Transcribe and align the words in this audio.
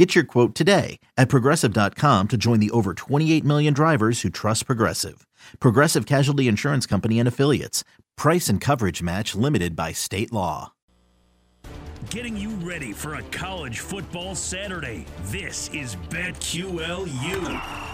Get 0.00 0.14
your 0.14 0.24
quote 0.24 0.54
today 0.54 0.98
at 1.18 1.28
progressive.com 1.28 2.28
to 2.28 2.38
join 2.38 2.58
the 2.58 2.70
over 2.70 2.94
28 2.94 3.44
million 3.44 3.74
drivers 3.74 4.22
who 4.22 4.30
trust 4.30 4.64
Progressive. 4.64 5.26
Progressive 5.60 6.06
Casualty 6.06 6.48
Insurance 6.48 6.86
Company 6.86 7.18
and 7.18 7.28
Affiliates. 7.28 7.84
Price 8.16 8.48
and 8.48 8.62
coverage 8.62 9.02
match 9.02 9.34
limited 9.34 9.76
by 9.76 9.92
state 9.92 10.32
law. 10.32 10.72
Getting 12.08 12.34
you 12.34 12.48
ready 12.66 12.94
for 12.94 13.16
a 13.16 13.22
college 13.24 13.80
football 13.80 14.34
Saturday. 14.34 15.04
This 15.24 15.68
is 15.74 15.96
BetQLU 16.08 17.42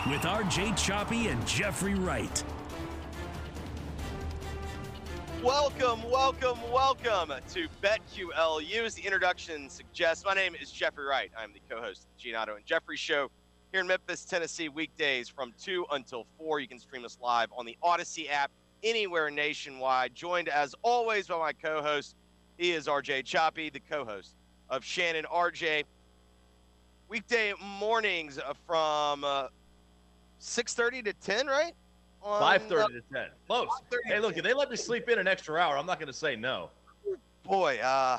with 0.08 0.20
RJ 0.20 0.76
Choppy 0.76 1.26
and 1.26 1.44
Jeffrey 1.44 1.96
Wright. 1.96 2.44
Welcome, 5.46 6.02
welcome, 6.10 6.58
welcome 6.72 7.32
to 7.52 7.68
BetQLU. 7.80 8.84
As 8.84 8.94
the 8.94 9.02
introduction 9.02 9.70
suggests, 9.70 10.24
my 10.24 10.34
name 10.34 10.56
is 10.60 10.72
Jeffrey 10.72 11.04
Wright. 11.04 11.30
I'm 11.38 11.52
the 11.52 11.60
co-host 11.70 12.00
of 12.00 12.06
the 12.16 12.20
Gene 12.20 12.34
Otto 12.34 12.56
and 12.56 12.66
Jeffrey 12.66 12.96
Show 12.96 13.30
here 13.70 13.80
in 13.80 13.86
Memphis, 13.86 14.24
Tennessee, 14.24 14.68
weekdays 14.68 15.28
from 15.28 15.52
2 15.62 15.86
until 15.92 16.26
4. 16.36 16.58
You 16.58 16.66
can 16.66 16.80
stream 16.80 17.04
us 17.04 17.16
live 17.22 17.46
on 17.56 17.64
the 17.64 17.78
Audacy 17.84 18.28
app 18.28 18.50
anywhere 18.82 19.30
nationwide. 19.30 20.16
Joined 20.16 20.48
as 20.48 20.74
always 20.82 21.28
by 21.28 21.38
my 21.38 21.52
co-host. 21.52 22.16
He 22.58 22.72
is 22.72 22.88
RJ 22.88 23.24
Choppy, 23.24 23.70
the 23.70 23.78
co-host 23.88 24.34
of 24.68 24.82
Shannon 24.82 25.26
RJ. 25.32 25.84
Weekday 27.08 27.54
mornings 27.78 28.40
from 28.66 29.22
uh, 29.22 29.46
6:30 30.40 31.04
to 31.04 31.12
10, 31.12 31.46
right? 31.46 31.72
On, 32.22 32.40
Five 32.40 32.72
uh, 32.72 32.88
to 32.88 33.02
ten. 33.12 33.28
Close. 33.46 33.68
Hey, 34.04 34.18
look, 34.18 34.36
if 34.36 34.42
they 34.42 34.52
let 34.52 34.70
me 34.70 34.76
sleep 34.76 35.08
in 35.08 35.18
an 35.18 35.28
extra 35.28 35.60
hour, 35.60 35.78
I'm 35.78 35.86
not 35.86 36.00
going 36.00 36.08
to 36.08 36.12
say 36.12 36.34
no. 36.34 36.70
boy, 37.44 37.78
uh, 37.78 38.18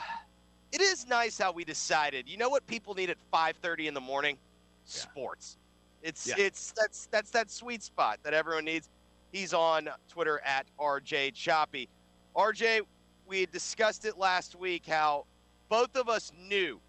it 0.71 0.81
is 0.81 1.07
nice 1.07 1.37
how 1.37 1.51
we 1.51 1.65
decided. 1.65 2.29
You 2.29 2.37
know 2.37 2.49
what 2.49 2.65
people 2.67 2.93
need 2.93 3.09
at 3.09 3.17
5:30 3.33 3.87
in 3.87 3.93
the 3.93 4.01
morning? 4.01 4.37
Yeah. 4.85 5.01
Sports. 5.01 5.57
It's 6.01 6.27
Yeah. 6.27 6.35
it's 6.37 6.71
that's 6.71 7.07
that's 7.11 7.31
that 7.31 7.51
sweet 7.51 7.83
spot 7.83 8.19
that 8.23 8.33
everyone 8.33 8.65
needs. 8.65 8.89
He's 9.31 9.53
on 9.53 9.89
Twitter 10.07 10.39
at 10.45 10.65
RJ 10.79 11.33
Choppy. 11.33 11.89
RJ, 12.35 12.81
we 13.27 13.41
had 13.41 13.51
discussed 13.51 14.05
it 14.05 14.17
last 14.17 14.55
week 14.55 14.85
how 14.85 15.25
both 15.69 15.95
of 15.97 16.07
us 16.07 16.31
knew 16.47 16.79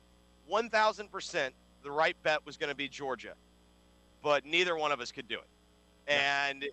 1,000% 0.48 1.50
the 1.82 1.90
right 1.90 2.16
bet 2.22 2.44
was 2.46 2.56
going 2.56 2.68
to 2.68 2.76
be 2.76 2.88
Georgia, 2.88 3.34
but 4.22 4.44
neither 4.44 4.76
one 4.76 4.92
of 4.92 5.00
us 5.00 5.10
could 5.10 5.26
do 5.28 5.38
it. 5.38 5.48
And 6.06 6.64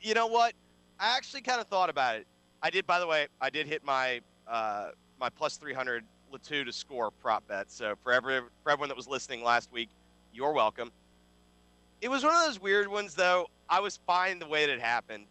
you 0.00 0.14
know 0.14 0.26
what? 0.26 0.54
I 0.98 1.16
actually 1.16 1.42
kind 1.42 1.60
of 1.60 1.66
thought 1.68 1.90
about 1.90 2.16
it. 2.16 2.26
I 2.62 2.70
did, 2.70 2.86
by 2.86 2.98
the 2.98 3.06
way, 3.06 3.28
I 3.40 3.50
did 3.50 3.66
hit 3.66 3.84
my 3.84 4.20
uh, 4.46 4.90
my 5.20 5.28
plus 5.28 5.56
300 5.56 6.04
Latu 6.32 6.64
to 6.64 6.72
score 6.72 7.10
prop 7.10 7.46
bet. 7.46 7.70
So 7.70 7.94
for 8.02 8.12
every 8.12 8.40
for 8.62 8.70
everyone 8.70 8.88
that 8.88 8.96
was 8.96 9.08
listening 9.08 9.42
last 9.42 9.72
week, 9.72 9.90
you're 10.32 10.52
welcome. 10.52 10.90
It 12.00 12.08
was 12.08 12.22
one 12.22 12.34
of 12.34 12.46
those 12.46 12.60
weird 12.60 12.88
ones, 12.88 13.14
though. 13.14 13.48
I 13.68 13.80
was 13.80 13.98
fine 14.06 14.38
the 14.38 14.46
way 14.46 14.66
that 14.66 14.72
it 14.72 14.80
happened. 14.80 15.26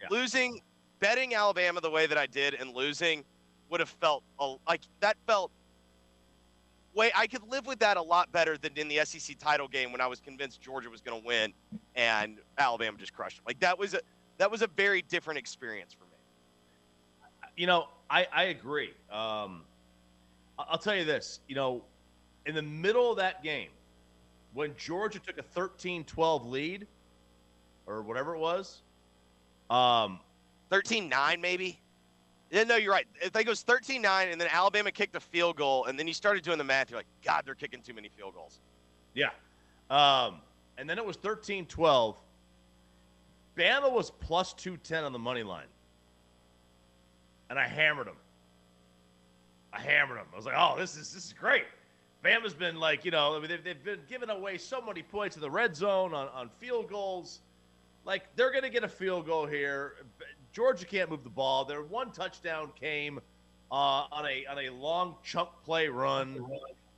Yeah. 0.00 0.08
Losing, 0.10 0.60
betting 1.00 1.34
Alabama 1.34 1.80
the 1.80 1.90
way 1.90 2.06
that 2.06 2.18
I 2.18 2.26
did, 2.26 2.54
and 2.54 2.74
losing 2.74 3.24
would 3.70 3.80
have 3.80 3.88
felt 3.88 4.22
like 4.66 4.82
that 5.00 5.16
felt. 5.26 5.50
Wait, 6.98 7.12
I 7.16 7.28
could 7.28 7.48
live 7.48 7.64
with 7.64 7.78
that 7.78 7.96
a 7.96 8.02
lot 8.02 8.32
better 8.32 8.58
than 8.58 8.72
in 8.74 8.88
the 8.88 8.98
SEC 9.04 9.38
title 9.38 9.68
game 9.68 9.92
when 9.92 10.00
I 10.00 10.08
was 10.08 10.18
convinced 10.18 10.60
Georgia 10.60 10.90
was 10.90 11.00
going 11.00 11.22
to 11.22 11.24
win 11.24 11.52
and 11.94 12.38
Alabama 12.58 12.98
just 12.98 13.12
crushed 13.14 13.36
them. 13.36 13.44
Like 13.46 13.60
that 13.60 13.78
was 13.78 13.94
a 13.94 14.00
that 14.38 14.50
was 14.50 14.62
a 14.62 14.66
very 14.66 15.02
different 15.02 15.38
experience 15.38 15.92
for 15.92 16.06
me. 16.06 17.50
You 17.56 17.68
know, 17.68 17.86
I 18.10 18.26
I 18.32 18.42
agree. 18.46 18.90
Um, 19.12 19.62
I'll 20.58 20.76
tell 20.76 20.96
you 20.96 21.04
this. 21.04 21.38
You 21.46 21.54
know, 21.54 21.82
in 22.46 22.56
the 22.56 22.62
middle 22.62 23.12
of 23.12 23.16
that 23.18 23.44
game, 23.44 23.68
when 24.52 24.74
Georgia 24.76 25.20
took 25.20 25.38
a 25.38 25.44
13-12 25.56 26.50
lead, 26.50 26.88
or 27.86 28.02
whatever 28.02 28.34
it 28.34 28.40
was, 28.40 28.82
um, 29.70 30.18
13-9 30.72 31.40
maybe. 31.40 31.78
Yeah, 32.50 32.64
no, 32.64 32.76
you're 32.76 32.92
right. 32.92 33.06
I 33.24 33.28
think 33.28 33.46
it 33.46 33.50
was 33.50 33.62
13-9, 33.62 34.32
and 34.32 34.40
then 34.40 34.48
Alabama 34.50 34.90
kicked 34.90 35.14
a 35.16 35.20
field 35.20 35.56
goal, 35.56 35.84
and 35.84 35.98
then 35.98 36.06
you 36.06 36.14
started 36.14 36.42
doing 36.42 36.58
the 36.58 36.64
math. 36.64 36.90
You're 36.90 36.98
like, 36.98 37.06
God, 37.22 37.42
they're 37.44 37.54
kicking 37.54 37.82
too 37.82 37.92
many 37.92 38.08
field 38.08 38.34
goals. 38.34 38.60
Yeah. 39.14 39.30
Um, 39.90 40.40
and 40.78 40.88
then 40.88 40.98
it 40.98 41.04
was 41.04 41.16
13 41.16 41.66
12. 41.66 42.16
Bama 43.56 43.92
was 43.92 44.10
plus 44.10 44.54
210 44.54 45.04
on 45.04 45.12
the 45.12 45.18
money 45.18 45.42
line. 45.42 45.66
And 47.50 47.58
I 47.58 47.66
hammered 47.66 48.06
them. 48.06 48.16
I 49.72 49.80
hammered 49.80 50.18
them. 50.18 50.26
I 50.32 50.36
was 50.36 50.46
like, 50.46 50.54
oh, 50.56 50.76
this 50.78 50.96
is 50.96 51.12
this 51.12 51.26
is 51.26 51.32
great. 51.32 51.64
Bama's 52.24 52.54
been 52.54 52.76
like, 52.76 53.04
you 53.04 53.10
know, 53.10 53.36
I 53.36 53.40
mean, 53.40 53.48
they've, 53.48 53.62
they've 53.62 53.84
been 53.84 54.00
giving 54.08 54.30
away 54.30 54.58
so 54.58 54.80
many 54.80 55.02
points 55.02 55.36
in 55.36 55.42
the 55.42 55.50
red 55.50 55.76
zone 55.76 56.14
on, 56.14 56.28
on 56.28 56.48
field 56.58 56.88
goals. 56.88 57.40
Like, 58.04 58.24
they're 58.36 58.50
going 58.50 58.64
to 58.64 58.70
get 58.70 58.84
a 58.84 58.88
field 58.88 59.26
goal 59.26 59.46
here. 59.46 59.94
Georgia 60.58 60.84
can't 60.84 61.08
move 61.08 61.22
the 61.22 61.30
ball. 61.30 61.64
Their 61.64 61.84
one 61.84 62.10
touchdown 62.10 62.72
came 62.80 63.20
uh, 63.70 63.74
on 64.10 64.26
a 64.26 64.44
on 64.46 64.58
a 64.58 64.70
long 64.70 65.14
chunk 65.22 65.50
play 65.64 65.86
run 65.86 66.44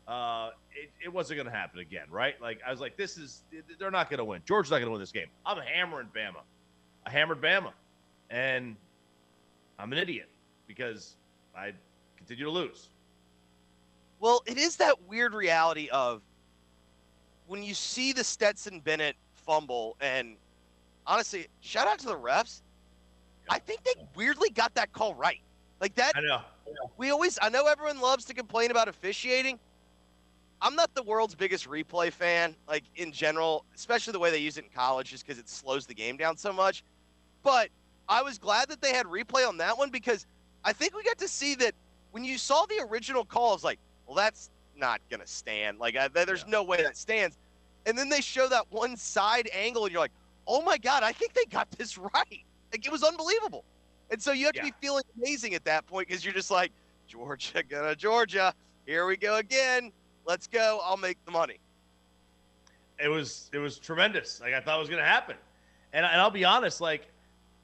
uh, 0.08 0.52
it, 0.72 0.90
it 1.04 1.12
wasn't 1.12 1.36
going 1.36 1.46
to 1.46 1.52
happen 1.52 1.78
again, 1.78 2.06
right? 2.10 2.40
Like 2.40 2.60
I 2.66 2.70
was 2.70 2.80
like, 2.80 2.96
this 2.96 3.18
is 3.18 3.42
they're 3.78 3.90
not 3.90 4.08
going 4.08 4.16
to 4.16 4.24
win. 4.24 4.40
Georgia's 4.46 4.70
not 4.70 4.78
going 4.78 4.86
to 4.86 4.92
win 4.92 5.00
this 5.00 5.12
game. 5.12 5.26
I'm 5.44 5.58
hammering 5.58 6.08
Bama. 6.16 6.40
I 7.04 7.10
hammered 7.10 7.42
Bama, 7.42 7.72
and 8.30 8.76
I'm 9.78 9.92
an 9.92 9.98
idiot 9.98 10.30
because 10.66 11.16
I 11.54 11.72
continue 12.16 12.46
to 12.46 12.50
lose. 12.50 12.88
Well, 14.20 14.42
it 14.46 14.56
is 14.56 14.76
that 14.76 14.96
weird 15.06 15.34
reality 15.34 15.90
of 15.90 16.22
when 17.46 17.62
you 17.62 17.74
see 17.74 18.14
the 18.14 18.24
Stetson 18.24 18.80
Bennett 18.80 19.16
fumble, 19.34 19.98
and 20.00 20.36
honestly, 21.06 21.46
shout 21.60 21.86
out 21.86 21.98
to 21.98 22.06
the 22.06 22.18
refs. 22.18 22.62
I 23.48 23.58
think 23.58 23.82
they 23.84 23.94
weirdly 24.14 24.50
got 24.50 24.74
that 24.74 24.92
call 24.92 25.14
right. 25.14 25.40
Like 25.80 25.94
that, 25.94 26.12
I 26.16 26.20
know. 26.20 26.42
we 26.98 27.10
always 27.10 27.38
I 27.40 27.48
know 27.48 27.66
everyone 27.66 28.00
loves 28.00 28.24
to 28.26 28.34
complain 28.34 28.70
about 28.70 28.88
officiating. 28.88 29.58
I'm 30.62 30.74
not 30.74 30.94
the 30.94 31.02
world's 31.02 31.34
biggest 31.34 31.68
replay 31.68 32.12
fan, 32.12 32.54
like 32.68 32.84
in 32.96 33.12
general, 33.12 33.64
especially 33.74 34.12
the 34.12 34.18
way 34.18 34.30
they 34.30 34.38
use 34.38 34.58
it 34.58 34.64
in 34.64 34.70
college, 34.70 35.10
just 35.10 35.26
because 35.26 35.38
it 35.38 35.48
slows 35.48 35.86
the 35.86 35.94
game 35.94 36.18
down 36.18 36.36
so 36.36 36.52
much. 36.52 36.84
But 37.42 37.70
I 38.08 38.22
was 38.22 38.38
glad 38.38 38.68
that 38.68 38.82
they 38.82 38.92
had 38.92 39.06
replay 39.06 39.48
on 39.48 39.56
that 39.56 39.78
one 39.78 39.88
because 39.90 40.26
I 40.64 40.74
think 40.74 40.94
we 40.94 41.02
got 41.02 41.16
to 41.18 41.28
see 41.28 41.54
that 41.56 41.74
when 42.10 42.24
you 42.24 42.36
saw 42.36 42.66
the 42.66 42.86
original 42.90 43.24
call, 43.24 43.54
it's 43.54 43.64
like, 43.64 43.78
well, 44.06 44.16
that's 44.16 44.50
not 44.76 45.00
gonna 45.10 45.26
stand. 45.26 45.78
Like, 45.78 45.96
I, 45.96 46.08
there's 46.08 46.46
no 46.46 46.62
way 46.62 46.82
that 46.82 46.96
stands. 46.96 47.38
And 47.86 47.96
then 47.96 48.10
they 48.10 48.20
show 48.20 48.46
that 48.48 48.66
one 48.70 48.96
side 48.96 49.48
angle, 49.54 49.84
and 49.84 49.92
you're 49.92 50.00
like, 50.00 50.12
oh 50.46 50.60
my 50.60 50.76
god, 50.76 51.02
I 51.02 51.12
think 51.12 51.32
they 51.32 51.44
got 51.46 51.70
this 51.70 51.96
right. 52.14 52.44
Like, 52.72 52.86
it 52.86 52.92
was 52.92 53.02
unbelievable. 53.02 53.64
And 54.10 54.20
so 54.20 54.32
you 54.32 54.46
have 54.46 54.54
to 54.54 54.60
Yeah. 54.60 54.68
be 54.70 54.72
feeling 54.80 55.04
amazing 55.16 55.54
at 55.54 55.64
that 55.64 55.86
point 55.86 56.08
because 56.08 56.24
you're 56.24 56.34
just 56.34 56.50
like, 56.50 56.72
Georgia, 57.06 57.62
gonna 57.68 57.94
Georgia. 57.96 58.54
Here 58.86 59.06
we 59.06 59.16
go 59.16 59.36
again. 59.36 59.92
Let's 60.26 60.46
go. 60.46 60.80
I'll 60.82 60.96
make 60.96 61.18
the 61.24 61.30
money. 61.32 61.58
It 62.98 63.08
was 63.08 63.50
it 63.52 63.58
was 63.58 63.78
tremendous. 63.78 64.40
Like 64.40 64.52
I 64.52 64.60
thought 64.60 64.76
it 64.76 64.80
was 64.80 64.88
going 64.90 65.02
to 65.02 65.08
happen, 65.08 65.36
and, 65.92 66.04
and 66.04 66.20
I'll 66.20 66.30
be 66.30 66.44
honest. 66.44 66.80
Like 66.80 67.08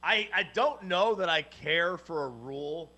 I 0.02 0.28
I 0.34 0.44
don't 0.54 0.82
know 0.84 1.14
that 1.16 1.28
I 1.28 1.42
care 1.42 1.96
for 1.98 2.24
a 2.24 2.28
rule 2.28 2.90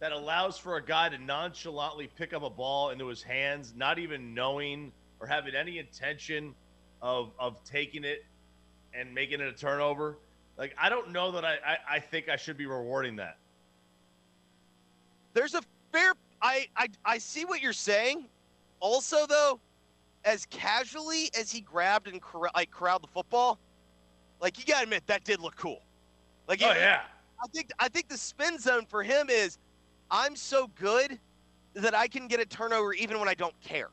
that 0.00 0.12
allows 0.12 0.58
for 0.58 0.76
a 0.76 0.84
guy 0.84 1.08
to 1.08 1.18
nonchalantly 1.18 2.08
pick 2.16 2.32
up 2.34 2.42
a 2.42 2.50
ball 2.50 2.90
into 2.90 3.06
his 3.06 3.22
hands, 3.22 3.72
not 3.76 3.98
even 3.98 4.34
knowing 4.34 4.92
or 5.20 5.26
having 5.26 5.54
any 5.54 5.78
intention 5.78 6.54
of 7.00 7.32
of 7.38 7.62
taking 7.64 8.04
it 8.04 8.24
and 8.92 9.14
making 9.14 9.40
it 9.40 9.46
a 9.46 9.52
turnover. 9.52 10.18
Like 10.58 10.74
I 10.80 10.88
don't 10.88 11.12
know 11.12 11.30
that 11.32 11.44
I 11.44 11.56
I, 11.66 11.78
I 11.96 11.98
think 12.00 12.28
I 12.28 12.36
should 12.36 12.56
be 12.56 12.66
rewarding 12.66 13.16
that. 13.16 13.36
There's 15.34 15.54
a 15.54 15.62
fair. 15.92 16.14
I 16.42 16.66
I 16.76 16.88
I 17.04 17.18
see 17.18 17.44
what 17.44 17.60
you're 17.60 17.72
saying. 17.72 18.26
Also, 18.80 19.26
though, 19.26 19.60
as 20.24 20.46
casually 20.46 21.30
as 21.38 21.50
he 21.50 21.60
grabbed 21.60 22.08
and 22.08 22.20
corra- 22.22 22.54
like 22.54 22.70
corralled 22.70 23.02
the 23.02 23.08
football, 23.08 23.58
like 24.40 24.58
you 24.58 24.64
gotta 24.64 24.84
admit 24.84 25.06
that 25.06 25.24
did 25.24 25.40
look 25.40 25.56
cool. 25.56 25.82
Like 26.48 26.62
Oh 26.62 26.70
it- 26.70 26.78
yeah. 26.78 27.02
I 27.42 27.48
think 27.48 27.70
I 27.78 27.88
think 27.88 28.08
the 28.08 28.16
spin 28.16 28.58
zone 28.58 28.86
for 28.88 29.02
him 29.02 29.28
is 29.28 29.58
I'm 30.10 30.36
so 30.36 30.68
good 30.74 31.18
that 31.74 31.94
I 31.94 32.08
can 32.08 32.28
get 32.28 32.40
a 32.40 32.46
turnover 32.46 32.94
even 32.94 33.18
when 33.18 33.28
I 33.28 33.34
don't 33.34 33.58
care. 33.60 33.90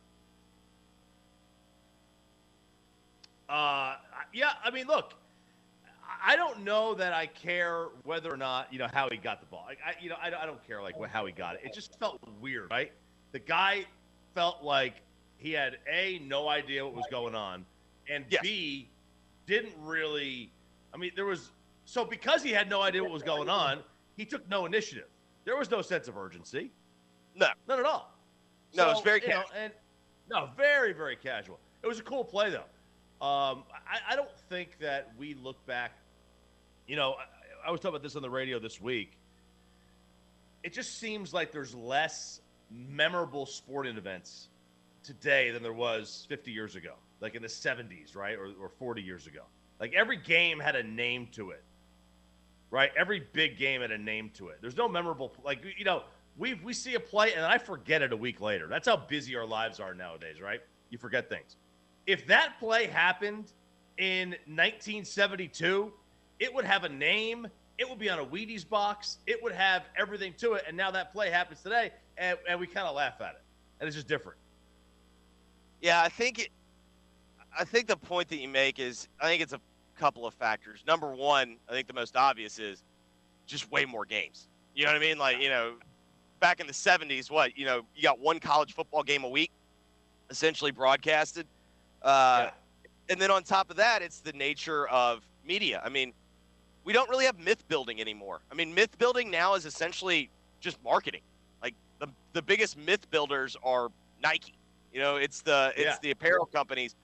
Uh, 3.50 3.98
yeah, 4.32 4.54
I 4.64 4.72
mean, 4.72 4.88
look, 4.88 5.14
I 6.26 6.36
don't 6.38 6.64
know 6.64 6.94
that 6.96 7.12
I 7.14 7.28
care 7.28 7.88
whether 8.04 8.34
or 8.34 8.38
not 8.38 8.72
you 8.72 8.80
know 8.80 8.88
how 8.92 9.10
he 9.10 9.18
got 9.18 9.42
the 9.42 9.46
ball. 9.46 9.66
I, 9.68 9.74
I 9.90 9.94
you 10.02 10.10
know 10.10 10.16
I, 10.22 10.28
I 10.28 10.46
don't 10.46 10.66
care 10.66 10.82
like 10.82 10.96
how 11.10 11.26
he 11.26 11.34
got 11.34 11.56
it. 11.56 11.62
It 11.66 11.74
just 11.74 12.00
felt 12.00 12.20
weird, 12.40 12.72
right? 12.72 12.92
The 13.34 13.40
guy 13.40 13.86
felt 14.34 14.64
like 14.64 15.02
he 15.38 15.52
had 15.52 15.78
a 15.92 16.20
no 16.20 16.48
idea 16.48 16.86
what 16.86 16.96
was 16.96 17.06
going 17.12 17.36
on, 17.36 17.66
and 18.10 18.26
Yes. 18.30 18.42
b 18.42 18.90
didn't 19.46 19.74
really. 19.82 20.52
I 20.94 20.98
mean, 20.98 21.12
there 21.16 21.26
was 21.26 21.52
so 21.86 22.06
because 22.06 22.42
he 22.42 22.52
had 22.52 22.70
no 22.70 22.82
idea 22.82 23.04
what 23.04 23.12
was 23.12 23.24
going 23.24 23.50
on, 23.50 23.80
he 24.16 24.26
took 24.26 24.48
no 24.50 24.66
initiative. 24.66 25.08
There 25.44 25.58
was 25.58 25.70
no 25.70 25.82
sense 25.82 26.08
of 26.08 26.18
urgency. 26.18 26.72
No. 27.36 27.48
none 27.68 27.80
at 27.80 27.86
all. 27.86 28.16
No, 28.76 28.90
it 28.90 28.94
was 28.94 29.02
very 29.02 29.22
you 29.22 29.28
know, 29.30 29.44
and 29.58 29.74
no, 30.30 30.50
very 30.56 30.94
very 30.94 31.18
casual. 31.18 31.60
It 31.84 31.88
was 31.88 32.00
a 32.00 32.04
cool 32.04 32.24
play 32.24 32.50
though. 32.50 32.64
Um, 33.26 33.64
I, 33.88 34.00
I 34.12 34.16
don't 34.16 34.38
think 34.50 34.78
that 34.80 35.12
we 35.18 35.34
look 35.34 35.64
back. 35.66 35.94
You 36.88 36.96
know, 36.96 37.14
I, 37.14 37.70
I 37.70 37.72
was 37.72 37.80
talking 37.80 37.96
about 37.96 38.04
this 38.04 38.16
on 38.16 38.22
the 38.22 38.30
radio 38.30 38.60
this 38.60 38.82
week. 38.82 39.18
It 40.64 40.74
just 40.74 41.00
seems 41.00 41.34
like 41.34 41.52
there's 41.52 41.76
less 41.76 42.42
memorable 42.72 43.46
sporting 43.46 43.98
events 43.98 44.48
today 45.04 45.52
than 45.52 45.62
there 45.62 45.74
was 45.74 46.26
50 46.30 46.52
years 46.52 46.76
ago, 46.76 46.94
like 47.20 47.36
in 47.36 47.42
the 47.42 47.48
70s, 47.48 48.16
right, 48.16 48.38
or, 48.38 48.52
or 48.62 48.70
40 48.70 49.02
years 49.02 49.28
ago. 49.28 49.42
Like 49.80 49.94
every 49.94 50.18
game 50.18 50.60
had 50.60 50.76
a 50.76 50.84
name 50.84 51.28
to 51.34 51.52
it, 51.52 51.64
right? 52.72 52.92
Every 52.98 53.22
big 53.34 53.58
game 53.58 53.82
had 53.82 53.92
a 53.92 53.98
name 53.98 54.32
to 54.36 54.50
it. 54.50 54.60
There's 54.62 54.78
no 54.78 54.88
memorable, 54.88 55.34
like 55.44 55.64
you 55.78 55.84
know, 55.84 56.04
we 56.38 56.56
we 56.56 56.74
see 56.74 56.96
a 56.96 57.00
play 57.00 57.34
and 57.34 57.46
I 57.46 57.58
forget 57.58 58.02
it 58.02 58.14
a 58.14 58.18
week 58.18 58.42
later. 58.42 58.68
That's 58.68 58.88
how 58.88 58.98
busy 58.98 59.36
our 59.36 59.46
lives 59.46 59.80
are 59.80 59.94
nowadays, 59.94 60.42
right? 60.42 60.62
You 60.90 60.98
forget 60.98 61.30
things. 61.30 61.58
If 62.08 62.26
that 62.28 62.60
play 62.60 62.88
happened 62.88 63.52
in 63.98 64.30
1972, 64.48 65.92
it 66.40 66.54
would 66.54 66.66
have 66.66 66.84
a 66.84 66.90
name. 66.90 67.48
It 67.78 67.90
would 67.90 68.00
be 68.00 68.10
on 68.10 68.20
a 68.20 68.26
Wheaties 68.26 68.68
box. 68.68 69.18
It 69.26 69.42
would 69.42 69.54
have 69.54 69.84
everything 69.98 70.34
to 70.38 70.54
it. 70.54 70.64
And 70.68 70.78
now 70.78 70.92
that 70.92 71.12
play 71.12 71.30
happens 71.30 71.62
today, 71.62 71.92
and, 72.18 72.38
and 72.48 72.60
we 72.60 72.68
kind 72.68 72.88
of 72.88 72.96
laugh 72.96 73.20
at 73.22 73.32
it, 73.32 73.42
and 73.80 73.88
it's 73.88 73.96
just 73.96 74.08
different. 74.08 74.38
Yeah, 75.82 76.02
I 76.02 76.10
think 76.10 76.40
it. 76.40 76.50
I 77.58 77.64
think 77.64 77.88
the 77.88 77.98
point 77.98 78.30
that 78.30 78.38
you 78.38 78.48
make 78.48 78.80
is 78.80 79.08
I 79.22 79.26
think 79.28 79.42
it's 79.42 79.54
a 79.54 79.60
couple 80.00 80.26
of 80.26 80.34
factors. 80.34 80.84
Number 80.88 81.14
one, 81.14 81.58
I 81.70 81.72
think 81.72 81.88
the 81.88 81.94
most 81.94 82.16
obvious 82.16 82.58
is 82.60 82.84
just 83.46 83.72
way 83.72 83.86
more 83.86 84.06
games. 84.06 84.48
You 84.76 84.86
know 84.86 84.92
what 84.92 84.98
I 84.98 85.06
mean? 85.06 85.18
Like 85.18 85.40
you 85.40 85.50
know, 85.50 85.76
back 86.40 86.60
in 86.60 86.68
the 86.68 86.74
'70s, 86.74 87.30
what 87.30 87.58
you 87.58 87.66
know, 87.66 87.82
you 87.96 88.04
got 88.04 88.20
one 88.20 88.40
college 88.40 88.74
football 88.74 89.04
game 89.04 89.24
a 89.24 89.30
week, 89.30 89.52
essentially 90.30 90.72
broadcasted. 90.72 91.46
Uh, 92.02 92.50
And 93.10 93.20
then 93.20 93.32
on 93.32 93.44
top 93.44 93.70
of 93.70 93.76
that, 93.78 94.02
it's 94.02 94.22
the 94.22 94.32
nature 94.34 94.88
of 94.88 95.24
media. 95.46 95.82
I 95.84 95.90
mean, 95.90 96.14
we 96.84 96.94
don't 96.94 97.10
really 97.10 97.26
have 97.26 97.40
myth 97.40 97.68
building 97.68 98.02
anymore. 98.02 98.42
I 98.52 98.56
mean, 98.56 98.74
myth 98.74 98.98
building 98.98 99.32
now 99.32 99.54
is 99.56 99.66
essentially 99.66 100.30
just 100.60 100.82
marketing. 100.84 101.22
Like 101.62 101.76
the 102.00 102.08
the 102.34 102.42
biggest 102.42 102.78
myth 102.78 103.10
builders 103.10 103.56
are 103.64 103.90
Nike. 104.22 104.54
You 104.94 105.02
know, 105.02 105.16
it's 105.16 105.42
the 105.42 105.72
it's 105.76 105.86
Yeah. 105.86 105.98
the 106.02 106.12
apparel 106.12 106.46
companies 106.46 106.96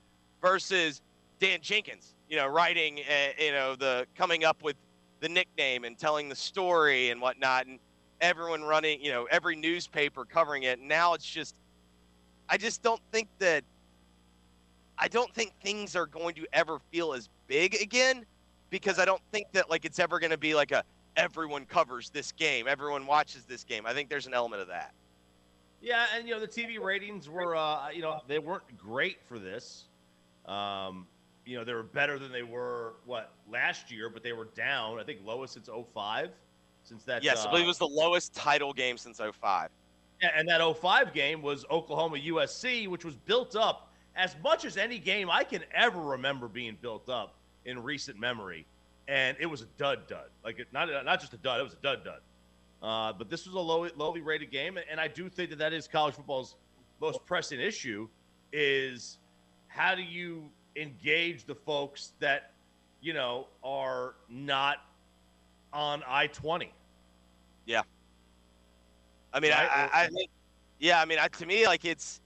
versus 0.41 1.01
Dan 1.39 1.59
Jenkins. 1.61 2.13
You 2.29 2.37
know, 2.37 2.47
writing 2.47 2.99
uh, 2.99 3.41
you 3.43 3.51
know 3.51 3.75
the 3.75 4.05
coming 4.15 4.43
up 4.43 4.61
with 4.63 4.75
the 5.21 5.29
nickname 5.29 5.83
and 5.83 5.97
telling 5.97 6.29
the 6.29 6.35
story 6.35 7.09
and 7.09 7.21
whatnot, 7.21 7.65
and 7.67 7.79
everyone 8.21 8.63
running. 8.63 9.01
You 9.03 9.11
know, 9.11 9.27
every 9.31 9.55
newspaper 9.55 10.25
covering 10.25 10.63
it. 10.63 10.79
Now 10.79 11.13
it's 11.13 11.25
just, 11.25 11.55
I 12.49 12.57
just 12.57 12.81
don't 12.81 13.01
think 13.11 13.27
that. 13.39 13.63
I 15.01 15.07
don't 15.07 15.33
think 15.33 15.53
things 15.63 15.95
are 15.95 16.05
going 16.05 16.35
to 16.35 16.45
ever 16.51 16.79
feel 16.91 17.13
as 17.13 17.29
big 17.47 17.73
again 17.75 18.25
because 18.69 19.00
I 19.00 19.06
don't 19.06 19.21
think 19.31 19.51
that 19.54 19.69
like 19.69 19.86
it's 19.86 20.00
ever 20.00 20.19
going 20.19 20.31
to 20.31 20.38
be 20.38 20.56
like 20.56 20.71
a 20.71 20.83
everyone 21.16 21.66
covers 21.66 22.10
this 22.10 22.31
game, 22.31 22.68
everyone 22.68 23.06
watches 23.06 23.44
this 23.44 23.63
game. 23.63 23.86
I 23.86 23.94
think 23.94 24.10
there's 24.10 24.27
an 24.27 24.33
element 24.33 24.62
of 24.62 24.68
that. 24.69 24.94
Yeah, 25.81 26.06
and 26.16 26.27
you 26.27 26.33
know 26.33 26.39
the 26.39 26.48
TV 26.48 26.80
ratings 26.80 27.30
were, 27.30 27.56
uh, 27.56 27.89
you 27.89 28.01
know, 28.01 28.21
they 28.27 28.39
weren't 28.39 28.77
great 28.77 29.18
for 29.27 29.39
this. 29.39 29.86
Um, 30.45 31.07
you 31.45 31.57
know, 31.57 31.63
they 31.63 31.74
were 31.74 31.83
better 31.83 32.19
than 32.19 32.31
they 32.31 32.44
were 32.44 32.95
what 33.06 33.33
last 33.50 33.92
year, 33.92 34.10
but 34.10 34.24
they 34.24 34.33
were 34.33 34.50
down. 34.56 35.00
I 35.00 35.04
think 35.04 35.19
lowest 35.24 35.54
since 35.54 35.69
05, 35.94 36.31
since 36.83 37.04
that. 37.04 37.24
yes, 37.24 37.45
uh, 37.45 37.48
I 37.48 37.51
believe 37.51 37.66
it 37.66 37.68
was 37.68 37.77
the 37.77 37.88
lowest 37.88 38.33
title 38.33 38.74
game 38.74 38.98
since 38.98 39.19
05. 39.19 39.69
Yeah, 40.21 40.30
and 40.36 40.48
that 40.50 40.62
05 40.62 41.13
game 41.13 41.42
was 41.42 41.66
Oklahoma 41.71 42.18
USC, 42.18 42.89
which 42.89 43.06
was 43.06 43.16
built 43.16 43.56
up 43.56 43.94
as 44.16 44.36
much 44.44 44.66
as 44.66 44.75
any 44.75 45.00
game 45.00 45.30
I 45.30 45.45
can 45.45 45.63
ever 45.74 46.01
remember 46.01 46.50
being 46.50 46.77
built 46.81 47.10
up 47.10 47.38
in 47.65 47.81
recent 47.81 48.19
memory, 48.19 48.65
and 49.07 49.38
it 49.39 49.45
was 49.45 49.61
a 49.61 49.67
dud 49.77 50.07
dud. 50.07 50.29
Like 50.44 50.59
it, 50.59 50.67
not 50.71 50.89
not 51.06 51.19
just 51.19 51.33
a 51.33 51.38
dud, 51.38 51.59
it 51.59 51.63
was 51.63 51.73
a 51.73 51.77
dud 51.77 52.03
dud. 52.03 52.21
Uh, 52.81 53.13
but 53.13 53.29
this 53.29 53.45
was 53.45 53.56
a 53.56 53.59
low, 53.59 53.88
lowly 53.97 54.21
rated 54.21 54.51
game, 54.51 54.79
and 54.89 55.00
I 55.01 55.07
do 55.09 55.27
think 55.27 55.50
that 55.50 55.59
that 55.59 55.73
is 55.73 55.88
college 55.88 56.15
football's 56.15 56.56
most 57.01 57.25
pressing 57.25 57.59
issue 57.59 58.07
is 58.53 59.17
how 59.67 59.95
do 59.95 60.01
you 60.01 60.50
engage 60.75 61.45
the 61.45 61.56
folks 61.56 62.13
that 62.19 62.51
you 63.01 63.13
know 63.13 63.47
are 63.63 64.15
not 64.29 64.77
on 65.73 66.03
I 66.07 66.27
twenty. 66.27 66.73
Yeah. 67.65 67.81
I 69.33 69.39
mean, 69.39 69.51
Right, 69.51 69.69
I, 69.69 70.01
I, 70.01 70.03
I 70.06 70.07
think, 70.07 70.29
yeah, 70.79 71.00
I 71.00 71.06
mean, 71.06 71.19
I, 71.19 71.27
to 71.27 71.45
me, 71.45 71.67
like 71.67 71.85
it's, 71.85 72.19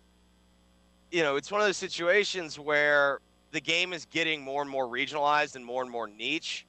you 1.12 1.21
know, 1.21 1.35
it's 1.35 1.51
one 1.51 1.59
of 1.59 1.68
those 1.68 1.77
situations 1.77 2.57
where 2.57 3.19
the 3.53 3.61
game 3.61 3.94
is 3.94 4.05
getting 4.05 4.41
more 4.41 4.61
and 4.61 4.69
more 4.69 4.88
regionalized 4.88 5.55
and 5.55 5.63
more 5.63 5.81
and 5.81 5.89
more 5.89 6.07
niche. 6.07 6.65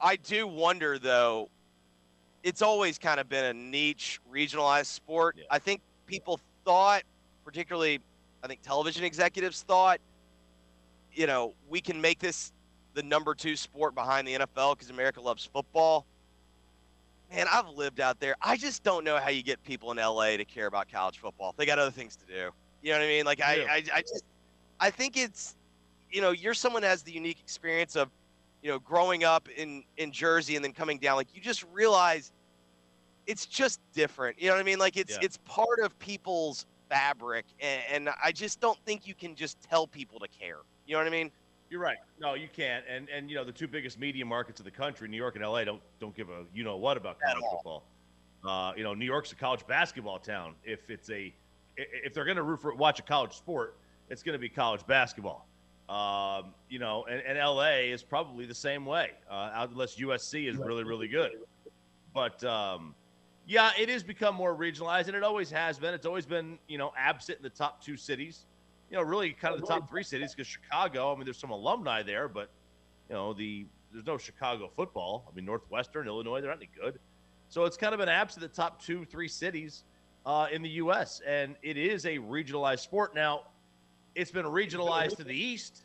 I 0.00 0.16
do 0.16 0.46
wonder, 0.46 0.98
though, 0.98 1.48
it's 2.42 2.62
always 2.62 2.98
kind 2.98 3.20
of 3.20 3.28
been 3.28 3.44
a 3.44 3.54
niche, 3.54 4.20
regionalized 4.30 4.86
sport. 4.86 5.36
Yeah. 5.38 5.44
I 5.50 5.58
think 5.58 5.80
people 6.06 6.40
thought, 6.64 7.04
particularly, 7.44 8.00
I 8.42 8.48
think 8.48 8.60
television 8.62 9.04
executives 9.04 9.62
thought, 9.62 10.00
you 11.14 11.26
know, 11.26 11.54
we 11.68 11.80
can 11.80 12.00
make 12.00 12.18
this 12.18 12.52
the 12.94 13.02
number 13.02 13.34
two 13.34 13.54
sport 13.54 13.94
behind 13.94 14.26
the 14.26 14.34
NFL 14.34 14.76
because 14.76 14.90
America 14.90 15.20
loves 15.20 15.44
football 15.44 16.04
man, 17.32 17.46
I've 17.50 17.68
lived 17.68 18.00
out 18.00 18.18
there. 18.20 18.34
I 18.42 18.56
just 18.56 18.82
don't 18.82 19.04
know 19.04 19.18
how 19.18 19.28
you 19.28 19.42
get 19.44 19.62
people 19.62 19.92
in 19.92 19.98
LA 19.98 20.36
to 20.36 20.44
care 20.44 20.66
about 20.66 20.90
college 20.90 21.18
football. 21.18 21.54
They 21.56 21.66
got 21.66 21.78
other 21.78 21.90
things 21.90 22.16
to 22.16 22.26
do. 22.26 22.50
You 22.82 22.90
know 22.90 22.98
what 22.98 23.04
I 23.04 23.08
mean? 23.08 23.24
Like 23.24 23.40
I, 23.40 23.54
I, 23.70 23.82
I 23.94 24.00
just, 24.00 24.24
I 24.80 24.90
think 24.90 25.16
it's, 25.16 25.56
you 26.10 26.20
know, 26.20 26.30
you're 26.30 26.54
someone 26.54 26.82
that 26.82 26.88
has 26.88 27.02
the 27.02 27.12
unique 27.12 27.38
experience 27.40 27.96
of, 27.96 28.10
you 28.62 28.70
know, 28.70 28.78
growing 28.78 29.24
up 29.24 29.48
in 29.48 29.84
in 29.96 30.12
Jersey 30.12 30.56
and 30.56 30.64
then 30.64 30.72
coming 30.72 30.98
down. 30.98 31.16
Like 31.16 31.34
you 31.34 31.40
just 31.40 31.64
realize, 31.72 32.32
it's 33.26 33.46
just 33.46 33.80
different. 33.92 34.40
You 34.40 34.48
know 34.48 34.54
what 34.54 34.60
I 34.60 34.64
mean? 34.64 34.78
Like 34.78 34.96
it's 34.96 35.12
Yeah. 35.12 35.18
it's 35.22 35.38
part 35.44 35.78
of 35.82 35.98
people's 35.98 36.66
fabric, 36.88 37.46
and, 37.60 37.82
and 37.90 38.14
I 38.22 38.32
just 38.32 38.60
don't 38.60 38.78
think 38.84 39.06
you 39.06 39.14
can 39.14 39.34
just 39.34 39.60
tell 39.60 39.86
people 39.86 40.18
to 40.18 40.28
care. 40.28 40.58
You 40.86 40.94
know 40.94 40.98
what 40.98 41.06
I 41.06 41.10
mean? 41.10 41.30
You're 41.70 41.80
right. 41.80 41.98
No, 42.18 42.34
you 42.34 42.48
can't. 42.52 42.84
And 42.88 43.08
and 43.08 43.30
you 43.30 43.36
know 43.36 43.44
the 43.44 43.52
two 43.52 43.68
biggest 43.68 43.98
media 43.98 44.24
markets 44.26 44.58
of 44.58 44.64
the 44.64 44.72
country, 44.72 45.08
New 45.08 45.16
York 45.16 45.36
and 45.36 45.44
LA, 45.44 45.64
don't 45.64 45.80
don't 46.00 46.14
give 46.16 46.28
a 46.28 46.44
you 46.52 46.64
know 46.64 46.76
what 46.76 46.96
about 46.96 47.20
college 47.20 47.44
football. 47.50 47.84
Uh, 48.44 48.72
you 48.76 48.82
know, 48.82 48.94
New 48.94 49.04
York's 49.04 49.32
a 49.32 49.36
college 49.36 49.64
basketball 49.66 50.18
town. 50.18 50.54
If 50.64 50.90
it's 50.90 51.10
a 51.10 51.32
if 51.76 52.12
they're 52.12 52.24
going 52.24 52.38
to 52.38 52.42
root 52.42 52.60
for 52.60 52.74
watch 52.74 52.98
a 52.98 53.02
college 53.02 53.34
sport, 53.34 53.76
it's 54.10 54.22
going 54.22 54.34
to 54.34 54.38
be 54.38 54.48
college 54.48 54.86
basketball. 54.86 55.46
Um, 55.88 56.54
you 56.68 56.78
know, 56.78 57.04
and, 57.10 57.20
and 57.22 57.38
LA 57.38 57.90
is 57.90 58.02
probably 58.02 58.46
the 58.46 58.54
same 58.54 58.86
way, 58.86 59.10
uh, 59.28 59.66
unless 59.70 59.96
USC 59.96 60.48
is 60.48 60.56
really 60.56 60.84
really 60.84 61.08
good. 61.08 61.32
But 62.14 62.42
um, 62.44 62.94
yeah, 63.46 63.70
it 63.78 63.88
has 63.88 64.02
become 64.02 64.34
more 64.34 64.54
regionalized, 64.54 65.08
and 65.08 65.16
it 65.16 65.22
always 65.22 65.50
has 65.50 65.78
been. 65.78 65.94
It's 65.94 66.06
always 66.06 66.26
been 66.26 66.58
you 66.68 66.78
know 66.78 66.92
absent 66.96 67.38
in 67.38 67.42
the 67.42 67.50
top 67.50 67.82
two 67.82 67.96
cities 67.96 68.46
you 68.90 68.96
know, 68.96 69.02
really 69.02 69.30
kind 69.30 69.54
of 69.54 69.60
the 69.60 69.66
top 69.66 69.88
three 69.88 70.02
cities 70.02 70.34
because 70.34 70.48
Chicago, 70.48 71.12
I 71.12 71.14
mean, 71.14 71.24
there's 71.24 71.38
some 71.38 71.50
alumni 71.50 72.02
there, 72.02 72.28
but, 72.28 72.50
you 73.08 73.14
know, 73.14 73.32
the 73.32 73.66
there's 73.92 74.06
no 74.06 74.18
Chicago 74.18 74.70
football. 74.76 75.28
I 75.30 75.34
mean, 75.34 75.44
Northwestern, 75.44 76.06
Illinois, 76.06 76.40
they're 76.40 76.50
not 76.50 76.58
any 76.58 76.70
good. 76.80 77.00
So 77.48 77.64
it's 77.64 77.76
kind 77.76 77.92
of 77.92 77.98
been 77.98 78.08
absent 78.08 78.42
the 78.42 78.48
top 78.48 78.80
two, 78.80 79.04
three 79.04 79.26
cities 79.26 79.82
uh, 80.24 80.46
in 80.52 80.62
the 80.62 80.68
U.S., 80.68 81.20
and 81.26 81.56
it 81.62 81.76
is 81.76 82.06
a 82.06 82.18
regionalized 82.18 82.80
sport. 82.80 83.14
Now, 83.14 83.42
it's 84.14 84.30
been 84.30 84.46
regionalized 84.46 85.16
to 85.16 85.24
the 85.24 85.34
east, 85.34 85.82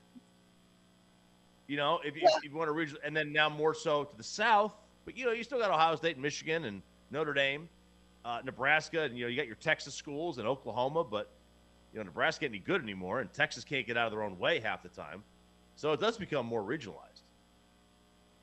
you 1.67 1.77
know, 1.77 2.00
if 2.03 2.15
you, 2.15 2.27
if 2.44 2.44
you 2.44 2.55
want 2.55 2.67
to 2.67 2.74
regional, 2.74 3.01
and 3.03 3.15
then 3.15 3.32
now 3.32 3.50
more 3.50 3.74
so 3.74 4.03
to 4.03 4.17
the 4.17 4.24
south. 4.24 4.74
But, 5.05 5.17
you 5.17 5.25
know, 5.25 5.32
you 5.32 5.44
still 5.44 5.60
got 5.60 5.72
Ohio 5.72 5.96
State 5.96 6.15
and 6.15 6.22
Michigan 6.24 6.65
and 6.65 6.82
Notre 7.12 7.34
Dame, 7.34 7.70
uh, 8.24 8.41
Nebraska, 8.44 9.03
and, 9.03 9.17
you 9.17 9.25
know, 9.25 9.29
you 9.29 9.38
got 9.38 9.48
your 9.48 9.55
Texas 9.55 9.94
schools 9.94 10.38
and 10.38 10.48
Oklahoma, 10.48 11.03
but 11.03 11.29
you 11.96 12.00
know, 12.00 12.05
Nebraska 12.05 12.44
ain't 12.44 12.51
any 12.51 12.60
good 12.60 12.82
anymore, 12.82 13.22
and 13.22 13.32
Texas 13.32 13.63
can't 13.63 13.88
get 13.88 13.96
out 13.96 14.08
of 14.08 14.12
their 14.12 14.22
own 14.22 14.38
way 14.38 14.60
half 14.60 14.84
the 14.84 14.89
time. 14.89 15.24
So 15.77 15.94
it 15.94 16.01
does 16.01 16.17
become 16.17 16.46
more 16.46 16.62
regionalized. 16.62 17.22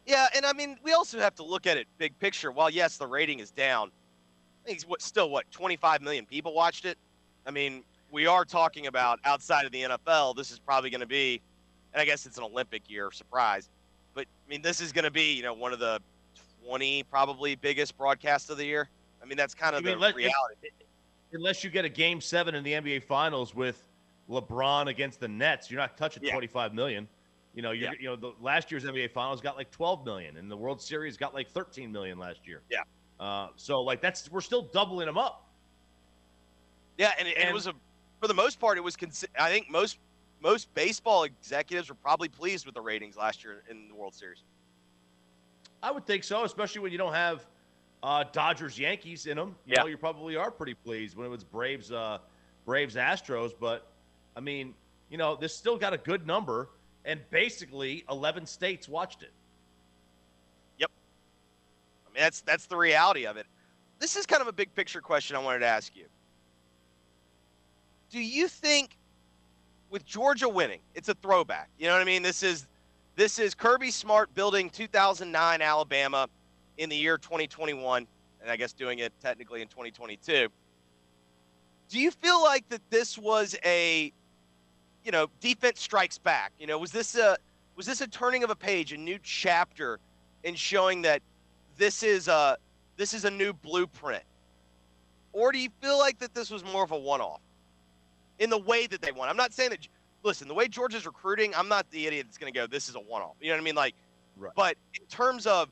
Yeah, 0.06 0.26
and 0.34 0.46
I 0.46 0.54
mean, 0.54 0.78
we 0.82 0.94
also 0.94 1.18
have 1.18 1.34
to 1.36 1.44
look 1.44 1.66
at 1.66 1.76
it 1.76 1.86
big 1.98 2.18
picture. 2.18 2.50
While 2.50 2.70
yes, 2.70 2.96
the 2.96 3.06
rating 3.06 3.40
is 3.40 3.50
down, 3.50 3.88
I 3.88 4.66
think 4.66 4.76
it's 4.76 4.86
what 4.86 5.02
still 5.02 5.28
what 5.28 5.50
25 5.50 6.00
million 6.00 6.24
people 6.24 6.54
watched 6.54 6.86
it. 6.86 6.96
I 7.46 7.50
mean, 7.50 7.84
we 8.12 8.26
are 8.26 8.44
talking 8.44 8.86
about 8.86 9.18
outside 9.24 9.64
of 9.66 9.72
the 9.72 9.82
NFL. 9.82 10.36
This 10.36 10.52
is 10.52 10.58
probably 10.60 10.90
going 10.90 11.00
to 11.00 11.06
be, 11.06 11.40
and 11.92 12.00
I 12.00 12.04
guess 12.04 12.26
it's 12.26 12.38
an 12.38 12.44
Olympic 12.44 12.88
year. 12.88 13.10
Surprise. 13.10 13.70
but 14.14 14.26
I 14.46 14.48
mean, 14.50 14.62
this 14.62 14.80
is 14.80 14.92
going 14.92 15.04
to 15.04 15.10
be 15.10 15.32
you 15.32 15.42
know 15.42 15.54
one 15.54 15.72
of 15.72 15.80
the 15.80 15.98
20 16.64 17.02
probably 17.04 17.56
biggest 17.56 17.96
broadcasts 17.96 18.48
of 18.50 18.58
the 18.58 18.64
year. 18.64 18.88
I 19.20 19.26
mean, 19.26 19.36
that's 19.36 19.54
kind 19.54 19.74
of 19.74 19.84
I 19.84 19.90
mean, 19.90 19.98
the 19.98 20.12
reality. 20.14 20.68
Unless 21.32 21.64
you 21.64 21.70
get 21.70 21.84
a 21.84 21.88
game 21.88 22.20
seven 22.20 22.54
in 22.54 22.62
the 22.62 22.72
NBA 22.72 23.04
Finals 23.04 23.54
with 23.54 23.88
LeBron 24.28 24.88
against 24.88 25.18
the 25.18 25.28
Nets, 25.28 25.70
you're 25.70 25.80
not 25.80 25.96
touching 25.96 26.22
Yeah. 26.22 26.32
25 26.32 26.74
million. 26.74 27.08
You 27.54 27.62
know, 27.62 27.70
you're, 27.70 27.92
Yeah. 27.92 27.98
you 27.98 28.06
know, 28.08 28.16
the 28.16 28.32
last 28.40 28.70
year's 28.70 28.84
NBA 28.84 29.10
Finals 29.12 29.40
got 29.40 29.56
like 29.56 29.70
12 29.70 30.04
million, 30.04 30.36
and 30.36 30.50
the 30.50 30.56
World 30.56 30.80
Series 30.82 31.16
got 31.16 31.32
like 31.32 31.48
13 31.48 31.90
million 31.90 32.18
last 32.18 32.46
year. 32.46 32.60
Yeah. 32.70 32.82
Uh, 33.18 33.48
so 33.56 33.80
like 33.80 34.00
that's 34.02 34.30
we're 34.30 34.40
still 34.42 34.62
doubling 34.62 35.06
them 35.06 35.16
up. 35.16 35.48
Yeah, 36.98 37.12
and 37.18 37.26
it, 37.26 37.36
and 37.38 37.48
it 37.48 37.52
was 37.54 37.66
a 37.66 37.72
for 38.22 38.28
the 38.28 38.34
most 38.34 38.60
part, 38.60 38.78
it 38.78 38.84
was. 38.84 38.94
Consi- 38.94 39.24
I 39.36 39.50
think 39.50 39.68
most 39.68 39.98
most 40.40 40.72
baseball 40.74 41.24
executives 41.24 41.88
were 41.88 41.96
probably 41.96 42.28
pleased 42.28 42.66
with 42.66 42.74
the 42.76 42.80
ratings 42.80 43.16
last 43.16 43.42
year 43.42 43.64
in 43.68 43.88
the 43.88 43.94
World 43.96 44.14
Series. 44.14 44.44
I 45.82 45.90
would 45.90 46.06
think 46.06 46.22
so, 46.22 46.44
especially 46.44 46.82
when 46.82 46.92
you 46.92 46.98
don't 46.98 47.14
have 47.14 47.44
uh, 48.04 48.22
Dodgers 48.30 48.78
Yankees 48.78 49.26
in 49.26 49.36
them. 49.36 49.56
You 49.66 49.74
Yeah. 49.76 49.82
know, 49.82 49.88
you 49.88 49.96
probably 49.96 50.36
are 50.36 50.52
pretty 50.52 50.74
pleased 50.74 51.16
when 51.16 51.26
it 51.26 51.30
was 51.30 51.42
Braves 51.42 51.90
uh, 51.90 52.18
Braves 52.64 52.94
Astros. 52.94 53.52
But 53.58 53.88
I 54.36 54.40
mean, 54.40 54.72
you 55.10 55.18
know, 55.18 55.34
this 55.34 55.52
still 55.52 55.76
got 55.76 55.92
a 55.92 55.98
good 55.98 56.24
number, 56.24 56.68
and 57.04 57.20
basically 57.30 58.04
11 58.08 58.46
states 58.46 58.88
watched 58.88 59.24
it. 59.24 59.32
Yep. 60.78 60.90
I 62.06 62.14
mean, 62.14 62.22
that's 62.22 62.40
that's 62.42 62.66
the 62.66 62.76
reality 62.76 63.26
of 63.26 63.36
it. 63.36 63.46
This 63.98 64.14
is 64.14 64.26
kind 64.26 64.42
of 64.42 64.46
a 64.46 64.52
big 64.52 64.72
picture 64.76 65.00
question 65.00 65.34
I 65.34 65.40
wanted 65.40 65.60
to 65.60 65.66
ask 65.66 65.96
you. 65.96 66.04
Do 68.12 68.20
you 68.20 68.46
think 68.46 68.98
with 69.88 70.04
Georgia 70.04 70.46
winning, 70.46 70.80
it's 70.94 71.08
a 71.08 71.14
throwback? 71.14 71.70
You 71.78 71.86
know 71.86 71.94
what 71.94 72.02
I 72.02 72.04
mean? 72.04 72.22
This 72.22 72.42
is 72.42 72.66
this 73.16 73.38
is 73.38 73.54
Kirby 73.54 73.90
Smart 73.90 74.34
building 74.34 74.68
2009 74.68 75.62
Alabama 75.62 76.28
in 76.76 76.90
the 76.90 76.96
year 76.96 77.16
2021, 77.16 78.06
and 78.42 78.50
I 78.50 78.56
guess 78.56 78.74
doing 78.74 78.98
it 78.98 79.14
technically 79.22 79.62
in 79.62 79.68
2022. 79.68 80.48
Do 81.88 81.98
you 81.98 82.10
feel 82.10 82.42
like 82.42 82.68
that 82.68 82.82
this 82.90 83.16
was 83.16 83.56
a 83.64 84.12
you 85.04 85.10
know, 85.10 85.28
defense 85.40 85.80
strikes 85.80 86.18
back? 86.18 86.52
You 86.58 86.66
know, 86.66 86.78
was 86.78 86.92
this 86.92 87.16
a 87.16 87.38
was 87.76 87.86
this 87.86 88.02
a 88.02 88.06
turning 88.06 88.44
of 88.44 88.50
a 88.50 88.56
page, 88.56 88.92
a 88.92 88.98
new 88.98 89.18
chapter 89.22 89.98
in 90.44 90.54
showing 90.54 91.00
that 91.02 91.22
this 91.78 92.02
is 92.02 92.28
a 92.28 92.58
this 92.98 93.14
is 93.14 93.24
a 93.24 93.30
new 93.30 93.54
blueprint, 93.54 94.24
or 95.32 95.50
do 95.50 95.58
you 95.58 95.70
feel 95.80 95.98
like 95.98 96.18
that 96.18 96.34
this 96.34 96.50
was 96.50 96.62
more 96.62 96.84
of 96.84 96.90
a 96.90 96.98
one-off 96.98 97.40
in 98.42 98.50
the 98.50 98.58
way 98.58 98.88
that 98.88 99.00
they 99.00 99.12
want. 99.12 99.30
I'm 99.30 99.36
not 99.36 99.52
saying 99.54 99.70
that. 99.70 99.86
Listen, 100.24 100.46
the 100.48 100.54
way 100.54 100.68
Georgia's 100.68 101.06
recruiting, 101.06 101.54
I'm 101.54 101.68
not 101.68 101.88
the 101.90 102.06
idiot 102.06 102.26
that's 102.26 102.38
going 102.38 102.52
to 102.52 102.58
go. 102.58 102.66
This 102.66 102.88
is 102.88 102.94
a 102.96 103.00
one-off. 103.00 103.36
You 103.40 103.48
know 103.48 103.54
what 103.54 103.60
I 103.60 103.64
mean? 103.64 103.74
Like, 103.74 103.94
Right. 104.36 104.52
but 104.56 104.76
in 105.00 105.06
terms 105.06 105.46
of, 105.46 105.68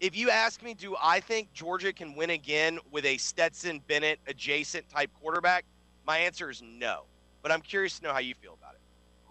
if 0.00 0.16
you 0.16 0.30
ask 0.30 0.62
me, 0.62 0.74
do 0.74 0.96
I 1.02 1.20
think 1.20 1.52
Georgia 1.52 1.92
can 1.92 2.14
win 2.14 2.30
again 2.30 2.78
with 2.90 3.04
a 3.04 3.16
Stetson 3.18 3.80
Bennett 3.86 4.20
adjacent 4.26 4.88
type 4.88 5.10
quarterback? 5.20 5.64
My 6.06 6.18
answer 6.18 6.50
is 6.50 6.62
no. 6.62 7.02
But 7.42 7.52
I'm 7.52 7.60
curious 7.60 7.98
to 7.98 8.04
know 8.04 8.12
how 8.12 8.18
you 8.20 8.34
feel 8.34 8.54
about 8.54 8.74
it. 8.74 8.80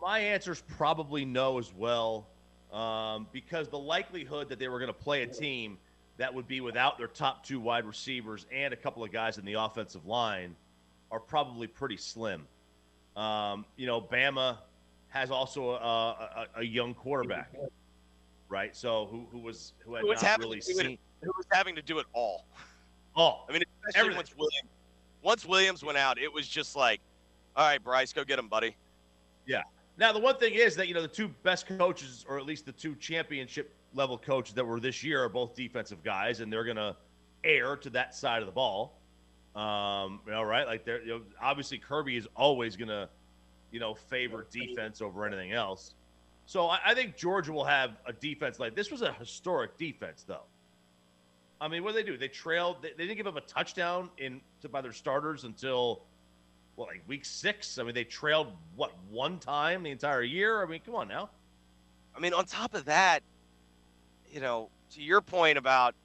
My 0.01 0.19
answer 0.19 0.51
is 0.51 0.61
probably 0.77 1.25
no 1.25 1.57
as 1.57 1.73
well, 1.73 2.27
um, 2.71 3.27
because 3.31 3.67
the 3.69 3.79
likelihood 3.79 4.49
that 4.49 4.59
they 4.59 4.67
were 4.67 4.79
going 4.79 4.93
to 4.93 4.99
play 4.99 5.23
a 5.23 5.27
team 5.27 5.77
that 6.17 6.33
would 6.33 6.47
be 6.47 6.61
without 6.61 6.97
their 6.97 7.07
top 7.07 7.43
two 7.43 7.59
wide 7.59 7.85
receivers 7.85 8.45
and 8.51 8.73
a 8.73 8.77
couple 8.77 9.03
of 9.03 9.11
guys 9.11 9.37
in 9.37 9.45
the 9.45 9.53
offensive 9.53 10.05
line 10.05 10.55
are 11.11 11.19
probably 11.19 11.67
pretty 11.67 11.97
slim. 11.97 12.47
Um, 13.15 13.65
you 13.77 13.87
know, 13.87 14.01
Bama 14.01 14.57
has 15.09 15.31
also 15.31 15.71
a, 15.71 15.75
a, 15.75 16.47
a 16.57 16.63
young 16.63 16.93
quarterback, 16.93 17.53
right? 18.49 18.75
So 18.75 19.07
who, 19.09 19.25
who 19.31 19.39
was 19.39 19.73
who 19.79 19.95
had 19.95 20.01
Who 20.01 20.09
was 20.09 20.21
not 20.21 20.39
really 20.39 20.59
do 20.59 20.71
it- 20.71 20.77
seen. 20.77 20.97
Who 21.23 21.31
was 21.35 21.47
having 21.51 21.75
to 21.75 21.81
do 21.81 21.97
it 21.97 22.05
all? 22.13 22.45
Oh, 23.15 23.43
I 23.49 23.51
mean, 23.53 23.63
especially 23.87 23.99
Everything. 23.99 24.17
once 24.17 24.35
Williams, 24.37 24.69
once 25.23 25.45
Williams 25.47 25.83
went 25.83 25.97
out, 25.97 26.19
it 26.19 26.31
was 26.31 26.47
just 26.47 26.75
like, 26.75 27.01
all 27.55 27.65
right, 27.65 27.83
Bryce, 27.83 28.13
go 28.13 28.23
get 28.23 28.37
him, 28.37 28.47
buddy. 28.47 28.75
Yeah. 29.47 29.63
Now, 29.97 30.11
the 30.13 30.19
one 30.19 30.37
thing 30.37 30.53
is 30.53 30.75
that, 30.75 30.87
you 30.87 30.93
know, 30.93 31.01
the 31.01 31.07
two 31.07 31.29
best 31.41 31.65
coaches, 31.67 32.23
or 32.29 32.37
at 32.37 32.45
least 32.45 32.67
the 32.67 32.71
two 32.71 32.93
championship 32.97 33.73
level 33.95 34.15
coaches 34.15 34.53
that 34.53 34.63
were 34.63 34.79
this 34.79 35.03
year, 35.03 35.23
are 35.23 35.29
both 35.29 35.55
defensive 35.55 36.03
guys, 36.03 36.39
and 36.41 36.53
they're 36.53 36.63
going 36.63 36.77
to 36.77 36.95
air 37.43 37.75
to 37.77 37.89
that 37.89 38.13
side 38.13 38.43
of 38.43 38.45
the 38.45 38.51
ball. 38.51 38.96
Um, 39.57 40.19
you 40.25 40.31
know, 40.31 40.43
right? 40.43 40.67
Like, 40.67 40.85
they're, 40.85 41.01
you 41.01 41.07
know, 41.07 41.21
obviously, 41.41 41.79
Kirby 41.79 42.15
is 42.15 42.27
always 42.35 42.75
going 42.75 42.89
to, 42.89 43.09
you 43.71 43.79
know, 43.79 43.95
favor 43.95 44.45
defense 44.51 45.01
over 45.01 45.25
anything 45.25 45.51
else. 45.51 45.95
So 46.45 46.67
I, 46.67 46.79
I 46.85 46.93
think 46.93 47.17
Georgia 47.17 47.51
will 47.51 47.65
have 47.65 47.97
a 48.05 48.13
defense 48.13 48.59
like 48.59 48.75
this 48.75 48.91
was 48.91 49.01
a 49.01 49.11
historic 49.13 49.77
defense, 49.77 50.23
though. 50.27 50.43
I 51.59 51.67
mean, 51.67 51.83
what 51.83 51.95
did 51.95 52.05
they 52.05 52.11
do? 52.11 52.17
They 52.17 52.27
trailed. 52.27 52.83
They, 52.83 52.91
they 52.95 53.07
didn't 53.07 53.17
give 53.17 53.27
up 53.27 53.35
a 53.35 53.41
touchdown 53.41 54.11
in 54.19 54.41
to, 54.61 54.69
by 54.69 54.81
their 54.81 54.93
starters 54.93 55.43
until 55.43 56.03
what, 56.75 56.89
like 56.89 57.01
week 57.07 57.25
six? 57.25 57.79
I 57.79 57.83
mean, 57.83 57.95
they 57.95 58.03
trailed 58.03 58.51
what 58.75 58.91
one 59.09 59.39
time 59.39 59.81
the 59.81 59.89
entire 59.89 60.21
year. 60.21 60.61
I 60.61 60.67
mean, 60.67 60.81
come 60.85 60.93
on 60.93 61.07
now. 61.07 61.29
I 62.15 62.19
mean, 62.19 62.33
on 62.33 62.45
top 62.45 62.75
of 62.75 62.85
that, 62.85 63.23
you 64.31 64.39
know, 64.39 64.69
to 64.91 65.01
your 65.01 65.21
point 65.21 65.57
about 65.57 65.95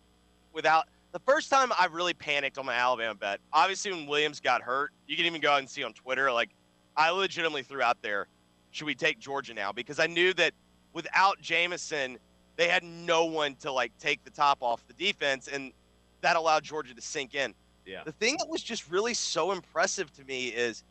without 0.54 0.88
the 1.12 1.21
first 1.21 1.50
time 1.50 1.71
I 1.78 1.87
really 1.87 2.14
panicked 2.14 2.59
on 2.59 2.66
my 2.66 2.75
Alabama 2.75 3.14
bet, 3.14 3.40
obviously 3.52 3.92
when 3.92 4.07
Williams 4.07 4.40
got 4.40 4.62
hurt, 4.62 4.92
you 5.07 5.16
can 5.16 5.26
even 5.26 5.40
go 5.40 5.52
out 5.52 5.59
and 5.59 5.69
see 5.69 5.85
on 5.85 5.92
Twitter, 5.92 6.33
like 6.33 6.50
I 6.97 7.11
legitimately 7.11 7.62
threw 7.62 7.83
out 7.83 7.99
there, 8.02 8.28
should 8.71 8.87
we 8.87 8.95
take 8.95 9.19
Georgia 9.19 9.52
now? 9.54 9.73
Because 9.73 9.99
I 9.99 10.07
knew 10.07 10.33
that 10.35 10.52
without 10.95 11.40
Jameson, 11.40 12.19
they 12.57 12.69
had 12.69 12.83
no 12.83 13.26
one 13.26 13.54
to 13.57 13.71
like 13.71 13.92
take 13.99 14.25
the 14.25 14.31
top 14.31 14.59
off 14.62 14.87
the 14.87 14.95
defense, 14.95 15.49
and 15.49 15.73
that 16.23 16.37
allowed 16.37 16.64
Georgia 16.64 16.95
to 16.95 17.00
sink 17.00 17.35
in. 17.35 17.54
Yeah. 17.85 18.02
The 18.04 18.12
thing 18.12 18.37
that 18.38 18.49
was 18.49 18.62
just 18.62 18.90
really 18.90 19.14
so 19.14 19.52
impressive 19.52 20.12
to 20.14 20.25
me 20.25 20.49
is, 20.49 20.85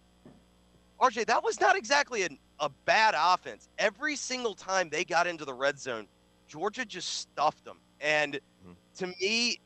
RJ, 0.99 1.25
that 1.27 1.43
was 1.43 1.59
not 1.59 1.75
exactly 1.75 2.23
an, 2.23 2.37
a 2.59 2.69
bad 2.85 3.15
offense. 3.17 3.69
Every 3.79 4.15
single 4.15 4.53
time 4.53 4.89
they 4.89 5.03
got 5.03 5.25
into 5.25 5.45
the 5.45 5.53
red 5.53 5.79
zone, 5.79 6.07
Georgia 6.47 6.85
just 6.85 7.19
stuffed 7.19 7.63
them. 7.65 7.79
And 8.01 8.39
Mhm. 8.67 8.75
to 8.97 9.07
me, 9.07 9.59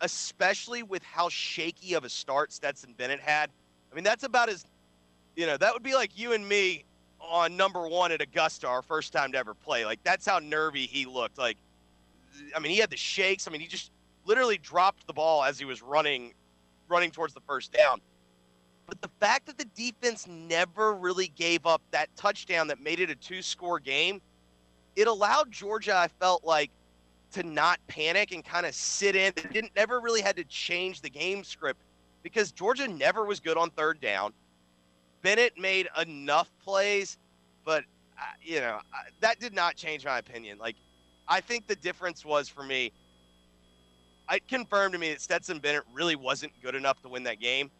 especially 0.00 0.82
with 0.82 1.02
how 1.02 1.28
shaky 1.28 1.94
of 1.94 2.04
a 2.04 2.08
start 2.08 2.52
Stetson 2.52 2.94
Bennett 2.96 3.20
had, 3.20 3.50
I 3.90 3.94
mean, 3.94 4.04
that's 4.04 4.24
about 4.24 4.48
as, 4.48 4.64
you 5.36 5.46
know, 5.46 5.56
that 5.56 5.72
would 5.72 5.82
be 5.82 5.94
like 5.94 6.18
you 6.18 6.32
and 6.32 6.48
me 6.48 6.84
on 7.20 7.56
number 7.56 7.86
one 7.86 8.12
at 8.12 8.20
Augusta, 8.20 8.66
our 8.66 8.82
first 8.82 9.12
time 9.12 9.32
to 9.32 9.38
ever 9.38 9.54
play. 9.54 9.84
Like, 9.84 10.02
that's 10.02 10.26
how 10.26 10.38
nervy 10.38 10.86
he 10.86 11.06
looked. 11.06 11.38
Like, 11.38 11.58
I 12.56 12.60
mean, 12.60 12.72
he 12.72 12.78
had 12.78 12.90
the 12.90 12.96
shakes. 12.96 13.46
I 13.46 13.50
mean, 13.50 13.60
he 13.60 13.66
just 13.66 13.90
literally 14.24 14.58
dropped 14.58 15.06
the 15.06 15.12
ball 15.12 15.44
as 15.44 15.58
he 15.58 15.64
was 15.64 15.82
running, 15.82 16.32
running 16.88 17.10
towards 17.10 17.34
the 17.34 17.40
first 17.40 17.72
down. 17.72 18.00
But 18.86 19.02
the 19.02 19.10
fact 19.20 19.46
that 19.46 19.58
the 19.58 19.66
defense 19.76 20.26
never 20.26 20.94
really 20.94 21.28
gave 21.28 21.66
up 21.66 21.82
that 21.90 22.08
touchdown 22.16 22.66
that 22.68 22.80
made 22.80 23.00
it 23.00 23.10
a 23.10 23.14
two 23.14 23.42
score 23.42 23.78
game, 23.78 24.20
it 24.96 25.06
allowed 25.06 25.52
Georgia, 25.52 25.96
I 25.96 26.08
felt 26.08 26.44
like, 26.44 26.70
to 27.32 27.42
not 27.42 27.78
panic 27.86 28.32
and 28.32 28.44
kind 28.44 28.66
of 28.66 28.74
sit 28.74 29.16
in. 29.16 29.32
They 29.36 29.48
didn't 29.50 29.74
never 29.76 30.00
really 30.00 30.20
had 30.20 30.36
to 30.36 30.44
change 30.44 31.00
the 31.00 31.10
game 31.10 31.44
script 31.44 31.80
because 32.22 32.52
Georgia 32.52 32.88
never 32.88 33.24
was 33.24 33.40
good 33.40 33.56
on 33.56 33.70
third 33.70 34.00
down. 34.00 34.32
Bennett 35.22 35.58
made 35.58 35.88
enough 36.00 36.50
plays, 36.62 37.18
but 37.64 37.84
uh, 38.18 38.22
you 38.42 38.60
know 38.60 38.78
that 39.20 39.38
did 39.38 39.54
not 39.54 39.76
change 39.76 40.04
my 40.04 40.18
opinion. 40.18 40.58
Like 40.58 40.76
I 41.28 41.40
think 41.40 41.66
the 41.66 41.76
difference 41.76 42.24
was 42.24 42.48
for 42.48 42.62
me. 42.62 42.92
It 44.30 44.46
confirmed 44.46 44.92
to 44.92 44.98
me 44.98 45.10
that 45.10 45.20
Stetson 45.20 45.58
Bennett 45.58 45.82
really 45.92 46.16
wasn't 46.16 46.52
good 46.62 46.74
enough 46.74 47.02
to 47.02 47.08
win 47.08 47.24
that 47.24 47.40
game. 47.40 47.70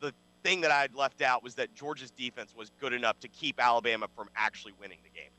The 0.00 0.12
thing 0.44 0.60
that 0.60 0.70
I 0.70 0.80
had 0.80 0.94
left 0.94 1.20
out 1.20 1.42
was 1.42 1.56
that 1.56 1.74
Georgia's 1.74 2.12
defense 2.12 2.54
was 2.56 2.70
good 2.80 2.92
enough 2.92 3.18
to 3.20 3.28
keep 3.28 3.60
Alabama 3.60 4.06
from 4.14 4.28
actually 4.36 4.72
winning 4.80 4.98
the 5.02 5.10
game. 5.10 5.30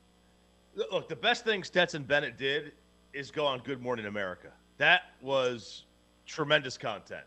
Look, 0.92 1.08
the 1.08 1.16
best 1.16 1.46
thing 1.46 1.64
Stetson 1.64 2.04
Bennett 2.04 2.38
did 2.38 2.74
is 3.16 3.32
go 3.32 3.46
on 3.46 3.60
Good 3.60 3.82
Morning 3.82 4.06
America. 4.08 4.50
That 4.78 5.04
was 5.22 5.86
tremendous 6.26 6.78
content. 6.78 7.24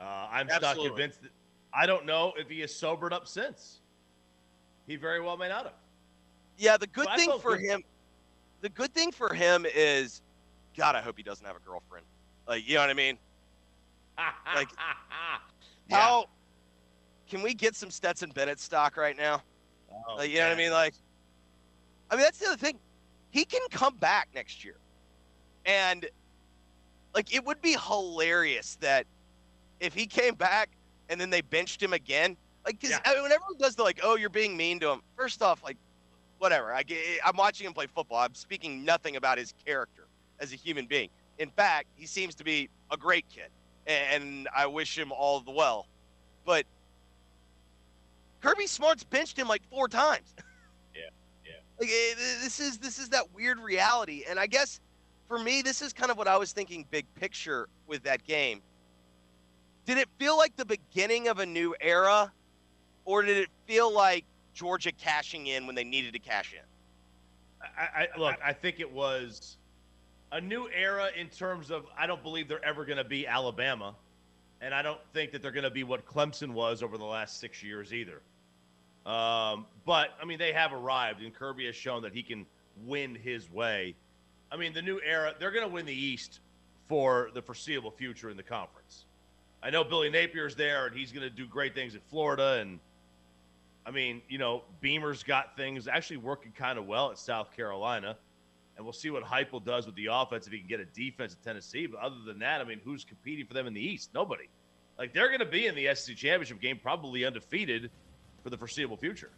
Uh, 0.00 0.26
I'm 0.30 0.46
not 0.46 0.62
Absolutely. 0.64 0.88
convinced. 0.88 1.22
That, 1.22 1.30
I 1.74 1.84
don't 1.86 2.06
know 2.06 2.32
if 2.38 2.48
he 2.48 2.60
has 2.60 2.74
sobered 2.74 3.12
up 3.12 3.28
since. 3.28 3.80
He 4.86 4.96
very 4.96 5.20
well 5.20 5.36
may 5.36 5.48
not 5.50 5.64
have. 5.64 5.74
Yeah, 6.56 6.78
the 6.78 6.86
good 6.86 7.06
So 7.06 7.16
thing 7.16 7.38
for 7.40 7.56
good. 7.58 7.66
him, 7.66 7.82
the 8.62 8.70
good 8.70 8.92
thing 8.94 9.12
for 9.12 9.34
him 9.34 9.66
is, 9.72 10.22
God, 10.76 10.96
I 10.96 11.02
hope 11.02 11.16
he 11.18 11.22
doesn't 11.22 11.44
have 11.46 11.56
a 11.56 11.60
girlfriend. 11.60 12.06
Like, 12.48 12.66
you 12.66 12.74
know 12.76 12.80
what 12.80 12.90
I 12.90 12.94
mean? 12.94 13.18
Like, 14.54 14.68
Yeah. 15.90 15.96
How 15.96 16.26
can 17.28 17.42
we 17.42 17.54
get 17.54 17.76
some 17.76 17.90
Stetson 17.90 18.30
Bennett 18.30 18.58
stock 18.58 18.96
right 18.96 19.16
now? 19.16 19.42
Oh, 20.08 20.16
Like, 20.16 20.30
you 20.30 20.38
know 20.38 20.48
what 20.48 20.54
I 20.54 20.56
mean? 20.58 20.72
Like, 20.72 20.94
I 22.10 22.16
mean, 22.16 22.24
that's 22.24 22.38
the 22.38 22.46
other 22.46 22.56
thing. 22.56 22.78
He 23.30 23.44
can 23.44 23.60
come 23.70 23.94
back 23.96 24.28
next 24.34 24.64
year. 24.64 24.76
And, 25.64 26.06
like, 27.14 27.34
it 27.34 27.44
would 27.44 27.60
be 27.60 27.76
hilarious 27.76 28.76
that 28.80 29.06
if 29.80 29.94
he 29.94 30.06
came 30.06 30.34
back 30.34 30.70
and 31.08 31.20
then 31.20 31.30
they 31.30 31.40
benched 31.40 31.82
him 31.82 31.92
again. 31.92 32.36
Like, 32.64 32.80
because 32.80 32.90
Yeah. 32.90 33.00
I 33.04 33.14
mean, 33.14 33.22
when 33.24 33.32
everyone 33.32 33.58
does 33.58 33.74
the, 33.74 33.82
like, 33.82 34.00
oh, 34.02 34.16
you're 34.16 34.30
being 34.30 34.56
mean 34.56 34.80
to 34.80 34.90
him. 34.90 35.02
First 35.16 35.42
off, 35.42 35.62
like, 35.62 35.76
whatever. 36.38 36.72
I, 36.72 36.82
get. 36.82 36.98
I'm 37.24 37.36
watching 37.36 37.66
him 37.66 37.72
play 37.72 37.86
football. 37.86 38.18
I'm 38.18 38.34
speaking 38.34 38.84
nothing 38.84 39.16
about 39.16 39.38
his 39.38 39.54
character 39.64 40.06
as 40.40 40.52
a 40.52 40.56
human 40.56 40.86
being. 40.86 41.10
In 41.38 41.50
fact, 41.50 41.88
he 41.94 42.06
seems 42.06 42.34
to 42.36 42.44
be 42.44 42.68
a 42.90 42.96
great 42.96 43.24
kid, 43.28 43.48
and 43.86 44.48
I 44.56 44.66
wish 44.66 44.96
him 44.98 45.12
all 45.12 45.40
the 45.40 45.50
well. 45.50 45.86
But 46.44 46.64
Kirby 48.40 48.66
Smart's 48.66 49.04
benched 49.04 49.38
him 49.38 49.48
like 49.48 49.62
four 49.70 49.88
times. 49.88 50.34
Yeah, 50.94 51.02
yeah. 51.44 51.52
like 51.78 51.88
eh, 51.88 52.14
this 52.42 52.60
is 52.60 52.78
this 52.78 52.98
is 52.98 53.08
that 53.10 53.32
weird 53.34 53.60
reality, 53.60 54.24
and 54.28 54.38
I 54.38 54.46
guess 54.46 54.80
for 55.28 55.38
me, 55.38 55.62
this 55.62 55.82
is 55.82 55.92
kind 55.92 56.10
of 56.10 56.16
what 56.16 56.26
I 56.26 56.36
was 56.36 56.52
thinking 56.52 56.86
big 56.90 57.06
picture 57.14 57.68
with 57.86 58.02
that 58.04 58.24
game. 58.24 58.62
Did 59.84 59.98
it 59.98 60.08
feel 60.18 60.36
like 60.36 60.56
the 60.56 60.64
beginning 60.64 61.28
of 61.28 61.38
a 61.38 61.46
new 61.46 61.74
era, 61.80 62.32
or 63.04 63.22
did 63.22 63.36
it 63.36 63.48
feel 63.66 63.92
like 63.92 64.24
Georgia 64.54 64.92
cashing 64.92 65.46
in 65.46 65.66
when 65.66 65.74
they 65.74 65.84
needed 65.84 66.14
to 66.14 66.18
cash 66.18 66.54
in? 66.54 66.60
I, 67.62 68.08
I 68.14 68.18
look. 68.18 68.36
I 68.44 68.52
think 68.52 68.80
it 68.80 68.90
was 68.90 69.56
a 70.32 70.40
new 70.40 70.68
era 70.68 71.08
in 71.16 71.28
terms 71.28 71.70
of 71.70 71.86
I 71.96 72.06
don't 72.06 72.22
believe 72.22 72.48
they're 72.48 72.64
ever 72.64 72.84
going 72.84 72.98
to 72.98 73.04
be 73.04 73.26
Alabama, 73.26 73.94
and 74.60 74.74
I 74.74 74.82
don't 74.82 75.00
think 75.12 75.32
that 75.32 75.42
they're 75.42 75.52
going 75.52 75.64
to 75.64 75.70
be 75.70 75.84
what 75.84 76.06
Clemson 76.06 76.52
was 76.52 76.82
over 76.82 76.98
the 76.98 77.04
last 77.04 77.40
six 77.40 77.62
years 77.62 77.92
either. 77.92 78.20
Um, 79.06 79.66
but 79.86 80.10
I 80.20 80.26
mean, 80.26 80.38
they 80.38 80.52
have 80.52 80.72
arrived, 80.72 81.22
and 81.22 81.34
Kirby 81.34 81.66
has 81.66 81.76
shown 81.76 82.02
that 82.02 82.12
he 82.12 82.22
can 82.22 82.46
win 82.86 83.14
his 83.14 83.50
way. 83.50 83.94
I 84.50 84.56
mean, 84.56 84.72
the 84.72 84.82
new 84.82 85.00
era, 85.04 85.34
they're 85.38 85.50
going 85.50 85.66
to 85.66 85.72
win 85.72 85.86
the 85.86 85.92
East 85.92 86.40
for 86.88 87.30
the 87.34 87.42
foreseeable 87.42 87.90
future 87.90 88.30
in 88.30 88.36
the 88.36 88.42
conference. 88.42 89.04
I 89.62 89.70
know 89.70 89.84
Billy 89.84 90.10
Napier's 90.10 90.54
there, 90.54 90.86
and 90.86 90.96
he's 90.96 91.12
going 91.12 91.22
to 91.22 91.30
do 91.30 91.46
great 91.46 91.74
things 91.74 91.94
at 91.94 92.02
Florida. 92.08 92.58
And 92.60 92.78
I 93.84 93.90
mean, 93.90 94.22
you 94.28 94.38
know, 94.38 94.62
Beamer's 94.80 95.22
got 95.22 95.56
things 95.56 95.88
actually 95.88 96.18
working 96.18 96.52
kind 96.52 96.78
of 96.78 96.86
well 96.86 97.10
at 97.10 97.18
South 97.18 97.54
Carolina. 97.54 98.16
And 98.76 98.86
we'll 98.86 98.92
see 98.92 99.10
what 99.10 99.24
Heupel 99.24 99.64
does 99.64 99.86
with 99.86 99.96
the 99.96 100.06
offense 100.06 100.46
if 100.46 100.52
he 100.52 100.60
can 100.60 100.68
get 100.68 100.78
a 100.78 100.84
defense 100.84 101.32
at 101.32 101.42
Tennessee. 101.42 101.86
But 101.86 102.00
other 102.00 102.20
than 102.24 102.38
that, 102.38 102.60
I 102.60 102.64
mean, 102.64 102.80
who's 102.84 103.04
competing 103.04 103.44
for 103.44 103.54
them 103.54 103.66
in 103.66 103.74
the 103.74 103.80
East? 103.80 104.10
Nobody. 104.14 104.48
Like 104.96 105.12
they're 105.12 105.28
going 105.28 105.40
to 105.40 105.46
be 105.46 105.66
in 105.66 105.74
the 105.74 105.92
SEC 105.94 106.16
championship 106.16 106.60
game, 106.60 106.78
probably 106.80 107.24
undefeated 107.24 107.90
for 108.42 108.50
the 108.50 108.56
foreseeable 108.56 108.96
future. 108.96 109.30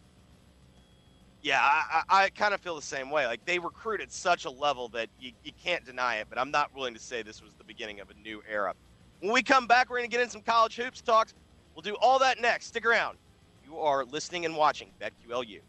Yeah, 1.43 1.59
I, 1.63 2.03
I 2.09 2.29
kind 2.31 2.53
of 2.53 2.61
feel 2.61 2.77
the 2.77 2.83
same 2.83 3.11
way. 3.11 3.27
Like 3.27 3.45
they 3.47 3.59
recruit 3.59 4.01
at 4.01 4.13
such 4.13 4.45
a 4.45 4.51
level 4.51 4.89
that 4.89 5.09
you, 5.19 5.33
you 5.43 5.53
can't 5.63 5.85
deny 5.85 6.17
it, 6.17 6.27
but 6.29 6.39
I'm 6.39 6.51
not 6.51 6.75
willing 6.75 6.95
to 6.95 7.01
say 7.01 7.23
this 7.23 7.43
was 7.43 7.53
the 7.55 7.65
beginning 7.65 8.01
of 8.01 8.11
a 8.11 8.15
new 8.15 8.43
era. 8.49 8.75
When 9.21 9.33
we 9.33 9.43
come 9.43 9.67
back, 9.67 9.89
we're 9.89 9.99
going 9.99 10.11
to 10.11 10.15
get 10.15 10.23
in 10.23 10.31
some 10.31 10.43
college 10.43 10.77
hoops 10.77 11.01
talks. 11.01 11.35
We'll 11.75 11.83
do 11.83 11.97
all 12.01 12.19
that 12.19 12.41
next. 12.41 12.67
Stick 12.67 12.85
around. 12.85 13.17
You 13.65 13.79
are 13.79 14.05
listening 14.05 14.45
and 14.45 14.57
watching 14.57 14.91
BetQLU. 15.01 15.61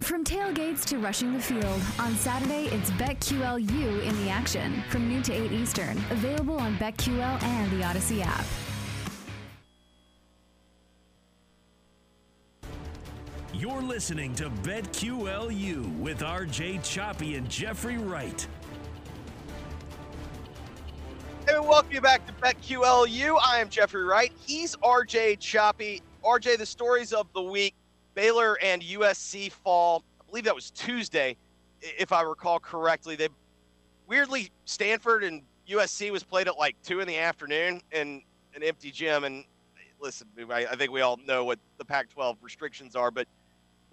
From 0.00 0.24
tailgates 0.24 0.84
to 0.86 0.98
rushing 0.98 1.32
the 1.32 1.40
field, 1.40 1.80
on 1.98 2.14
Saturday 2.16 2.66
it's 2.66 2.90
BetQLU 2.92 4.02
in 4.02 4.24
the 4.24 4.30
action 4.30 4.82
from 4.90 5.08
noon 5.08 5.22
to 5.22 5.32
8 5.32 5.52
Eastern. 5.52 5.96
Available 6.10 6.58
on 6.58 6.76
BetQL 6.76 7.42
and 7.42 7.70
the 7.72 7.84
Audacy 7.84 8.22
app. 8.22 8.44
You're 13.56 13.82
listening 13.82 14.34
to 14.34 14.50
BetQLU 14.50 15.96
with 15.98 16.20
RJ 16.22 16.82
Choppy 16.82 17.36
and 17.36 17.48
Jeffrey 17.48 17.98
Wright. 17.98 18.48
Hey, 21.46 21.60
welcome 21.60 21.92
you 21.92 22.00
back 22.00 22.26
to 22.26 22.32
BetQLU. 22.32 23.38
I 23.40 23.60
am 23.60 23.68
Jeffrey 23.68 24.02
Wright. 24.02 24.32
He's 24.44 24.74
RJ 24.76 25.38
Choppy. 25.38 26.02
RJ, 26.24 26.58
the 26.58 26.66
stories 26.66 27.12
of 27.12 27.28
the 27.32 27.42
week 27.42 27.76
Baylor 28.14 28.58
and 28.60 28.82
USC 28.82 29.52
fall. 29.52 30.02
I 30.20 30.24
believe 30.28 30.44
that 30.44 30.54
was 30.54 30.72
Tuesday, 30.72 31.36
if 31.80 32.10
I 32.10 32.22
recall 32.22 32.58
correctly. 32.58 33.14
They 33.14 33.28
weirdly 34.08 34.50
Stanford 34.64 35.22
and 35.22 35.42
USC 35.70 36.10
was 36.10 36.24
played 36.24 36.48
at 36.48 36.58
like 36.58 36.74
two 36.82 36.98
in 36.98 37.06
the 37.06 37.18
afternoon 37.18 37.82
in 37.92 38.20
an 38.56 38.64
empty 38.64 38.90
gym. 38.90 39.22
And 39.22 39.44
listen, 40.00 40.26
I, 40.50 40.66
I 40.66 40.74
think 40.74 40.90
we 40.90 41.02
all 41.02 41.20
know 41.24 41.44
what 41.44 41.60
the 41.78 41.84
Pac-12 41.84 42.36
restrictions 42.42 42.96
are, 42.96 43.12
but 43.12 43.28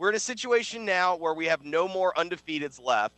we're 0.01 0.09
in 0.09 0.15
a 0.15 0.19
situation 0.19 0.83
now 0.83 1.15
where 1.15 1.35
we 1.35 1.45
have 1.45 1.63
no 1.63 1.87
more 1.87 2.11
undefeateds 2.17 2.83
left. 2.83 3.13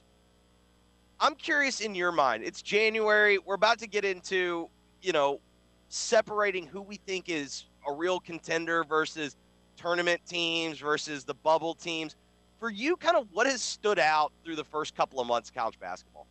I'm 1.18 1.34
curious 1.34 1.80
in 1.80 1.96
your 1.96 2.12
mind. 2.12 2.44
It's 2.44 2.62
January. 2.62 3.38
We're 3.38 3.56
about 3.56 3.80
to 3.80 3.88
get 3.88 4.04
into, 4.04 4.68
you 5.02 5.14
know, 5.14 5.40
separating 5.88 6.68
who 6.68 6.82
we 6.82 6.98
think 6.98 7.30
is 7.30 7.68
a 7.88 7.94
real 7.94 8.20
contender 8.20 8.84
versus 8.84 9.38
tournament 9.78 10.20
teams 10.28 10.78
versus 10.80 11.24
the 11.24 11.36
bubble 11.36 11.74
teams. 11.74 12.18
For 12.60 12.70
you, 12.70 12.98
kind 12.98 13.16
of 13.16 13.30
what 13.32 13.48
has 13.48 13.62
stood 13.62 13.98
out 13.98 14.34
through 14.44 14.58
the 14.58 14.66
first 14.66 14.94
couple 14.94 15.22
of 15.22 15.28
months 15.28 15.48
of 15.48 15.56
college 15.56 15.80
basketball? 15.80 16.28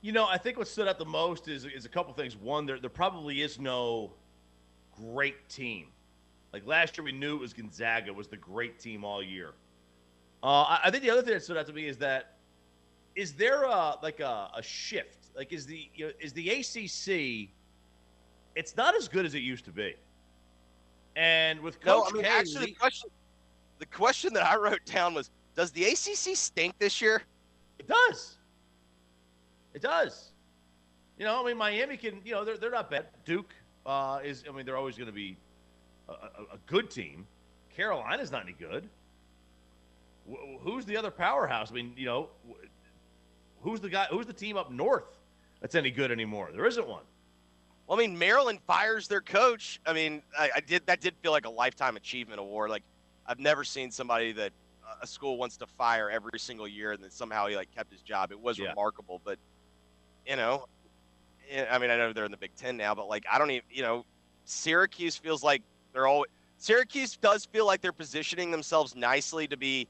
You 0.00 0.10
know, 0.10 0.26
I 0.26 0.36
think 0.36 0.58
what 0.58 0.66
stood 0.66 0.88
out 0.88 0.98
the 0.98 1.04
most 1.04 1.46
is 1.46 1.64
is 1.64 1.84
a 1.84 1.88
couple 1.88 2.12
things. 2.12 2.36
One, 2.36 2.66
there 2.66 2.80
there 2.80 2.90
probably 2.90 3.40
is 3.40 3.60
no 3.60 4.10
great 4.96 5.48
team. 5.48 5.92
Like 6.52 6.66
last 6.66 6.96
year, 6.96 7.04
we 7.04 7.12
knew 7.12 7.36
it 7.36 7.40
was 7.40 7.52
Gonzaga 7.52 8.12
was 8.12 8.28
the 8.28 8.36
great 8.36 8.78
team 8.78 9.04
all 9.04 9.22
year. 9.22 9.52
Uh, 10.42 10.62
I, 10.62 10.80
I 10.84 10.90
think 10.90 11.02
the 11.02 11.10
other 11.10 11.22
thing 11.22 11.34
that 11.34 11.42
stood 11.42 11.56
out 11.56 11.66
to 11.66 11.72
me 11.72 11.86
is 11.86 11.98
that 11.98 12.36
is 13.14 13.32
there 13.32 13.64
a 13.64 13.96
like 14.02 14.20
a, 14.20 14.50
a 14.54 14.62
shift? 14.62 15.28
Like 15.34 15.52
is 15.52 15.66
the 15.66 15.88
you 15.94 16.06
know, 16.06 16.12
is 16.20 16.32
the 16.32 16.50
ACC? 16.50 17.50
It's 18.54 18.76
not 18.76 18.94
as 18.94 19.08
good 19.08 19.26
as 19.26 19.34
it 19.34 19.40
used 19.40 19.64
to 19.66 19.70
be. 19.70 19.94
And 21.16 21.60
with 21.60 21.80
Coach 21.80 22.04
no, 22.04 22.04
I 22.10 22.12
mean, 22.12 22.22
K, 22.22 22.28
actually, 22.28 22.66
the 22.66 22.72
question, 22.72 23.10
the 23.78 23.86
question 23.86 24.32
that 24.34 24.44
I 24.44 24.56
wrote 24.56 24.84
down 24.84 25.14
was, 25.14 25.30
does 25.54 25.70
the 25.70 25.84
ACC 25.84 26.36
stink 26.36 26.78
this 26.78 27.00
year? 27.00 27.22
It 27.78 27.88
does. 27.88 28.36
It 29.74 29.82
does. 29.82 30.30
You 31.18 31.24
know, 31.24 31.42
I 31.42 31.46
mean, 31.46 31.56
Miami 31.56 31.96
can, 31.96 32.20
you 32.24 32.32
know, 32.32 32.44
they're, 32.44 32.58
they're 32.58 32.70
not 32.70 32.90
bad. 32.90 33.06
Duke 33.24 33.54
uh, 33.86 34.20
is, 34.22 34.44
I 34.48 34.52
mean, 34.52 34.66
they're 34.66 34.76
always 34.76 34.96
going 34.96 35.06
to 35.06 35.12
be 35.12 35.38
a, 36.08 36.54
a, 36.54 36.58
good 36.66 36.90
team. 36.90 37.26
Carolina's 37.74 38.30
not 38.30 38.42
any 38.42 38.52
good. 38.52 38.88
Wh- 40.30 40.60
who's 40.60 40.84
the 40.84 40.96
other 40.96 41.10
powerhouse? 41.10 41.70
I 41.70 41.74
mean, 41.74 41.92
you 41.96 42.06
know, 42.06 42.28
who's 43.62 43.80
the 43.80 43.88
guy, 43.88 44.06
who's 44.10 44.26
the 44.26 44.32
team 44.32 44.56
up 44.56 44.70
north 44.70 45.18
that's 45.60 45.74
any 45.74 45.90
good 45.90 46.10
anymore? 46.10 46.50
There 46.52 46.66
isn't 46.66 46.86
one. 46.86 47.02
Well, 47.86 47.98
I 47.98 48.02
mean, 48.02 48.18
Maryland 48.18 48.58
fires 48.66 49.08
their 49.08 49.20
coach. 49.20 49.80
I 49.86 49.92
mean, 49.92 50.22
I, 50.38 50.50
I, 50.56 50.60
did 50.60 50.84
that 50.86 51.00
did 51.00 51.14
feel 51.22 51.32
like 51.32 51.46
a 51.46 51.50
lifetime 51.50 51.96
achievement 51.96 52.40
award. 52.40 52.70
Like 52.70 52.82
I've 53.26 53.38
never 53.38 53.64
seen 53.64 53.90
somebody 53.90 54.32
that 54.32 54.52
uh, 54.86 54.96
a 55.02 55.06
school 55.06 55.38
wants 55.38 55.56
to 55.58 55.66
fire 55.66 56.10
every 56.10 56.38
single 56.38 56.66
year 56.66 56.92
and 56.92 57.02
then 57.02 57.10
somehow 57.10 57.46
he 57.46 57.56
like 57.56 57.72
kept 57.74 57.92
his 57.92 58.02
job. 58.02 58.32
It 58.32 58.40
was 58.40 58.58
yeah. 58.58 58.70
remarkable, 58.70 59.20
but 59.24 59.38
you 60.26 60.36
know, 60.36 60.66
I 61.70 61.78
mean, 61.78 61.90
I 61.90 61.96
know 61.96 62.12
they're 62.12 62.24
in 62.24 62.32
the 62.32 62.36
Big 62.36 62.54
Ten 62.56 62.76
now, 62.76 62.94
but 62.94 63.08
like 63.08 63.24
I 63.30 63.38
don't 63.38 63.50
even, 63.50 63.66
you 63.70 63.82
know, 63.82 64.04
Syracuse 64.44 65.16
feels 65.16 65.42
like 65.44 65.62
they're 65.96 66.06
all 66.06 66.26
Syracuse 66.58 67.16
does 67.16 67.44
feel 67.44 67.66
like 67.66 67.80
they're 67.80 67.92
positioning 67.92 68.50
themselves 68.50 68.96
nicely 68.96 69.46
to 69.46 69.56
be 69.56 69.86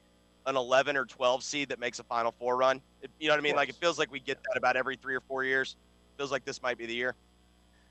an 0.46 0.56
11 0.56 0.96
or 0.96 1.04
12 1.04 1.42
seed 1.42 1.68
that 1.68 1.80
makes 1.80 1.98
a 1.98 2.04
Final 2.04 2.32
Four 2.38 2.56
run. 2.56 2.80
It, 3.02 3.10
you 3.18 3.28
know 3.28 3.34
what 3.34 3.40
I 3.40 3.42
mean? 3.42 3.56
Like 3.56 3.68
it 3.68 3.76
feels 3.76 3.98
like 3.98 4.10
we 4.10 4.20
get 4.20 4.38
that 4.44 4.56
about 4.56 4.76
every 4.76 4.96
three 4.96 5.14
or 5.14 5.20
four 5.20 5.44
years. 5.44 5.76
Feels 6.16 6.32
like 6.32 6.44
this 6.44 6.62
might 6.62 6.78
be 6.78 6.86
the 6.86 6.94
year. 6.94 7.14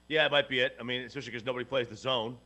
Yeah, 0.08 0.26
it 0.26 0.32
might 0.32 0.50
be 0.50 0.60
it. 0.60 0.76
I 0.80 0.84
mean, 0.84 1.02
especially 1.02 1.32
because 1.32 1.46
nobody 1.46 1.66
plays 1.66 1.88
the 1.88 1.96
zone, 1.96 2.38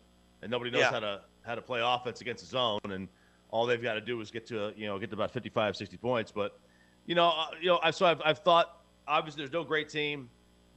and 0.42 0.52
nobody 0.52 0.72
knows 0.72 0.82
yeah. 0.82 0.92
how 0.92 1.00
to 1.00 1.22
how 1.46 1.56
to 1.56 1.62
play 1.62 1.82
offense 1.84 2.22
against 2.22 2.44
the 2.44 2.50
zone, 2.50 2.80
and 2.86 3.08
all 3.52 3.66
they've 3.66 3.82
got 3.82 3.94
to 3.94 4.02
do 4.02 4.20
is 4.22 4.32
get 4.32 4.46
to 4.48 4.74
you 4.76 4.88
know 4.88 5.00
get 5.00 5.10
to 5.10 5.16
about 5.16 5.32
55, 5.32 5.76
60 5.76 5.98
points. 5.98 6.32
But 6.32 6.60
you 7.06 7.16
know, 7.16 7.30
uh, 7.30 7.48
you 7.62 7.70
know, 7.70 7.80
so 7.92 8.06
I've, 8.06 8.22
I've 8.24 8.40
thought 8.40 8.82
obviously 9.08 9.42
there's 9.42 9.54
no 9.54 9.64
great 9.64 9.90
team. 9.90 10.30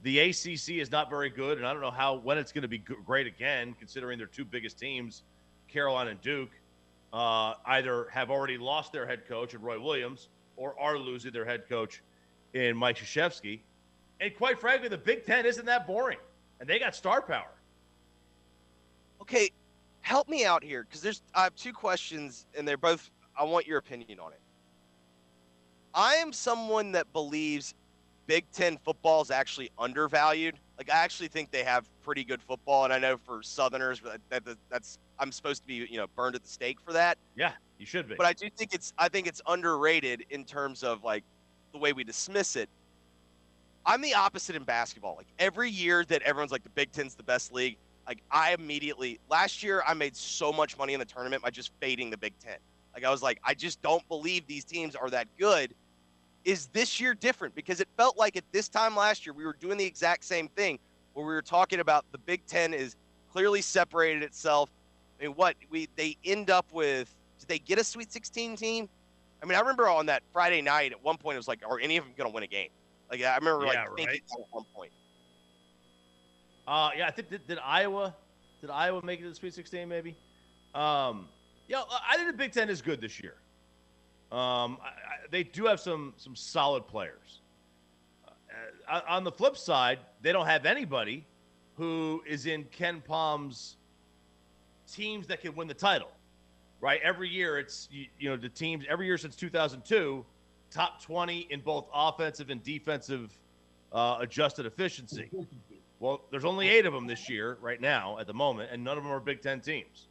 The 0.03 0.19
ACC 0.19 0.81
is 0.81 0.91
not 0.91 1.09
very 1.09 1.29
good, 1.29 1.57
and 1.57 1.65
I 1.65 1.71
don't 1.71 1.81
know 1.81 1.91
how 1.91 2.15
when 2.15 2.37
it's 2.37 2.51
going 2.51 2.63
to 2.63 2.67
be 2.67 2.77
great 2.77 3.25
again, 3.25 3.73
considering 3.79 4.17
their 4.17 4.27
two 4.27 4.43
biggest 4.43 4.77
teams, 4.77 5.23
Carolina 5.69 6.11
and 6.11 6.21
Duke, 6.21 6.51
uh, 7.13 7.53
either 7.65 8.09
have 8.11 8.29
already 8.29 8.57
lost 8.57 8.91
their 8.91 9.07
head 9.07 9.25
coach 9.27 9.53
in 9.53 9.61
Roy 9.61 9.79
Williams 9.79 10.27
or 10.57 10.77
are 10.79 10.97
losing 10.97 11.31
their 11.31 11.45
head 11.45 11.69
coach 11.69 12.01
in 12.53 12.75
Mike 12.75 12.97
Krzyzewski. 12.97 13.61
And 14.19 14.35
quite 14.35 14.59
frankly, 14.59 14.89
the 14.89 14.97
Big 14.97 15.25
Ten 15.25 15.45
isn't 15.45 15.65
that 15.65 15.87
boring 15.87 16.17
and 16.59 16.69
they 16.69 16.79
got 16.79 16.95
star 16.95 17.21
power. 17.21 17.51
Okay, 19.21 19.49
help 20.01 20.27
me 20.27 20.45
out 20.45 20.63
here 20.63 20.83
because 20.83 21.01
there's 21.01 21.21
I 21.33 21.43
have 21.43 21.55
two 21.55 21.73
questions 21.73 22.45
and 22.57 22.67
they're 22.67 22.77
both 22.77 23.09
I 23.37 23.43
want 23.43 23.67
your 23.67 23.77
opinion 23.77 24.19
on 24.19 24.31
it. 24.31 24.39
I 25.93 26.15
am 26.15 26.33
someone 26.33 26.91
that 26.93 27.11
believes 27.13 27.73
Big 28.25 28.45
Ten 28.51 28.77
football 28.83 29.21
is 29.21 29.31
actually 29.31 29.69
undervalued. 29.77 30.55
Like 30.77 30.89
I 30.89 31.03
actually 31.03 31.27
think 31.27 31.51
they 31.51 31.63
have 31.63 31.87
pretty 32.01 32.23
good 32.23 32.41
football, 32.41 32.85
and 32.85 32.93
I 32.93 32.99
know 32.99 33.17
for 33.17 33.43
Southerners 33.43 34.01
that, 34.01 34.21
that 34.29 34.57
that's 34.69 34.97
I'm 35.19 35.31
supposed 35.31 35.61
to 35.61 35.67
be 35.67 35.75
you 35.89 35.97
know 35.97 36.07
burned 36.15 36.35
at 36.35 36.43
the 36.43 36.49
stake 36.49 36.79
for 36.81 36.93
that. 36.93 37.17
Yeah, 37.35 37.51
you 37.77 37.85
should 37.85 38.07
be. 38.07 38.15
But 38.15 38.25
I 38.25 38.33
do 38.33 38.49
think 38.49 38.73
it's 38.73 38.93
I 38.97 39.09
think 39.09 39.27
it's 39.27 39.41
underrated 39.47 40.25
in 40.29 40.45
terms 40.45 40.83
of 40.83 41.03
like 41.03 41.23
the 41.73 41.77
way 41.77 41.93
we 41.93 42.03
dismiss 42.03 42.55
it. 42.55 42.69
I'm 43.85 44.01
the 44.01 44.13
opposite 44.13 44.55
in 44.55 44.63
basketball. 44.63 45.15
Like 45.17 45.27
every 45.39 45.69
year 45.69 46.05
that 46.05 46.21
everyone's 46.21 46.51
like 46.51 46.63
the 46.63 46.69
Big 46.69 46.91
Ten's 46.91 47.15
the 47.15 47.23
best 47.23 47.51
league, 47.51 47.77
like 48.07 48.21
I 48.31 48.53
immediately 48.53 49.19
last 49.29 49.61
year 49.63 49.83
I 49.85 49.93
made 49.93 50.15
so 50.15 50.53
much 50.53 50.77
money 50.77 50.93
in 50.93 50.99
the 50.99 51.05
tournament 51.05 51.43
by 51.43 51.49
just 51.49 51.71
fading 51.81 52.09
the 52.09 52.17
Big 52.17 52.33
Ten. 52.39 52.57
Like 52.93 53.03
I 53.03 53.09
was 53.09 53.21
like, 53.21 53.39
I 53.43 53.53
just 53.53 53.81
don't 53.81 54.07
believe 54.07 54.47
these 54.47 54.63
teams 54.63 54.95
are 54.95 55.09
that 55.09 55.27
good. 55.37 55.73
Is 56.45 56.67
this 56.67 56.99
year 56.99 57.13
different? 57.13 57.55
Because 57.55 57.79
it 57.79 57.87
felt 57.95 58.17
like 58.17 58.35
at 58.35 58.43
this 58.51 58.67
time 58.67 58.95
last 58.95 59.25
year 59.25 59.33
we 59.33 59.45
were 59.45 59.55
doing 59.59 59.77
the 59.77 59.85
exact 59.85 60.25
same 60.25 60.49
thing 60.49 60.77
where 61.13 61.25
we 61.25 61.33
were 61.33 61.41
talking 61.41 61.79
about 61.79 62.05
the 62.11 62.17
Big 62.17 62.45
Ten 62.45 62.73
is 62.73 62.95
clearly 63.31 63.61
separated 63.61 64.23
itself. 64.23 64.69
I 65.19 65.23
mean, 65.23 65.35
what 65.35 65.55
we 65.69 65.87
they 65.95 66.17
end 66.25 66.49
up 66.49 66.65
with? 66.73 67.13
Did 67.39 67.47
they 67.47 67.59
get 67.59 67.79
a 67.79 67.83
Sweet 67.83 68.11
16 68.11 68.55
team? 68.55 68.89
I 69.41 69.45
mean, 69.45 69.55
I 69.55 69.59
remember 69.59 69.87
on 69.89 70.05
that 70.07 70.23
Friday 70.31 70.61
night 70.61 70.91
at 70.91 71.03
one 71.03 71.17
point 71.17 71.35
it 71.35 71.39
was 71.39 71.47
like, 71.47 71.61
are 71.67 71.79
any 71.79 71.97
of 71.97 72.05
them 72.05 72.13
going 72.17 72.29
to 72.29 72.33
win 72.33 72.43
a 72.43 72.47
game? 72.47 72.69
Like 73.09 73.21
I 73.21 73.35
remember 73.35 73.65
like 73.65 73.75
Yeah, 73.75 73.85
thinking 73.95 74.05
right. 74.07 74.23
that 74.29 74.39
at 74.39 74.47
one 74.51 74.65
point. 74.75 74.91
Uh, 76.67 76.91
yeah, 76.97 77.07
I 77.07 77.11
think 77.11 77.29
did, 77.29 77.45
did 77.47 77.59
Iowa 77.59 78.15
did 78.61 78.69
Iowa 78.69 79.01
make 79.03 79.19
it 79.19 79.23
to 79.23 79.29
the 79.29 79.35
Sweet 79.35 79.53
16 79.53 79.87
maybe? 79.87 80.15
Um, 80.73 81.27
yeah, 81.67 81.83
I 82.09 82.15
think 82.15 82.27
the 82.31 82.37
Big 82.37 82.51
Ten 82.51 82.69
is 82.69 82.81
good 82.81 82.99
this 83.01 83.21
year. 83.21 83.35
Um, 84.33 84.79
I, 84.81 84.87
I, 84.87 84.91
they 85.29 85.43
do 85.43 85.65
have 85.65 85.79
some 85.79 86.13
some 86.17 86.35
solid 86.35 86.87
players. 86.87 87.41
Uh, 88.89 89.01
on 89.07 89.23
the 89.23 89.31
flip 89.31 89.55
side, 89.55 89.99
they 90.21 90.31
don't 90.31 90.47
have 90.47 90.65
anybody 90.65 91.25
who 91.75 92.21
is 92.27 92.45
in 92.45 92.63
KenPom's 92.65 93.77
teams 94.91 95.27
that 95.27 95.41
can 95.41 95.55
win 95.55 95.67
the 95.67 95.73
title. 95.73 96.11
Right? 96.81 96.99
Every 97.03 97.29
year, 97.29 97.59
it's 97.59 97.87
you, 97.91 98.07
you 98.19 98.29
know 98.29 98.35
the 98.35 98.49
teams 98.49 98.85
every 98.89 99.05
year 99.05 99.19
since 99.19 99.35
2002, 99.35 100.25
top 100.71 101.01
20 101.01 101.47
in 101.51 101.61
both 101.61 101.85
offensive 101.93 102.49
and 102.49 102.61
defensive 102.63 103.37
uh, 103.91 104.17
adjusted 104.19 104.65
efficiency. 104.65 105.29
Well, 105.99 106.21
there's 106.31 106.43
only 106.43 106.67
eight 106.67 106.85
of 106.85 106.91
them 106.91 107.07
this 107.07 107.29
year, 107.29 107.57
right 107.61 107.79
now, 107.79 108.17
at 108.19 108.27
the 108.27 108.33
moment, 108.33 108.71
and 108.73 108.83
none 108.83 108.97
of 108.97 109.03
them 109.03 109.13
are 109.13 109.21
Big 109.21 109.41
Ten 109.41 109.61
teams. 109.61 110.07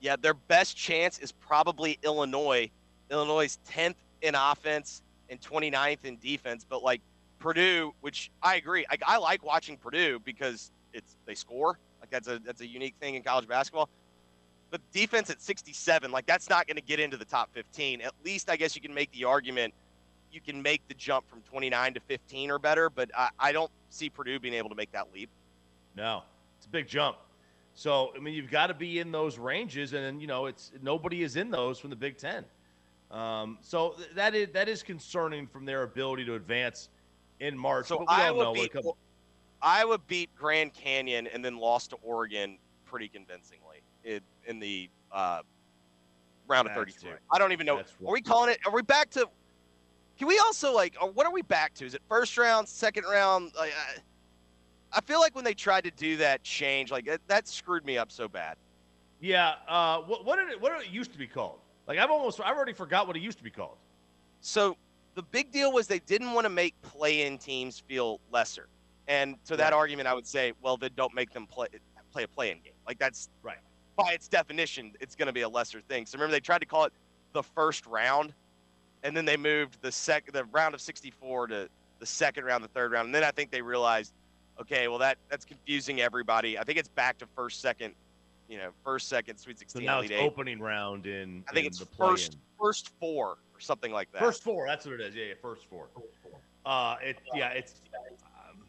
Yeah, 0.00 0.14
their 0.14 0.34
best 0.34 0.76
chance 0.76 1.18
is 1.18 1.32
probably 1.32 1.98
Illinois. 2.04 2.70
Illinois' 3.10 3.58
10th 3.70 3.96
in 4.22 4.34
offense 4.34 5.02
and 5.28 5.40
29th 5.40 6.04
in 6.04 6.16
defense. 6.18 6.64
But 6.68 6.82
like 6.82 7.00
Purdue, 7.38 7.92
which 8.00 8.30
I 8.42 8.56
agree, 8.56 8.86
I, 8.90 8.96
I 9.06 9.16
like 9.18 9.44
watching 9.44 9.76
Purdue 9.76 10.20
because 10.24 10.70
it's 10.92 11.16
they 11.26 11.34
score. 11.34 11.78
Like 12.00 12.10
that's 12.10 12.28
a 12.28 12.38
that's 12.38 12.60
a 12.60 12.66
unique 12.66 12.94
thing 13.00 13.14
in 13.14 13.22
college 13.22 13.48
basketball. 13.48 13.88
But 14.70 14.80
defense 14.92 15.30
at 15.30 15.40
67, 15.40 16.10
like 16.10 16.26
that's 16.26 16.50
not 16.50 16.66
going 16.66 16.76
to 16.76 16.82
get 16.82 16.98
into 16.98 17.16
the 17.16 17.24
top 17.24 17.50
15. 17.52 18.00
At 18.00 18.12
least 18.24 18.50
I 18.50 18.56
guess 18.56 18.74
you 18.74 18.82
can 18.82 18.94
make 18.94 19.12
the 19.12 19.24
argument 19.24 19.74
you 20.32 20.40
can 20.40 20.60
make 20.60 20.86
the 20.88 20.94
jump 20.94 21.28
from 21.28 21.40
29 21.42 21.94
to 21.94 22.00
15 22.00 22.50
or 22.50 22.58
better. 22.58 22.90
But 22.90 23.10
I, 23.16 23.30
I 23.38 23.52
don't 23.52 23.70
see 23.90 24.10
Purdue 24.10 24.38
being 24.38 24.54
able 24.54 24.68
to 24.68 24.74
make 24.74 24.92
that 24.92 25.12
leap. 25.14 25.30
No, 25.96 26.22
it's 26.58 26.66
a 26.66 26.68
big 26.68 26.86
jump. 26.86 27.16
So 27.74 28.12
I 28.14 28.20
mean, 28.20 28.34
you've 28.34 28.50
got 28.50 28.68
to 28.68 28.74
be 28.74 28.98
in 28.98 29.12
those 29.12 29.38
ranges, 29.38 29.92
and 29.92 30.20
you 30.20 30.26
know, 30.26 30.46
it's 30.46 30.72
nobody 30.82 31.22
is 31.22 31.36
in 31.36 31.50
those 31.50 31.78
from 31.78 31.90
the 31.90 31.96
Big 31.96 32.18
Ten. 32.18 32.44
Um, 33.10 33.58
so 33.60 33.94
th- 33.96 34.10
that 34.14 34.34
is 34.34 34.48
that 34.52 34.68
is 34.68 34.82
concerning 34.82 35.46
from 35.46 35.64
their 35.64 35.82
ability 35.84 36.24
to 36.26 36.34
advance 36.34 36.88
in 37.40 37.56
March. 37.56 37.86
So 37.86 37.98
but 37.98 38.08
we 38.08 38.14
Iowa 38.14 38.42
know 38.44 38.54
beat 38.54 38.72
comes- 38.72 38.86
Iowa 39.62 39.98
beat 39.98 40.30
Grand 40.36 40.72
Canyon 40.74 41.26
and 41.28 41.44
then 41.44 41.56
lost 41.56 41.90
to 41.90 41.96
Oregon 42.02 42.58
pretty 42.84 43.08
convincingly 43.08 43.82
in, 44.04 44.20
in 44.46 44.58
the 44.58 44.88
uh, 45.12 45.40
round 46.46 46.68
of 46.68 46.74
32. 46.74 47.08
right. 47.08 47.18
I 47.32 47.38
don't 47.38 47.52
even 47.52 47.66
know. 47.66 47.76
That's 47.76 47.92
Are 48.04 48.12
we 48.12 48.20
calling 48.20 48.50
it? 48.50 48.58
Are 48.66 48.72
we 48.72 48.82
back 48.82 49.10
to? 49.10 49.28
Can 50.18 50.28
we 50.28 50.38
also 50.38 50.74
like? 50.74 50.96
What 51.14 51.26
are 51.26 51.32
we 51.32 51.42
back 51.42 51.74
to? 51.74 51.86
Is 51.86 51.94
it 51.94 52.02
first 52.08 52.36
round, 52.38 52.68
second 52.68 53.04
round? 53.04 53.52
Like, 53.56 53.72
I, 53.72 54.98
I 54.98 55.00
feel 55.00 55.20
like 55.20 55.34
when 55.34 55.44
they 55.44 55.54
tried 55.54 55.84
to 55.84 55.90
do 55.90 56.16
that 56.18 56.42
change, 56.42 56.90
like 56.90 57.04
that, 57.06 57.20
that 57.28 57.48
screwed 57.48 57.84
me 57.84 57.98
up 57.98 58.10
so 58.10 58.26
bad. 58.28 58.56
yeah. 59.20 59.54
Uh, 59.68 59.98
what 60.00 60.24
what 60.24 60.36
did 60.36 60.48
it 60.50 60.60
what 60.60 60.72
did 60.76 60.86
it 60.86 60.92
used 60.92 61.12
to 61.12 61.18
be 61.18 61.26
called? 61.26 61.60
Like 61.86 61.98
I've 61.98 62.10
almost 62.10 62.40
I've 62.40 62.56
already 62.56 62.72
forgot 62.72 63.06
what 63.06 63.16
it 63.16 63.22
used 63.22 63.38
to 63.38 63.44
be 63.44 63.50
called. 63.50 63.76
So 64.40 64.76
the 65.14 65.22
big 65.22 65.50
deal 65.52 65.72
was 65.72 65.86
they 65.86 66.00
didn't 66.00 66.32
want 66.32 66.44
to 66.44 66.50
make 66.50 66.80
play-in 66.82 67.38
teams 67.38 67.78
feel 67.78 68.20
lesser. 68.30 68.68
And 69.08 69.36
to 69.46 69.56
that 69.56 69.72
Right. 69.72 69.72
argument, 69.72 70.08
I 70.08 70.14
would 70.14 70.26
say, 70.26 70.52
well, 70.60 70.76
then 70.76 70.90
don't 70.96 71.14
make 71.14 71.32
them 71.32 71.46
play 71.46 71.68
play 72.12 72.24
a 72.24 72.28
play-in 72.28 72.60
game. 72.60 72.74
Like 72.86 72.98
that's 72.98 73.28
Right. 73.42 73.58
by 73.96 74.12
its 74.12 74.28
definition, 74.28 74.92
it's 75.00 75.14
going 75.14 75.26
to 75.26 75.32
be 75.32 75.42
a 75.42 75.48
lesser 75.48 75.80
thing. 75.80 76.06
So 76.06 76.18
remember, 76.18 76.32
they 76.32 76.40
tried 76.40 76.60
to 76.60 76.66
call 76.66 76.84
it 76.84 76.92
the 77.32 77.42
first 77.42 77.86
round, 77.86 78.34
and 79.02 79.16
then 79.16 79.24
they 79.24 79.36
moved 79.36 79.80
the 79.82 79.92
sec 79.92 80.32
the 80.32 80.44
round 80.46 80.74
of 80.74 80.80
64 80.80 81.48
to 81.48 81.68
the 81.98 82.06
second 82.06 82.44
round, 82.44 82.62
the 82.64 82.68
third 82.68 82.92
round, 82.92 83.06
and 83.06 83.14
then 83.14 83.24
I 83.24 83.30
think 83.30 83.50
they 83.50 83.62
realized, 83.62 84.12
okay, 84.60 84.88
well 84.88 84.98
that 84.98 85.18
that's 85.28 85.44
confusing 85.44 86.00
everybody. 86.00 86.58
I 86.58 86.64
think 86.64 86.78
it's 86.78 86.88
back 86.88 87.18
to 87.18 87.26
first, 87.34 87.60
second, 87.60 87.94
you 88.48 88.58
know, 88.58 88.70
first, 88.84 89.08
second, 89.08 89.38
Sweet 89.38 89.58
So 89.58 89.60
16, 89.60 89.84
now 89.84 90.00
it's 90.00 90.10
Eight. 90.10 90.20
opening 90.20 90.60
round 90.60 91.06
in. 91.06 91.42
I 91.48 91.52
think 91.52 91.66
in 91.66 91.70
it's 91.70 91.78
the 91.80 91.86
play-in. 91.86 92.12
first 92.12 92.38
first 92.58 92.90
four 93.00 93.38
or 93.54 93.60
something 93.60 93.92
like 93.92 94.10
that. 94.12 94.20
First 94.20 94.42
four, 94.42 94.66
that's 94.66 94.86
what 94.86 94.94
it 94.94 95.00
is. 95.00 95.14
Yeah, 95.14 95.24
yeah 95.26 95.34
first 95.40 95.66
four. 95.68 95.88
Uh, 96.64 96.96
it 97.02 97.18
yeah, 97.34 97.48
it's. 97.50 97.80
Um, 98.24 98.62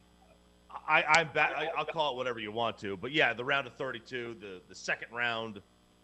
I 0.87 1.03
I'm 1.03 1.29
back. 1.33 1.53
I, 1.55 1.69
I'll 1.77 1.85
call 1.85 2.13
it 2.13 2.17
whatever 2.17 2.39
you 2.39 2.51
want 2.51 2.77
to, 2.79 2.97
but 2.97 3.11
yeah, 3.11 3.33
the 3.33 3.45
round 3.45 3.67
of 3.67 3.73
32, 3.73 4.37
the 4.39 4.61
the 4.67 4.75
second 4.75 5.15
round, 5.15 5.61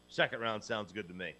second 0.07 0.39
round 0.39 0.63
sounds 0.63 0.91
good 0.91 1.07
to 1.07 1.13
me. 1.13 1.33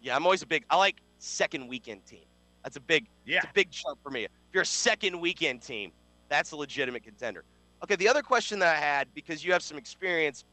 Yeah, 0.00 0.14
I'm 0.16 0.24
always 0.24 0.42
a 0.42 0.46
big. 0.46 0.64
I 0.70 0.76
like 0.76 0.96
second 1.18 1.66
weekend 1.66 2.04
team. 2.06 2.24
That's 2.62 2.76
a 2.76 2.80
big. 2.80 3.06
Yeah, 3.24 3.38
It's 3.38 3.46
a 3.46 3.54
big 3.54 3.70
jump 3.70 3.98
for 4.02 4.10
me. 4.10 4.24
If 4.24 4.30
you're 4.52 4.62
a 4.62 4.66
second 4.66 5.18
weekend 5.18 5.62
team, 5.62 5.92
that's 6.28 6.52
a 6.52 6.56
legitimate 6.56 7.02
contender. 7.02 7.44
Okay, 7.82 7.96
the 7.96 8.08
other 8.08 8.22
question 8.22 8.58
that 8.58 8.76
I 8.76 8.78
had 8.78 9.08
because 9.14 9.44
you 9.44 9.52
have 9.52 9.62
some 9.62 9.78
experience 9.78 10.44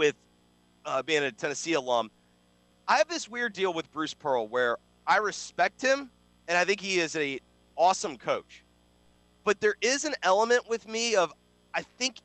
with 0.00 0.16
uh, 0.86 1.02
being 1.02 1.22
a 1.24 1.30
Tennessee 1.30 1.74
alum, 1.74 2.10
I 2.88 2.96
have 2.96 3.08
this 3.08 3.28
weird 3.28 3.52
deal 3.52 3.74
with 3.74 3.92
Bruce 3.92 4.14
Pearl 4.14 4.48
where 4.48 4.78
I 5.06 5.18
respect 5.18 5.82
him 5.82 6.08
and 6.48 6.56
I 6.56 6.64
think 6.64 6.80
he 6.80 6.98
is 6.98 7.14
a 7.16 7.38
awesome 7.76 8.16
coach, 8.16 8.64
but 9.44 9.60
there 9.60 9.74
is 9.82 10.06
an 10.06 10.14
element 10.22 10.66
with 10.70 10.88
me 10.88 11.16
of 11.16 11.34
I 11.74 11.82
think 11.82 12.16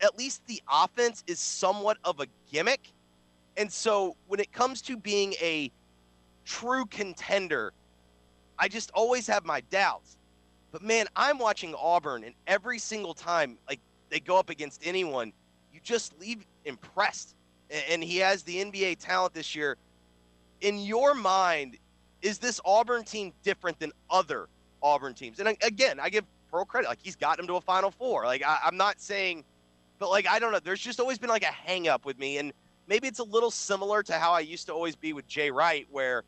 at 0.00 0.18
least 0.18 0.44
the 0.48 0.60
offense 0.68 1.22
is 1.28 1.38
somewhat 1.38 1.96
of 2.02 2.18
a 2.18 2.26
gimmick, 2.50 2.90
and 3.56 3.70
so 3.70 4.16
when 4.26 4.40
it 4.40 4.50
comes 4.50 4.82
to 4.82 4.96
being 4.96 5.34
a 5.34 5.70
true 6.44 6.86
contender, 6.86 7.72
I 8.58 8.66
just 8.66 8.90
always 8.94 9.28
have 9.28 9.44
my 9.44 9.60
doubts. 9.70 10.16
But 10.72 10.82
man, 10.82 11.06
I'm 11.14 11.38
watching 11.38 11.72
Auburn, 11.76 12.24
and 12.24 12.34
every 12.48 12.80
single 12.80 13.14
time 13.14 13.58
like 13.68 13.78
they 14.08 14.18
go 14.18 14.36
up 14.36 14.50
against 14.50 14.84
anyone, 14.84 15.32
you 15.80 15.86
just 15.94 16.18
leave 16.20 16.46
impressed. 16.64 17.34
And 17.90 18.02
he 18.02 18.18
has 18.18 18.42
the 18.42 18.56
NBA 18.56 18.98
talent 18.98 19.32
this 19.34 19.54
year. 19.54 19.76
In 20.60 20.78
your 20.78 21.14
mind, 21.14 21.76
is 22.22 22.38
this 22.38 22.60
Auburn 22.64 23.04
team 23.04 23.32
different 23.42 23.78
than 23.78 23.92
other 24.10 24.48
Auburn 24.82 25.14
teams? 25.14 25.38
And 25.40 25.56
again, 25.62 26.00
I 26.00 26.10
give 26.10 26.24
Pearl 26.50 26.64
credit; 26.64 26.88
like 26.88 26.98
he's 27.00 27.16
gotten 27.16 27.44
him 27.44 27.46
to 27.48 27.54
a 27.54 27.60
Final 27.60 27.90
Four. 27.90 28.24
Like 28.24 28.42
I, 28.44 28.58
I'm 28.64 28.76
not 28.76 29.00
saying, 29.00 29.44
but 29.98 30.10
like 30.10 30.26
I 30.26 30.38
don't 30.38 30.52
know. 30.52 30.58
There's 30.58 30.80
just 30.80 31.00
always 31.00 31.18
been 31.18 31.30
like 31.30 31.44
a 31.44 31.46
hang 31.46 31.86
up 31.88 32.04
with 32.04 32.18
me, 32.18 32.38
and 32.38 32.52
maybe 32.88 33.06
it's 33.06 33.20
a 33.20 33.24
little 33.24 33.50
similar 33.50 34.02
to 34.02 34.14
how 34.14 34.32
I 34.32 34.40
used 34.40 34.66
to 34.66 34.74
always 34.74 34.96
be 34.96 35.12
with 35.12 35.28
Jay 35.28 35.50
Wright, 35.50 35.86
where 35.90 36.24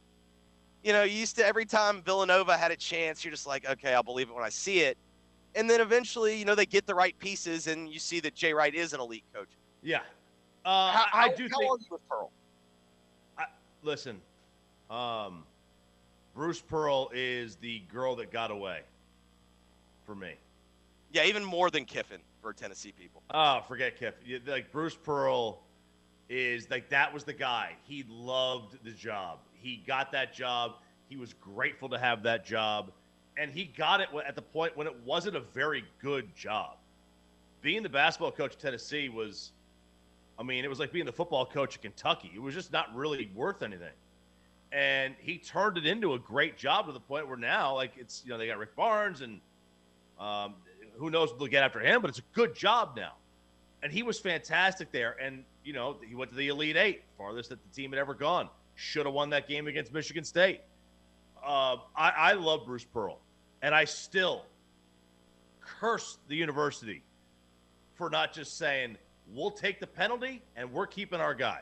you 0.83 0.93
know, 0.93 1.03
you 1.05 1.19
used 1.19 1.37
to 1.37 1.47
every 1.47 1.65
time 1.65 2.03
Villanova 2.03 2.57
had 2.57 2.71
a 2.71 2.77
chance, 2.77 3.25
you're 3.25 3.31
just 3.31 3.47
like, 3.47 3.69
okay, 3.69 3.95
I'll 3.95 4.03
believe 4.03 4.29
it 4.29 4.35
when 4.35 4.45
I 4.45 4.49
see 4.49 4.81
it. 4.81 4.99
And 5.55 5.69
then 5.69 5.81
eventually, 5.81 6.37
you 6.37 6.45
know, 6.45 6.55
they 6.55 6.67
get 6.67 6.87
the 6.87 6.95
right 6.95 7.19
pieces, 7.19 7.67
and 7.67 7.88
you 7.88 7.99
see 7.99 8.21
that 8.21 8.35
Jay 8.35 8.55
Wright 8.55 8.75
is 8.75 8.93
an 8.93 9.01
elite 9.01 9.25
coach. 9.35 9.51
yeah. 9.83 10.01
Uh, 10.65 10.93
how, 10.93 11.07
I 11.12 11.29
do 11.29 11.49
how 11.51 11.59
think. 11.59 11.73
are 11.73 11.79
you 11.79 11.87
with 11.91 12.09
Pearl? 12.09 12.31
Listen, 13.83 14.21
um, 14.91 15.43
Bruce 16.35 16.61
Pearl 16.61 17.11
is 17.12 17.57
the 17.57 17.81
girl 17.93 18.15
that 18.17 18.31
got 18.31 18.53
away 18.53 18.83
for 20.07 20.15
me. 20.15 20.35
Yeah, 21.12 21.25
even 21.25 21.45
more 21.45 21.69
than 21.69 21.85
Kiffin 21.85 22.21
for 22.41 22.53
Tennessee 22.53 22.93
people. 22.97 23.23
Oh, 23.35 23.61
forget 23.67 23.99
Kiffin. 23.99 24.41
Like 24.47 24.71
Bruce 24.71 24.95
Pearl 24.95 25.62
is 26.29 26.71
like 26.71 26.88
that 26.91 27.12
was 27.12 27.25
the 27.25 27.33
guy. 27.33 27.73
He 27.83 28.05
loved 28.09 28.79
the 28.85 28.93
job. 28.93 29.41
He 29.55 29.83
got 29.85 30.12
that 30.12 30.33
job. 30.33 30.77
He 31.09 31.17
was 31.17 31.35
grateful 31.35 31.88
to 31.88 31.99
have 31.99 32.23
that 32.23 32.47
job, 32.47 32.93
and 33.37 33.51
he 33.51 33.64
got 33.64 34.01
it 34.01 34.09
at 34.27 34.35
the 34.37 34.42
point 34.42 34.77
when 34.77 34.87
it 34.87 34.97
wasn't 35.05 35.37
a 35.37 35.40
very 35.40 35.85
good 36.01 36.35
job. 36.37 36.77
Being 37.61 37.83
the 37.83 37.88
basketball 37.88 38.33
coach 38.33 38.55
of 38.55 38.59
Tennessee 38.59 39.09
was, 39.09 39.53
I 40.38 40.42
mean, 40.42 40.64
it 40.64 40.68
was 40.68 40.79
like 40.79 40.92
being 40.92 41.07
the 41.07 41.12
football 41.12 41.47
coach 41.47 41.77
of 41.77 41.83
Kentucky. 41.83 42.31
It 42.35 42.42
was 42.42 42.55
just 42.55 42.73
not 42.73 42.95
really 42.95 43.31
worth 43.35 43.62
anything. 43.62 43.92
And 44.73 45.14
he 45.18 45.38
turned 45.38 45.77
it 45.79 45.87
into 45.87 46.14
a 46.14 46.18
great 46.18 46.57
job 46.57 46.87
to 46.87 46.92
the 46.92 47.01
point 47.01 47.29
where 47.29 47.37
now, 47.37 47.75
like, 47.75 47.92
it's 47.97 48.23
you 48.25 48.31
know 48.31 48.38
they 48.38 48.47
got 48.47 48.59
Rick 48.59 48.75
Barnes 48.75 49.21
and 49.21 49.40
um, 50.18 50.55
who 50.97 51.11
knows 51.11 51.31
what 51.31 51.38
they'll 51.38 51.49
get 51.49 51.62
after 51.62 51.81
him, 51.81 52.01
but 52.01 52.09
it's 52.09 52.21
a 52.21 52.35
good 52.35 52.55
job 52.55 52.95
now. 52.97 53.12
And 53.83 53.92
he 53.92 54.03
was 54.03 54.18
fantastic 54.18 54.92
there. 54.92 55.16
And, 55.21 55.45
you 55.64 55.73
know, 55.73 55.97
he 56.07 56.14
went 56.14 56.31
to 56.31 56.37
the 56.37 56.49
Elite 56.49 56.77
Eight, 56.77 57.03
farthest 57.18 57.51
that 57.51 57.59
the 57.62 57.75
team 57.75 57.90
had 57.90 57.99
ever 57.99 58.14
gone. 58.14 58.49
Should 58.75 59.07
have 59.07 59.14
won 59.14 59.31
that 59.31 59.49
game 59.49 59.66
against 59.66 59.92
Michigan 59.92 60.25
State. 60.25 60.61
Uh, 61.44 61.76
I, 61.96 62.11
I 62.11 62.33
love 62.35 62.64
Bruce 62.66 62.85
Pearl. 62.85 63.18
And 63.62 63.74
I 63.74 63.85
still 63.85 64.44
curse 65.61 66.18
the 66.28 66.37
university 66.37 67.02
for 67.94 68.11
not 68.11 68.33
just 68.33 68.59
saying, 68.59 68.96
we'll 69.26 69.50
take 69.50 69.81
the 69.81 69.87
penalty 69.87 70.42
and 70.57 70.72
we're 70.72 70.87
keeping 70.87 71.20
our 71.20 71.35
guy. 71.35 71.61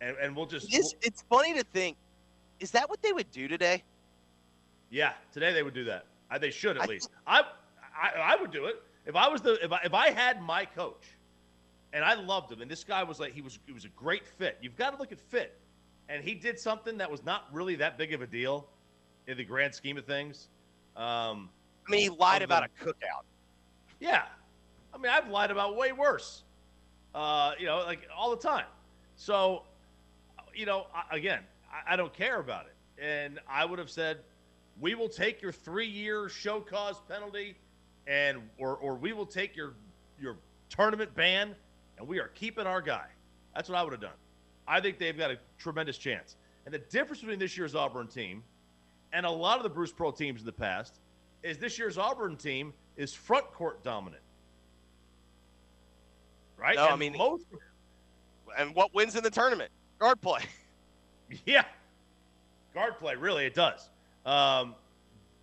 and 0.00 0.16
and 0.18 0.34
we'll 0.36 0.46
just 0.46 0.68
It's, 0.72 0.94
it's 1.02 1.22
funny 1.28 1.54
to 1.54 1.64
think, 1.64 1.96
is 2.60 2.70
that 2.72 2.88
what 2.88 3.02
they 3.02 3.12
would 3.12 3.30
do 3.30 3.48
today? 3.48 3.82
yeah. 4.90 5.12
Today 5.32 5.52
they 5.52 5.62
would 5.62 5.74
do 5.74 5.84
that. 5.84 6.06
I, 6.30 6.38
they 6.38 6.50
should 6.50 6.76
at 6.76 6.82
I 6.82 6.86
least. 6.86 7.10
I, 7.26 7.42
I 7.96 8.34
I 8.34 8.36
would 8.36 8.50
do 8.50 8.66
it 8.66 8.82
if 9.06 9.14
I 9.16 9.28
was 9.28 9.40
the 9.42 9.54
if 9.64 9.72
I 9.72 9.80
if 9.84 9.94
I 9.94 10.10
had 10.10 10.42
my 10.42 10.64
coach, 10.64 11.04
and 11.92 12.04
I 12.04 12.14
loved 12.14 12.50
him, 12.52 12.60
and 12.62 12.70
this 12.70 12.84
guy 12.84 13.02
was 13.04 13.20
like 13.20 13.32
he 13.32 13.42
was 13.42 13.58
he 13.66 13.72
was 13.72 13.84
a 13.84 13.88
great 13.90 14.26
fit. 14.26 14.58
You've 14.60 14.76
got 14.76 14.90
to 14.92 14.98
look 14.98 15.12
at 15.12 15.20
fit, 15.20 15.58
and 16.08 16.22
he 16.22 16.34
did 16.34 16.58
something 16.58 16.98
that 16.98 17.10
was 17.10 17.24
not 17.24 17.44
really 17.52 17.76
that 17.76 17.98
big 17.98 18.12
of 18.12 18.22
a 18.22 18.26
deal 18.26 18.66
in 19.26 19.36
the 19.36 19.44
grand 19.44 19.74
scheme 19.74 19.96
of 19.96 20.04
things. 20.04 20.48
Um, 20.96 21.48
I 21.86 21.90
mean, 21.90 22.00
he 22.00 22.08
lied 22.08 22.42
about 22.42 22.62
them. 22.62 22.70
a 22.80 22.90
cookout. 22.90 23.24
Yeah. 24.00 24.24
I 24.92 24.98
mean, 24.98 25.10
I've 25.10 25.28
lied 25.28 25.50
about 25.50 25.76
way 25.76 25.92
worse. 25.92 26.42
Uh, 27.14 27.52
you 27.58 27.66
know, 27.66 27.78
like 27.78 28.08
all 28.16 28.30
the 28.30 28.42
time. 28.42 28.66
So, 29.16 29.62
you 30.54 30.66
know, 30.66 30.86
I, 30.94 31.16
again, 31.16 31.40
I, 31.72 31.94
I 31.94 31.96
don't 31.96 32.12
care 32.12 32.40
about 32.40 32.66
it. 32.66 32.74
And 33.02 33.40
I 33.48 33.64
would 33.64 33.78
have 33.78 33.90
said, 33.90 34.18
we 34.80 34.94
will 34.94 35.08
take 35.08 35.40
your 35.40 35.52
three-year 35.52 36.28
show 36.28 36.60
cause 36.60 36.96
penalty, 37.08 37.56
and 38.06 38.38
or 38.58 38.76
or 38.76 38.94
we 38.94 39.12
will 39.12 39.26
take 39.26 39.56
your 39.56 39.74
your 40.20 40.36
tournament 40.68 41.14
ban, 41.14 41.54
and 41.98 42.06
we 42.06 42.18
are 42.18 42.28
keeping 42.28 42.66
our 42.66 42.80
guy. 42.80 43.06
That's 43.54 43.68
what 43.68 43.78
I 43.78 43.82
would 43.82 43.92
have 43.92 44.00
done. 44.00 44.10
I 44.66 44.80
think 44.80 44.98
they've 44.98 45.16
got 45.16 45.30
a 45.30 45.38
tremendous 45.58 45.98
chance. 45.98 46.36
And 46.64 46.72
the 46.74 46.78
difference 46.78 47.20
between 47.20 47.38
this 47.38 47.56
year's 47.56 47.74
Auburn 47.74 48.08
team 48.08 48.42
and 49.12 49.26
a 49.26 49.30
lot 49.30 49.58
of 49.58 49.62
the 49.62 49.68
Bruce 49.68 49.92
Pearl 49.92 50.12
teams 50.12 50.40
in 50.40 50.46
the 50.46 50.52
past 50.52 51.00
is 51.42 51.58
this 51.58 51.78
year's 51.78 51.98
Auburn 51.98 52.36
team 52.36 52.72
is 52.96 53.12
front 53.12 53.50
court 53.52 53.82
dominant. 53.84 54.22
Right? 56.56 56.76
No, 56.76 56.88
I 56.88 56.96
mean- 56.96 57.16
most 57.16 57.46
And 58.58 58.74
what 58.74 58.94
wins 58.94 59.16
in 59.16 59.22
the 59.22 59.30
tournament? 59.30 59.70
Guard 59.98 60.20
play. 60.20 60.40
yeah. 61.46 61.64
Guard 62.72 62.98
play, 62.98 63.14
really, 63.14 63.44
it 63.44 63.54
does. 63.54 63.88
Um, 64.24 64.74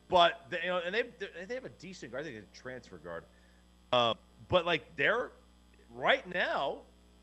but 0.09 0.45
they, 0.49 0.59
you 0.63 0.67
know, 0.67 0.81
and 0.85 0.93
they 0.93 1.03
they 1.47 1.53
have 1.53 1.63
a 1.65 1.69
decent 1.69 2.11
guard. 2.11 2.25
I 2.25 2.27
think 2.29 2.43
a 2.43 2.57
transfer 2.57 2.97
guard. 2.97 3.23
Uh, 3.93 4.15
but 4.49 4.65
like 4.65 4.83
they're 4.97 5.31
right 5.93 6.27
now, 6.33 6.79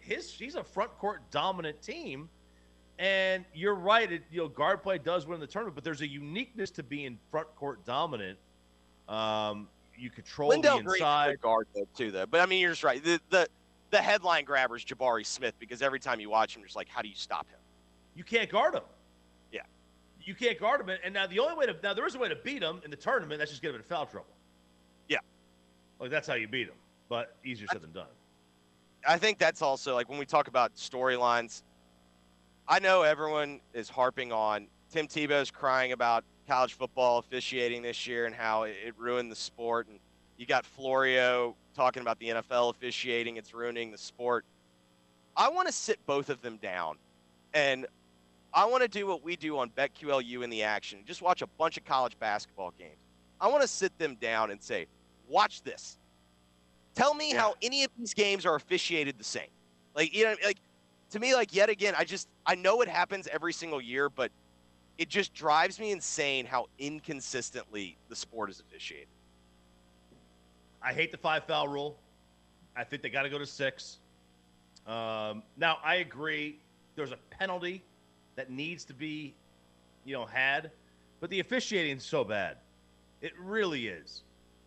his 0.08 0.32
he's 0.32 0.54
a 0.54 0.64
front 0.64 0.96
court 0.98 1.22
dominant 1.30 1.80
team. 1.82 2.28
And 2.98 3.44
you're 3.54 3.76
right, 3.76 4.10
it, 4.10 4.22
you 4.28 4.40
know, 4.40 4.48
guard 4.48 4.82
play 4.82 4.98
does 4.98 5.24
win 5.24 5.38
the 5.38 5.46
tournament, 5.46 5.76
but 5.76 5.84
there's 5.84 6.00
a 6.00 6.08
uniqueness 6.08 6.72
to 6.72 6.82
being 6.82 7.16
front 7.30 7.46
court 7.54 7.84
dominant. 7.84 8.36
Um, 9.08 9.68
you 9.96 10.10
control 10.10 10.48
Wendell 10.48 10.82
the 10.82 10.92
inside. 10.92 11.40
guard 11.40 11.68
though 11.74 11.86
too, 11.96 12.10
though. 12.10 12.26
But 12.26 12.40
I 12.40 12.46
mean, 12.46 12.60
you're 12.60 12.72
just 12.72 12.82
right. 12.82 13.02
The 13.02 13.20
the 13.30 13.48
the 13.90 13.98
headline 13.98 14.44
grabber 14.44 14.76
is 14.76 14.84
Jabari 14.84 15.24
Smith 15.24 15.54
because 15.60 15.80
every 15.80 16.00
time 16.00 16.18
you 16.20 16.28
watch 16.28 16.56
him, 16.56 16.60
you're 16.60 16.66
just 16.66 16.76
like, 16.76 16.88
how 16.88 17.02
do 17.02 17.08
you 17.08 17.14
stop 17.14 17.48
him? 17.48 17.58
you 18.18 18.24
can't 18.24 18.50
guard 18.50 18.74
him. 18.74 18.82
Yeah. 19.52 19.60
You 20.20 20.34
can't 20.34 20.58
guard 20.58 20.80
him. 20.80 20.90
And 21.04 21.14
now 21.14 21.28
the 21.28 21.38
only 21.38 21.54
way 21.54 21.66
to 21.66 21.76
now 21.84 21.94
there 21.94 22.04
is 22.04 22.16
a 22.16 22.18
way 22.18 22.28
to 22.28 22.34
beat 22.34 22.62
him 22.62 22.80
in 22.84 22.90
the 22.90 22.96
tournament. 22.96 23.38
That's 23.38 23.52
just 23.52 23.62
get 23.62 23.70
him 23.70 23.76
in 23.76 23.82
foul 23.82 24.06
trouble. 24.06 24.34
Yeah. 25.08 25.18
Like 26.00 26.10
that's 26.10 26.26
how 26.26 26.34
you 26.34 26.48
beat 26.48 26.66
him. 26.66 26.74
But 27.08 27.36
easier 27.44 27.68
said 27.70 27.80
than 27.80 27.92
done. 27.92 28.08
I 29.06 29.18
think 29.18 29.38
that's 29.38 29.62
also 29.62 29.94
like 29.94 30.08
when 30.08 30.18
we 30.18 30.26
talk 30.26 30.48
about 30.48 30.74
storylines. 30.74 31.62
I 32.66 32.78
know 32.80 33.02
everyone 33.02 33.60
is 33.72 33.88
harping 33.88 34.32
on 34.32 34.68
Tim 34.90 35.06
Tebow's 35.06 35.50
crying 35.50 35.92
about 35.92 36.24
college 36.46 36.74
football 36.74 37.18
officiating 37.18 37.82
this 37.82 38.06
year 38.06 38.26
and 38.26 38.34
how 38.34 38.64
it, 38.64 38.94
ruined 38.96 39.30
the 39.30 39.36
sport, 39.36 39.86
and 39.88 39.98
you 40.36 40.46
got 40.46 40.64
Florio 40.64 41.56
talking 41.74 42.02
about 42.02 42.18
the 42.18 42.28
NFL 42.28 42.70
officiating; 42.70 43.36
it's 43.36 43.54
ruining 43.54 43.90
the 43.90 43.98
sport. 43.98 44.44
I 45.36 45.48
want 45.48 45.68
to 45.68 45.72
sit 45.72 46.04
both 46.06 46.30
of 46.30 46.42
them 46.42 46.56
down, 46.56 46.96
and 47.54 47.86
I 48.52 48.64
want 48.64 48.82
to 48.82 48.88
do 48.88 49.06
what 49.06 49.22
we 49.22 49.36
do 49.36 49.58
on 49.58 49.70
BetQLU 49.70 50.42
in 50.42 50.50
the 50.50 50.62
action. 50.62 51.00
Just 51.06 51.22
watch 51.22 51.42
a 51.42 51.46
bunch 51.46 51.76
of 51.76 51.84
college 51.84 52.18
basketball 52.18 52.72
games. 52.78 52.96
I 53.40 53.48
want 53.48 53.62
to 53.62 53.68
sit 53.68 53.96
them 53.98 54.16
down 54.16 54.50
and 54.50 54.62
say, 54.62 54.86
"Watch 55.28 55.62
this." 55.62 55.98
Tell 56.98 57.14
me 57.14 57.30
Yeah. 57.30 57.38
how 57.38 57.54
any 57.62 57.84
of 57.84 57.92
these 57.96 58.12
games 58.12 58.44
are 58.44 58.56
officiated 58.56 59.18
the 59.18 59.24
same. 59.24 59.50
Like 59.94 60.12
you 60.12 60.24
know, 60.24 60.34
like 60.44 60.58
to 61.10 61.20
me, 61.20 61.32
like 61.32 61.54
yet 61.54 61.70
again, 61.70 61.94
I 61.96 62.02
just 62.04 62.28
I 62.44 62.56
know 62.56 62.80
it 62.82 62.88
happens 62.88 63.28
every 63.28 63.52
single 63.52 63.80
year, 63.80 64.10
but 64.10 64.32
it 64.98 65.08
just 65.08 65.32
drives 65.32 65.78
me 65.78 65.92
insane 65.92 66.44
how 66.44 66.66
inconsistently 66.80 67.96
the 68.08 68.16
sport 68.16 68.50
is 68.50 68.58
officiated. 68.58 69.06
I 70.82 70.92
hate 70.92 71.12
the 71.12 71.18
five 71.18 71.44
foul 71.44 71.68
rule. 71.68 72.00
I 72.76 72.82
think 72.82 73.02
they 73.02 73.10
got 73.10 73.22
to 73.22 73.30
go 73.30 73.38
to 73.38 73.46
six. 73.46 73.98
Um, 74.84 75.44
now 75.56 75.78
I 75.84 75.96
agree. 75.96 76.58
There's 76.96 77.12
a 77.12 77.18
penalty 77.30 77.84
that 78.34 78.50
needs 78.50 78.84
to 78.86 78.92
be, 78.92 79.34
you 80.04 80.14
know, 80.14 80.26
had, 80.26 80.72
but 81.20 81.30
the 81.30 81.38
officiating 81.38 81.96
is 81.96 82.02
so 82.02 82.24
bad. 82.24 82.56
It 83.20 83.32
really 83.38 83.86
is. 83.86 84.22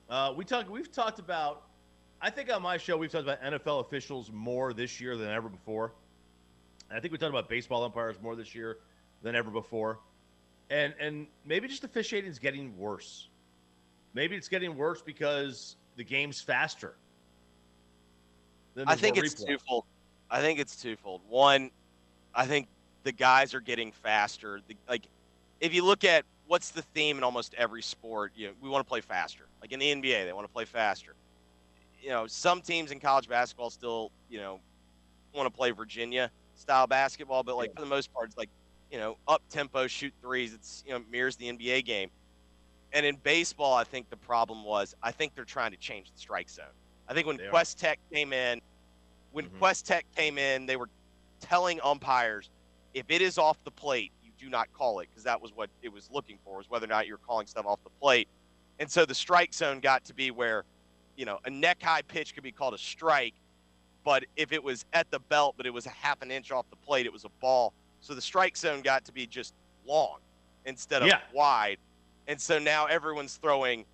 Uh, 0.10 0.34
we 0.34 0.46
talk. 0.46 0.70
We've 0.70 0.92
talked 0.92 1.20
about. 1.20 1.64
I 2.22 2.30
think 2.30 2.54
on 2.54 2.62
my 2.62 2.78
show 2.78 2.98
we've 2.98 3.12
talked 3.12 3.24
about 3.24 3.42
NFL 3.42 3.82
officials 3.82 4.32
more 4.32 4.74
this 4.74 5.02
year 5.02 5.18
than 5.18 5.30
ever 5.30 5.50
before. 5.50 5.94
And 6.90 6.98
I 6.98 7.02
think 7.02 7.12
we 7.12 7.18
talked 7.18 7.32
about 7.32 7.50
baseball 7.50 7.84
umpires 7.84 8.18
more 8.22 8.36
this 8.36 8.54
year 8.54 8.78
than 9.24 9.36
ever 9.36 9.50
before. 9.50 10.00
And 10.70 10.94
and 11.00 11.28
maybe 11.46 11.68
just 11.68 11.84
officiating 11.84 12.30
is 12.30 12.40
getting 12.40 12.78
worse. 12.78 13.30
Maybe 14.14 14.36
it's 14.36 14.48
getting 14.48 14.76
worse 14.78 15.02
because 15.02 15.76
the 15.96 16.04
game's 16.04 16.42
faster. 16.42 16.96
I 18.86 18.96
think 18.96 19.18
it's 19.18 19.44
replay. 19.44 19.48
twofold. 19.48 19.86
I 20.30 20.42
think 20.42 20.60
it's 20.60 20.76
twofold. 20.76 21.22
One, 21.28 21.72
I 22.34 22.46
think 22.46 22.68
the 23.04 23.12
guys 23.12 23.54
are 23.54 23.60
getting 23.60 23.92
faster. 23.92 24.62
The, 24.68 24.78
like, 24.88 25.08
if 25.60 25.74
you 25.74 25.84
look 25.84 26.04
at 26.04 26.24
what's 26.48 26.72
the 26.72 26.82
theme 26.82 27.18
in 27.18 27.24
almost 27.24 27.54
every 27.56 27.82
sport, 27.82 28.32
you 28.36 28.48
know, 28.48 28.54
we 28.62 28.70
want 28.70 28.86
to 28.86 28.90
play 28.90 29.02
faster. 29.02 29.46
Like 29.62 29.72
in 29.72 29.80
the 29.80 29.94
NBA, 29.94 30.26
they 30.26 30.34
want 30.34 30.48
to 30.48 30.54
play 30.54 30.66
faster. 30.66 31.16
You 32.02 32.10
know, 32.10 32.28
some 32.28 32.62
teams 32.62 32.92
in 32.92 33.00
college 33.00 33.28
basketball 33.28 33.70
still, 33.70 34.12
you 34.30 34.40
know, 34.40 34.60
want 35.34 35.46
to 35.48 35.56
play 35.56 35.72
Virginia 35.72 36.32
style 36.56 36.88
basketball, 36.88 37.44
but 37.44 37.56
like 37.56 37.74
for 37.74 37.82
the 37.82 37.88
most 37.88 38.12
part, 38.14 38.28
it's 38.28 38.38
like, 38.38 38.50
you 38.92 38.98
know, 38.98 39.18
up 39.28 39.42
tempo, 39.50 39.88
shoot 39.88 40.14
threes. 40.22 40.54
It's 40.54 40.84
you 40.86 40.94
know 40.94 41.00
mirrors 41.10 41.36
the 41.36 41.48
NBA 41.48 41.86
game. 41.86 42.10
And 42.94 43.06
in 43.06 43.16
baseball, 43.18 43.74
I 43.74 43.84
think 43.84 44.10
the 44.10 44.18
problem 44.18 44.64
was 44.64 44.94
I 45.02 45.12
think 45.12 45.34
they're 45.36 45.46
trying 45.46 45.72
to 45.72 45.78
change 45.78 46.12
the 46.12 46.18
strike 46.20 46.50
zone. 46.50 46.66
I 47.08 47.14
think 47.14 47.28
when 47.28 47.38
They 47.38 47.48
are. 47.48 47.52
QuesTec 47.54 47.96
came 48.12 48.34
in, 48.34 48.60
when 49.32 49.50
Mhm. 49.50 49.60
QuesTec 49.60 50.04
came 50.16 50.38
in, 50.38 50.66
they 50.66 50.76
were 50.76 50.90
telling 51.40 51.80
umpires 51.82 52.50
if 52.94 53.06
it 53.10 53.22
is 53.22 53.38
off 53.38 53.64
the 53.64 53.72
plate, 53.72 54.12
you 54.22 54.32
do 54.38 54.50
not 54.50 54.72
call 54.74 55.00
it 55.00 55.10
because 55.10 55.24
that 55.24 55.42
was 55.42 55.54
what 55.54 55.70
it 55.82 55.90
was 55.90 56.10
looking 56.12 56.38
for 56.44 56.58
was 56.58 56.70
whether 56.70 56.86
or 56.86 56.90
not 56.90 57.08
you're 57.08 57.18
calling 57.18 57.48
stuff 57.48 57.66
off 57.66 57.82
the 57.84 57.90
plate. 58.02 58.28
And 58.80 58.92
so 58.92 59.06
the 59.06 59.16
strike 59.16 59.54
zone 59.54 59.80
got 59.80 60.04
to 60.06 60.14
be 60.14 60.32
where, 60.32 60.66
you 61.22 61.26
know, 61.26 61.38
a 61.46 61.52
neck 61.52 61.84
high 61.84 62.02
pitch 62.02 62.34
could 62.34 62.42
be 62.42 62.52
called 62.52 62.74
a 62.74 62.80
strike, 62.80 63.36
but 64.04 64.26
if 64.36 64.52
it 64.52 64.64
was 64.64 64.86
at 64.92 65.12
the 65.12 65.20
belt, 65.20 65.54
but 65.56 65.68
it 65.68 65.70
was 65.70 65.86
a 65.86 65.92
half 65.92 66.24
an 66.24 66.32
inch 66.32 66.52
off 66.52 66.66
the 66.72 66.76
plate, 66.78 67.06
it 67.06 67.14
was 67.14 67.26
a 67.26 67.30
ball. 67.40 67.74
So 68.00 68.16
the 68.16 68.22
strike 68.24 68.58
zone 68.58 68.82
got 68.82 69.06
to 69.06 69.12
be 69.12 69.28
just 69.28 69.54
long 69.86 70.18
instead 70.66 71.04
of 71.04 71.10
Yeah. 71.10 71.22
wide. 71.32 71.78
And 72.28 72.42
so 72.42 72.58
now 72.58 72.88
everyone's 72.88 73.36
throwing, 73.36 73.86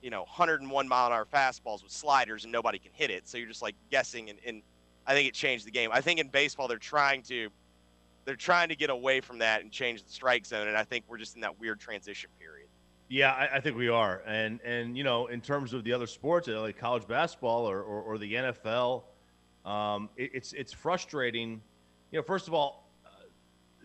you 0.00 0.10
know, 0.10 0.20
101 0.26 0.86
mile 0.86 1.08
an 1.08 1.12
hour 1.12 1.24
fastballs 1.24 1.82
with 1.82 1.90
sliders 1.90 2.44
and 2.44 2.52
nobody 2.52 2.78
can 2.78 2.92
hit 2.92 3.10
it. 3.10 3.26
So 3.26 3.36
you're 3.36 3.48
just 3.48 3.62
like 3.62 3.74
guessing 3.90 4.30
and, 4.30 4.38
and 4.46 4.62
I 5.08 5.14
think 5.14 5.26
it 5.26 5.34
changed 5.34 5.66
the 5.66 5.72
game. 5.72 5.90
I 5.92 6.00
think 6.00 6.20
in 6.20 6.28
baseball 6.28 6.68
they're 6.68 6.78
trying 6.78 7.22
to 7.24 7.48
they're 8.26 8.36
trying 8.36 8.68
to 8.68 8.76
get 8.76 8.90
away 8.90 9.20
from 9.20 9.38
that 9.38 9.62
and 9.62 9.72
change 9.72 10.04
the 10.04 10.10
strike 10.12 10.46
zone 10.46 10.68
and 10.68 10.76
I 10.76 10.84
think 10.84 11.04
we're 11.08 11.18
just 11.18 11.34
in 11.34 11.40
that 11.40 11.58
weird 11.58 11.80
transition 11.80 12.30
period. 12.38 12.45
Yeah, 13.08 13.32
I, 13.32 13.56
I 13.56 13.60
think 13.60 13.76
we 13.76 13.88
are, 13.88 14.22
and 14.26 14.60
and 14.62 14.96
you 14.96 15.04
know, 15.04 15.28
in 15.28 15.40
terms 15.40 15.72
of 15.72 15.84
the 15.84 15.92
other 15.92 16.06
sports, 16.06 16.48
uh, 16.48 16.60
like 16.60 16.76
college 16.76 17.06
basketball 17.06 17.68
or 17.68 17.80
or, 17.80 18.02
or 18.02 18.18
the 18.18 18.34
NFL, 18.34 19.04
um, 19.64 20.08
it, 20.16 20.30
it's 20.34 20.52
it's 20.52 20.72
frustrating. 20.72 21.60
You 22.10 22.18
know, 22.18 22.22
first 22.22 22.48
of 22.48 22.54
all, 22.54 22.88
uh, 23.04 23.10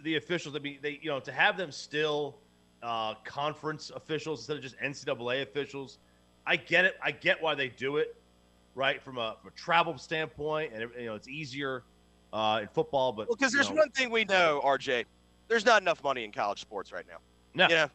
the 0.04 0.16
officials. 0.16 0.56
I 0.56 0.60
mean, 0.60 0.80
they 0.82 1.00
you 1.04 1.10
know 1.10 1.20
to 1.20 1.32
have 1.32 1.56
them 1.56 1.72
still 1.72 2.38
uh, 2.82 3.14
conference 3.24 3.92
officials 3.96 4.40
instead 4.40 4.58
of 4.58 4.64
just 4.64 4.78
NCAA 4.80 5.44
officials. 5.44 6.00
I 6.48 6.56
get 6.56 6.86
it. 6.86 6.96
I 7.04 7.12
get 7.12 7.40
why 7.40 7.54
they 7.54 7.70
do 7.70 7.98
it, 7.98 8.16
right? 8.74 9.02
From 9.04 9.20
a, 9.20 9.36
from 9.40 9.50
a 9.50 9.56
travel 9.56 9.96
standpoint, 10.00 10.74
and 10.74 10.90
you 10.98 11.06
know, 11.06 11.14
it's 11.14 11.28
easier 11.28 11.84
uh, 12.34 12.60
in 12.64 12.68
football. 12.70 13.12
But 13.12 13.30
Well, 13.30 13.36
because 13.38 13.54
you 13.54 13.60
there's 13.60 13.70
know, 13.70 13.76
one 13.76 13.92
thing 13.92 14.10
we 14.10 14.26
know, 14.26 14.62
RJ. 14.66 15.06
There's 15.48 15.66
not 15.66 15.82
enough 15.82 16.04
money 16.04 16.24
in 16.24 16.32
college 16.32 16.62
sports 16.62 16.92
right 16.92 17.06
now. 17.08 17.18
no, 17.54 17.68
You 17.68 17.76
know, 17.76 17.88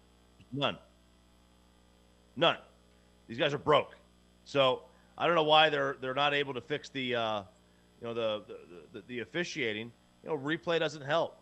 None. 0.53 0.79
None. 2.37 2.57
These 3.29 3.39
guys 3.39 3.55
are 3.55 3.59
broke. 3.59 3.97
So 4.45 4.83
I 5.19 5.27
don't 5.27 5.35
know 5.35 5.43
why 5.43 5.71
they're 5.71 5.97
they're 6.01 6.15
not 6.15 6.35
able 6.35 6.55
to 6.55 6.61
fix 6.61 6.89
the 6.89 7.15
uh, 7.15 7.43
you 8.01 8.07
know 8.07 8.15
the 8.15 8.43
the, 8.47 8.59
the 8.93 9.05
the 9.07 9.21
officiating. 9.21 9.91
You 10.23 10.31
know, 10.31 10.39
replay 10.39 10.79
doesn't 10.79 11.03
help. 11.03 11.39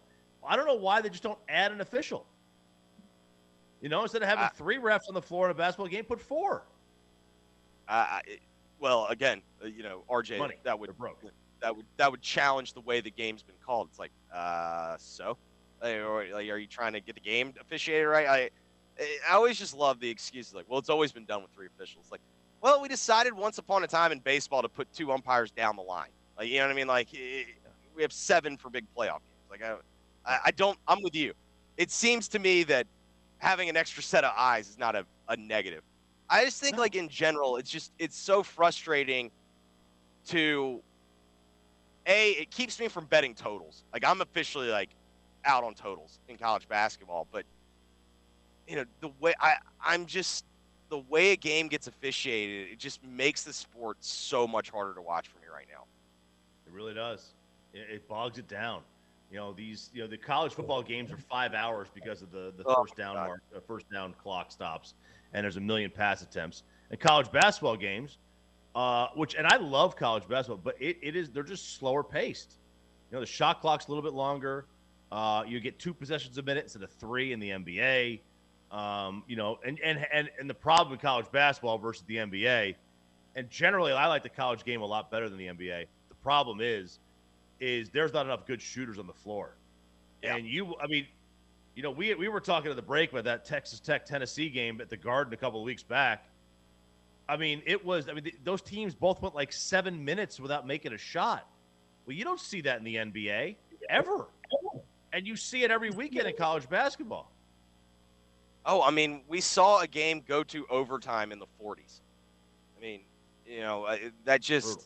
I 0.47 0.57
don't 0.57 0.67
know 0.67 0.75
why 0.75 1.01
they 1.01 1.09
just 1.09 1.23
don't 1.23 1.39
add 1.49 1.73
an 1.73 1.81
official. 1.81 2.27
You 3.81 3.89
know, 3.89 4.03
instead 4.03 4.23
of 4.23 4.29
having 4.29 4.45
I- 4.45 4.49
three 4.49 4.79
refs 4.79 5.09
on 5.09 5.15
the 5.15 5.23
floor 5.23 5.47
in 5.47 5.51
a 5.51 5.55
basketball 5.55 5.89
game, 5.89 6.05
put 6.05 6.21
four. 6.21 6.65
I, 7.87 7.95
I, 7.97 8.23
well, 8.79 9.07
again, 9.09 9.43
uh, 9.63 9.67
you 9.67 9.83
know, 9.83 10.05
RJ, 10.11 10.39
Money. 10.39 10.57
that 10.63 10.79
would 10.79 10.91
that 11.61 11.77
would 11.77 11.85
that 11.97 12.11
would 12.11 12.23
challenge 12.23 12.73
the 12.73 12.81
way 12.81 13.01
the 13.01 13.11
game's 13.11 13.43
been 13.43 13.57
called. 13.65 13.89
It's 13.91 13.99
like, 13.99 14.13
uh, 14.33 14.97
so, 14.99 15.37
like, 15.83 15.97
are 15.97 16.59
you 16.59 16.67
trying 16.67 16.95
to 16.95 17.01
get 17.01 17.15
the 17.15 17.21
game 17.21 17.53
officiated 17.61 18.09
right? 18.09 18.27
I, 18.27 18.51
I 18.99 19.35
always 19.35 19.59
just 19.59 19.75
love 19.75 20.01
the 20.01 20.09
excuses 20.09 20.55
like, 20.55 20.67
well, 20.69 20.79
it's 20.79 20.89
always 20.89 21.13
been 21.13 21.25
done 21.25 21.43
with 21.43 21.51
three 21.53 21.67
officials. 21.67 22.07
Like, 22.11 22.21
well, 22.61 22.81
we 22.81 22.89
decided 22.89 23.33
once 23.33 23.59
upon 23.59 23.85
a 23.85 23.87
time 23.87 24.13
in 24.13 24.21
baseball 24.21 24.63
to 24.63 24.69
put 24.69 24.93
two 24.93 25.13
umpires 25.13 25.51
down 25.51 25.77
the 25.77 25.83
line. 25.83 26.11
Like, 26.39 26.49
you 26.49 26.59
know 26.59 26.67
what 26.67 26.73
I 26.73 26.75
mean? 26.75 26.87
Like, 26.87 27.09
it, 27.13 27.47
we 27.95 28.03
have 28.03 28.13
seven 28.13 28.57
for 28.57 28.71
big 28.71 28.85
playoff 28.97 29.21
games. 29.21 29.51
Like, 29.51 29.63
I, 29.63 30.39
I 30.47 30.51
don't. 30.53 30.79
I'm 30.89 31.03
with 31.03 31.15
you. 31.15 31.33
It 31.77 31.91
seems 31.91 32.29
to 32.29 32.39
me 32.39 32.63
that 32.65 32.87
having 33.39 33.69
an 33.69 33.77
extra 33.77 34.03
set 34.03 34.25
of 34.25 34.33
eyes 34.37 34.69
is 34.69 34.79
not 34.79 34.95
a, 34.95 35.05
a 35.29 35.37
negative. 35.37 35.83
I 36.31 36.45
just 36.45 36.61
think, 36.61 36.79
like 36.79 36.95
in 36.95 37.09
general, 37.09 37.57
it's 37.57 37.71
just 37.71 37.93
it's 37.99 38.17
so 38.17 38.43
frustrating 38.43 39.31
to 40.29 40.81
a. 42.07 42.31
It 42.31 42.51
keeps 42.51 42.81
me 42.81 42.89
from 42.89 43.05
betting 43.07 43.35
totals. 43.35 43.85
Like 43.93 44.05
I'm 44.07 44.21
officially 44.21 44.69
like 44.69 44.91
out 45.45 45.65
on 45.65 45.75
totals 45.75 46.19
in 46.29 46.39
college 46.39 46.67
basketball, 46.69 47.27
but 47.31 47.45
you 48.69 48.77
know 48.77 48.85
the 49.01 49.11
way 49.21 49.35
I 49.41 49.57
I'm 49.81 50.07
just 50.07 50.45
the 50.91 50.99
way 50.99 51.33
a 51.33 51.37
game 51.37 51.69
gets 51.69 51.87
officiated, 51.87 52.71
it 52.73 52.79
just 52.79 53.03
makes 53.05 53.43
the 53.43 53.53
sport 53.53 53.97
so 54.01 54.47
much 54.47 54.71
harder 54.71 54.95
to 54.95 55.03
watch 55.03 55.29
for 55.29 55.39
me 55.39 55.47
right 55.53 55.67
now. 55.71 55.85
It 56.67 56.73
really 56.73 56.95
does. 56.95 57.35
It, 57.73 57.87
it 57.91 58.09
bogs 58.09 58.39
it 58.39 58.49
down. 58.49 58.83
You 59.31 59.39
know 59.39 59.53
these. 59.53 59.91
You 59.93 60.03
know 60.03 60.09
the 60.09 60.17
college 60.19 60.53
football 60.53 60.83
games 60.83 61.11
are 61.11 61.17
five 61.17 61.55
hours 61.55 61.89
because 61.93 62.23
of 62.23 62.31
the 62.31 62.53
the 62.57 62.65
Oh, 62.67 62.83
first 62.83 62.97
down 62.97 63.15
God. 63.15 63.27
mark, 63.27 63.43
uh, 63.55 63.61
first 63.67 63.91
down 63.91 64.15
clock 64.15 64.51
stops, 64.53 64.95
and 65.33 65.45
there's 65.45 65.57
a 65.57 65.61
million 65.61 65.91
pass 65.91 66.23
attempts. 66.23 66.63
And 66.91 67.01
college 67.01 67.31
basketball 67.33 67.77
games, 67.77 68.19
uh, 68.75 69.09
which 69.15 69.35
and 69.35 69.47
I 69.47 69.57
love 69.57 69.97
college 69.97 70.29
basketball, 70.29 70.61
but 70.63 70.81
it, 70.81 70.99
it 71.03 71.17
is 71.17 71.31
they're 71.31 71.43
just 71.43 71.77
slower 71.77 72.05
paced. 72.05 72.59
You 73.11 73.17
know 73.17 73.21
the 73.21 73.27
shot 73.27 73.61
clock's 73.61 73.87
a 73.87 73.91
little 73.91 74.03
bit 74.03 74.13
longer. 74.13 74.67
Uh, 75.11 75.45
you 75.47 75.61
get 75.61 75.79
two 75.79 75.95
possessions 75.95 76.39
a 76.39 76.43
minute 76.43 76.65
instead 76.65 76.83
of 76.83 76.91
three 76.91 77.33
in 77.33 77.41
the 77.41 77.51
NBA. 77.51 78.21
Um, 78.75 79.23
you 79.29 79.37
know, 79.37 79.61
and, 79.65 79.79
and 79.85 80.05
and 80.13 80.29
and 80.41 80.51
the 80.51 80.55
problem 80.55 80.95
in 80.95 80.99
college 80.99 81.31
basketball 81.31 81.79
versus 81.79 82.03
the 82.09 82.17
NBA, 82.17 82.75
and 83.37 83.49
generally 83.49 83.93
I 83.93 84.09
like 84.09 84.25
the 84.25 84.29
college 84.29 84.65
game 84.65 84.83
a 84.83 84.87
lot 84.87 85.13
better 85.13 85.29
than 85.29 85.39
the 85.39 85.47
NBA. 85.47 85.87
The 86.09 86.15
problem 86.25 86.61
is, 86.61 86.99
is 87.61 87.89
there's 87.91 88.13
not 88.13 88.27
enough 88.27 88.47
good 88.47 88.61
shooters 88.61 88.99
on 88.99 89.07
the 89.07 89.13
floor. 89.13 89.55
Yeah. 90.25 90.35
And 90.35 90.47
you, 90.47 90.75
I 90.83 90.89
mean, 90.89 91.07
you 91.77 91.85
know, 91.85 91.93
we 91.93 92.17
we 92.17 92.27
were 92.27 92.41
talking 92.41 92.69
at 92.69 92.75
the 92.75 92.83
break 92.83 93.13
about 93.13 93.23
that 93.25 93.45
Texas 93.45 93.79
Tech 93.79 94.07
Tennessee 94.07 94.49
game 94.49 94.81
at 94.81 94.91
the 94.91 94.97
Garden 94.97 95.33
a 95.33 95.37
couple 95.37 95.61
of 95.61 95.65
weeks 95.65 95.85
back. 95.85 96.27
I 97.29 97.37
mean, 97.37 97.63
it 97.67 97.85
was. 97.85 98.09
I 98.09 98.13
mean, 98.13 98.25
th- 98.25 98.39
those 98.43 98.61
teams 98.61 98.93
both 98.93 99.23
went 99.23 99.37
like 99.37 99.53
seven 99.53 100.05
minutes 100.05 100.41
without 100.41 100.67
making 100.67 100.93
a 100.93 100.99
shot. 100.99 101.49
Well, 102.07 102.17
you 102.17 102.25
don't 102.25 102.41
see 102.41 102.61
that 102.63 102.79
in 102.79 102.85
the 102.85 102.97
NBA 102.97 103.55
ever, 103.89 104.27
and 105.13 105.25
you 105.29 105.37
see 105.37 105.63
it 105.63 105.71
every 105.71 105.91
weekend 105.91 106.27
in 106.27 106.37
college 106.37 106.69
basketball. 106.69 107.31
Oh, 108.67 108.83
I 108.83 108.91
mean, 108.91 109.23
we 109.29 109.41
saw 109.41 109.81
a 109.81 109.87
game 109.87 110.23
go 110.27 110.43
to 110.45 110.67
overtime 110.71 111.33
in 111.33 111.39
the 111.39 111.47
40s. 111.63 112.01
I 112.77 112.81
mean, 112.81 113.01
you 113.47 113.61
know, 113.61 113.87
that 114.25 114.41
just. 114.41 114.67
Brutal. 114.67 114.85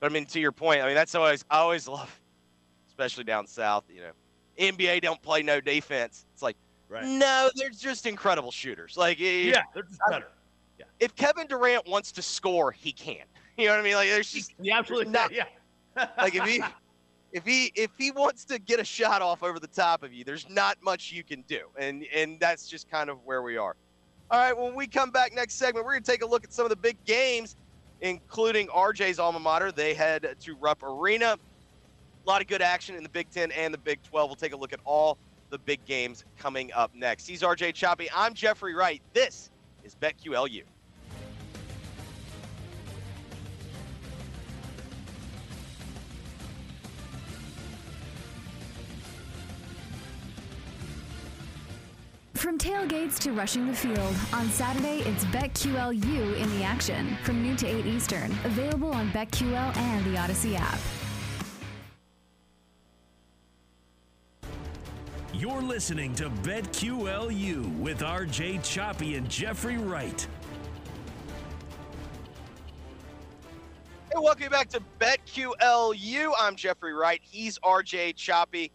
But 0.00 0.10
I 0.10 0.14
mean, 0.14 0.26
to 0.26 0.40
your 0.40 0.52
point, 0.52 0.82
I 0.82 0.86
mean, 0.86 0.94
that's 0.96 1.14
always 1.14 1.44
I 1.50 1.58
always 1.58 1.86
love, 1.88 2.20
especially 2.88 3.24
down 3.24 3.46
south. 3.46 3.84
You 3.88 4.00
know, 4.02 4.10
NBA 4.58 5.00
don't 5.02 5.20
play 5.22 5.42
no 5.42 5.60
defense. 5.60 6.26
It's 6.32 6.42
like, 6.42 6.56
Right. 6.88 7.04
no, 7.06 7.50
they're 7.56 7.70
just 7.70 8.06
incredible 8.06 8.50
shooters. 8.50 8.96
Like, 8.96 9.18
Yeah, 9.18 9.62
they're 9.72 9.84
just 9.84 9.98
better. 10.10 10.28
Yeah. 10.78 10.84
If 11.00 11.16
Kevin 11.16 11.46
Durant 11.46 11.88
wants 11.88 12.12
to 12.12 12.22
score, 12.22 12.72
he 12.72 12.92
can. 12.92 13.16
You 13.56 13.66
know 13.66 13.70
what 13.74 13.80
I 13.80 13.82
mean? 13.84 13.94
Like, 13.94 14.08
there's 14.08 14.32
just 14.32 14.52
He 14.60 14.72
absolutely, 14.72 15.12
not- 15.12 15.32
yeah. 15.32 15.44
like 16.18 16.34
if 16.34 16.44
he 16.44 16.60
if 17.34 17.44
he 17.44 17.72
if 17.74 17.90
he 17.98 18.12
wants 18.12 18.44
to 18.46 18.60
get 18.60 18.78
a 18.78 18.84
shot 18.84 19.20
off 19.20 19.42
over 19.42 19.58
the 19.58 19.66
top 19.66 20.04
of 20.04 20.12
you, 20.14 20.24
there's 20.24 20.48
not 20.48 20.78
much 20.82 21.12
you 21.12 21.24
can 21.24 21.42
do, 21.42 21.62
and 21.76 22.06
and 22.14 22.38
that's 22.38 22.68
just 22.68 22.88
kind 22.88 23.10
of 23.10 23.18
where 23.24 23.42
we 23.42 23.56
are. 23.56 23.74
All 24.30 24.38
right, 24.38 24.56
when 24.56 24.74
we 24.74 24.86
come 24.86 25.10
back 25.10 25.34
next 25.34 25.54
segment, 25.54 25.84
we're 25.84 25.94
gonna 25.94 26.04
take 26.04 26.22
a 26.22 26.26
look 26.26 26.44
at 26.44 26.52
some 26.52 26.64
of 26.64 26.70
the 26.70 26.76
big 26.76 26.96
games, 27.04 27.56
including 28.00 28.68
RJ's 28.68 29.18
alma 29.18 29.40
mater. 29.40 29.72
They 29.72 29.94
head 29.94 30.36
to 30.40 30.54
Rupp 30.54 30.84
Arena. 30.84 31.36
A 32.24 32.30
lot 32.30 32.40
of 32.40 32.46
good 32.46 32.62
action 32.62 32.94
in 32.94 33.02
the 33.02 33.08
Big 33.08 33.28
Ten 33.30 33.50
and 33.52 33.74
the 33.74 33.78
Big 33.78 34.00
12. 34.04 34.30
We'll 34.30 34.36
take 34.36 34.54
a 34.54 34.56
look 34.56 34.72
at 34.72 34.80
all 34.84 35.18
the 35.50 35.58
big 35.58 35.84
games 35.84 36.24
coming 36.38 36.72
up 36.72 36.94
next. 36.94 37.26
He's 37.26 37.42
RJ 37.42 37.74
Choppy. 37.74 38.08
I'm 38.14 38.32
Jeffrey 38.32 38.74
Wright. 38.74 39.02
This 39.12 39.50
is 39.82 39.94
BetQLU. 39.94 40.62
From 52.34 52.58
tailgates 52.58 53.18
to 53.20 53.32
rushing 53.32 53.68
the 53.68 53.72
field, 53.72 54.14
on 54.32 54.50
Saturday 54.50 54.98
it's 55.06 55.24
BetQLU 55.26 56.36
in 56.36 56.58
the 56.58 56.64
action 56.64 57.16
from 57.22 57.42
noon 57.42 57.56
to 57.58 57.66
8 57.66 57.86
Eastern. 57.86 58.32
Available 58.44 58.90
on 58.90 59.08
BetQL 59.12 59.74
and 59.76 60.04
the 60.04 60.18
Audacy 60.18 60.56
app. 60.58 60.78
You're 65.32 65.62
listening 65.62 66.14
to 66.16 66.28
BetQLU 66.28 67.78
with 67.78 68.00
RJ 68.00 68.62
Choppy 68.64 69.14
and 69.14 69.28
Jeffrey 69.30 69.78
Wright. 69.78 70.26
Hey, 74.12 74.18
welcome 74.20 74.50
back 74.50 74.68
to 74.70 74.82
BetQLU. 74.98 76.32
I'm 76.38 76.56
Jeffrey 76.56 76.94
Wright. 76.94 77.20
He's 77.22 77.58
RJ 77.60 78.16
Choppy. 78.16 78.72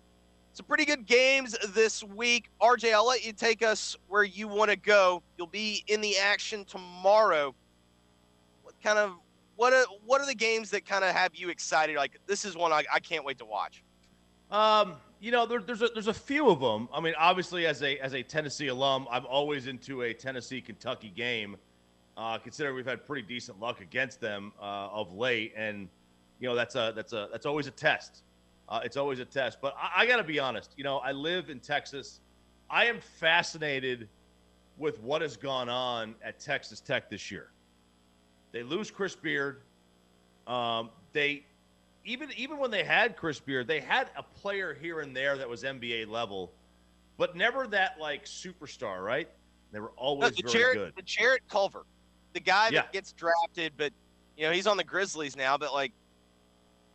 Some 0.60 0.66
pretty 0.66 0.84
good 0.84 1.06
games 1.06 1.56
this 1.70 2.04
week. 2.04 2.50
RJ, 2.62 2.92
I'll 2.94 3.08
let 3.08 3.26
you 3.26 3.32
take 3.32 3.64
us 3.64 3.96
where 4.10 4.26
you 4.26 4.50
want 4.50 4.70
to 4.70 4.76
go. 4.76 5.24
You'll 5.38 5.48
be 5.48 5.86
in 5.88 6.02
the 6.02 6.18
action 6.18 6.66
tomorrow. 6.66 7.56
What 8.64 8.76
kind 8.84 9.00
of 9.00 9.14
what 9.56 9.72
are 9.72 9.86
what 10.06 10.20
are 10.20 10.28
the 10.28 10.36
games 10.36 10.70
that 10.72 10.86
kind 10.86 11.06
of 11.06 11.16
have 11.16 11.34
you 11.34 11.48
excited? 11.48 11.96
Like 11.96 12.20
this 12.28 12.44
is 12.44 12.58
one 12.58 12.74
I, 12.74 12.84
I 12.94 13.00
can't 13.00 13.24
wait 13.24 13.38
to 13.38 13.46
watch. 13.46 13.86
Um, 14.52 14.96
you 15.22 15.32
know, 15.32 15.46
there, 15.46 15.62
there's 15.62 15.82
a 15.82 15.88
there's 15.94 16.10
a 16.10 16.14
few 16.14 16.50
of 16.50 16.60
them. 16.60 16.90
I 16.94 17.00
mean, 17.00 17.14
obviously, 17.18 17.66
as 17.66 17.82
a 17.82 17.98
as 18.00 18.14
a 18.14 18.22
Tennessee 18.22 18.68
alum, 18.68 19.08
I'm 19.10 19.26
always 19.28 19.68
into 19.68 20.02
a 20.02 20.14
Tennessee 20.14 20.60
Kentucky 20.60 21.14
game. 21.16 21.56
Uh, 22.18 22.38
considering 22.38 22.76
we've 22.76 22.86
had 22.86 23.06
pretty 23.06 23.26
decent 23.26 23.62
luck 23.62 23.80
against 23.80 24.20
them 24.20 24.52
uh, 24.60 24.90
of 24.92 25.14
late, 25.14 25.54
and 25.56 25.88
you 26.42 26.50
know 26.50 26.56
that's 26.56 26.76
a 26.76 26.92
that's 26.94 27.14
a 27.14 27.30
that's 27.32 27.46
always 27.46 27.68
a 27.68 27.72
test. 27.72 28.24
Uh, 28.70 28.80
it's 28.84 28.98
always 28.98 29.20
a 29.20 29.26
test. 29.26 29.58
But 29.62 29.76
I, 29.82 30.04
I 30.04 30.06
got 30.06 30.18
to 30.18 30.24
be 30.24 30.40
honest. 30.40 30.74
You 30.78 30.84
know, 30.84 31.00
I 31.00 31.12
live 31.12 31.50
in 31.50 31.60
Texas. 31.60 32.22
I 32.70 32.86
am 32.86 33.00
fascinated 33.02 34.08
with 34.78 35.02
what 35.02 35.22
has 35.24 35.36
gone 35.36 35.68
on 35.70 36.16
at 36.24 36.40
Texas 36.40 36.80
Tech 36.80 37.10
this 37.10 37.32
year. 37.32 37.50
They 38.52 38.64
lose 38.64 38.92
Chris 38.92 39.16
Beard. 39.16 39.62
Um, 40.48 40.90
they 41.14 41.46
even 42.06 42.30
even 42.38 42.58
when 42.58 42.72
they 42.72 42.84
had 42.84 43.18
Chris 43.18 43.40
Beard, 43.40 43.68
they 43.68 43.80
had 43.80 44.10
a 44.16 44.24
player 44.24 44.74
here 44.74 45.02
and 45.02 45.16
there 45.16 45.38
that 45.38 45.50
was 45.50 45.64
NBA 45.64 46.08
level, 46.08 46.52
but 47.18 47.36
never 47.36 47.68
that 47.68 48.00
like 48.00 48.26
superstar, 48.26 49.04
right? 49.04 49.28
They 49.72 49.80
were 49.80 49.88
No, 49.88 49.94
always 49.98 50.36
the 50.36 50.44
very 50.44 50.54
Jarrett 50.54 50.78
good. 50.78 50.94
the 50.96 51.02
Jarrett 51.04 51.48
Culver, 51.50 51.86
the 52.34 52.40
guy 52.40 52.66
Yeah. 52.66 52.82
that 52.82 52.92
gets 52.94 53.12
drafted, 53.14 53.74
but 53.78 53.94
you 54.38 54.46
know 54.46 54.52
he's 54.52 54.66
on 54.68 54.78
the 54.78 54.84
Grizzlies 54.84 55.36
now. 55.36 55.58
But 55.58 55.74
like, 55.74 55.92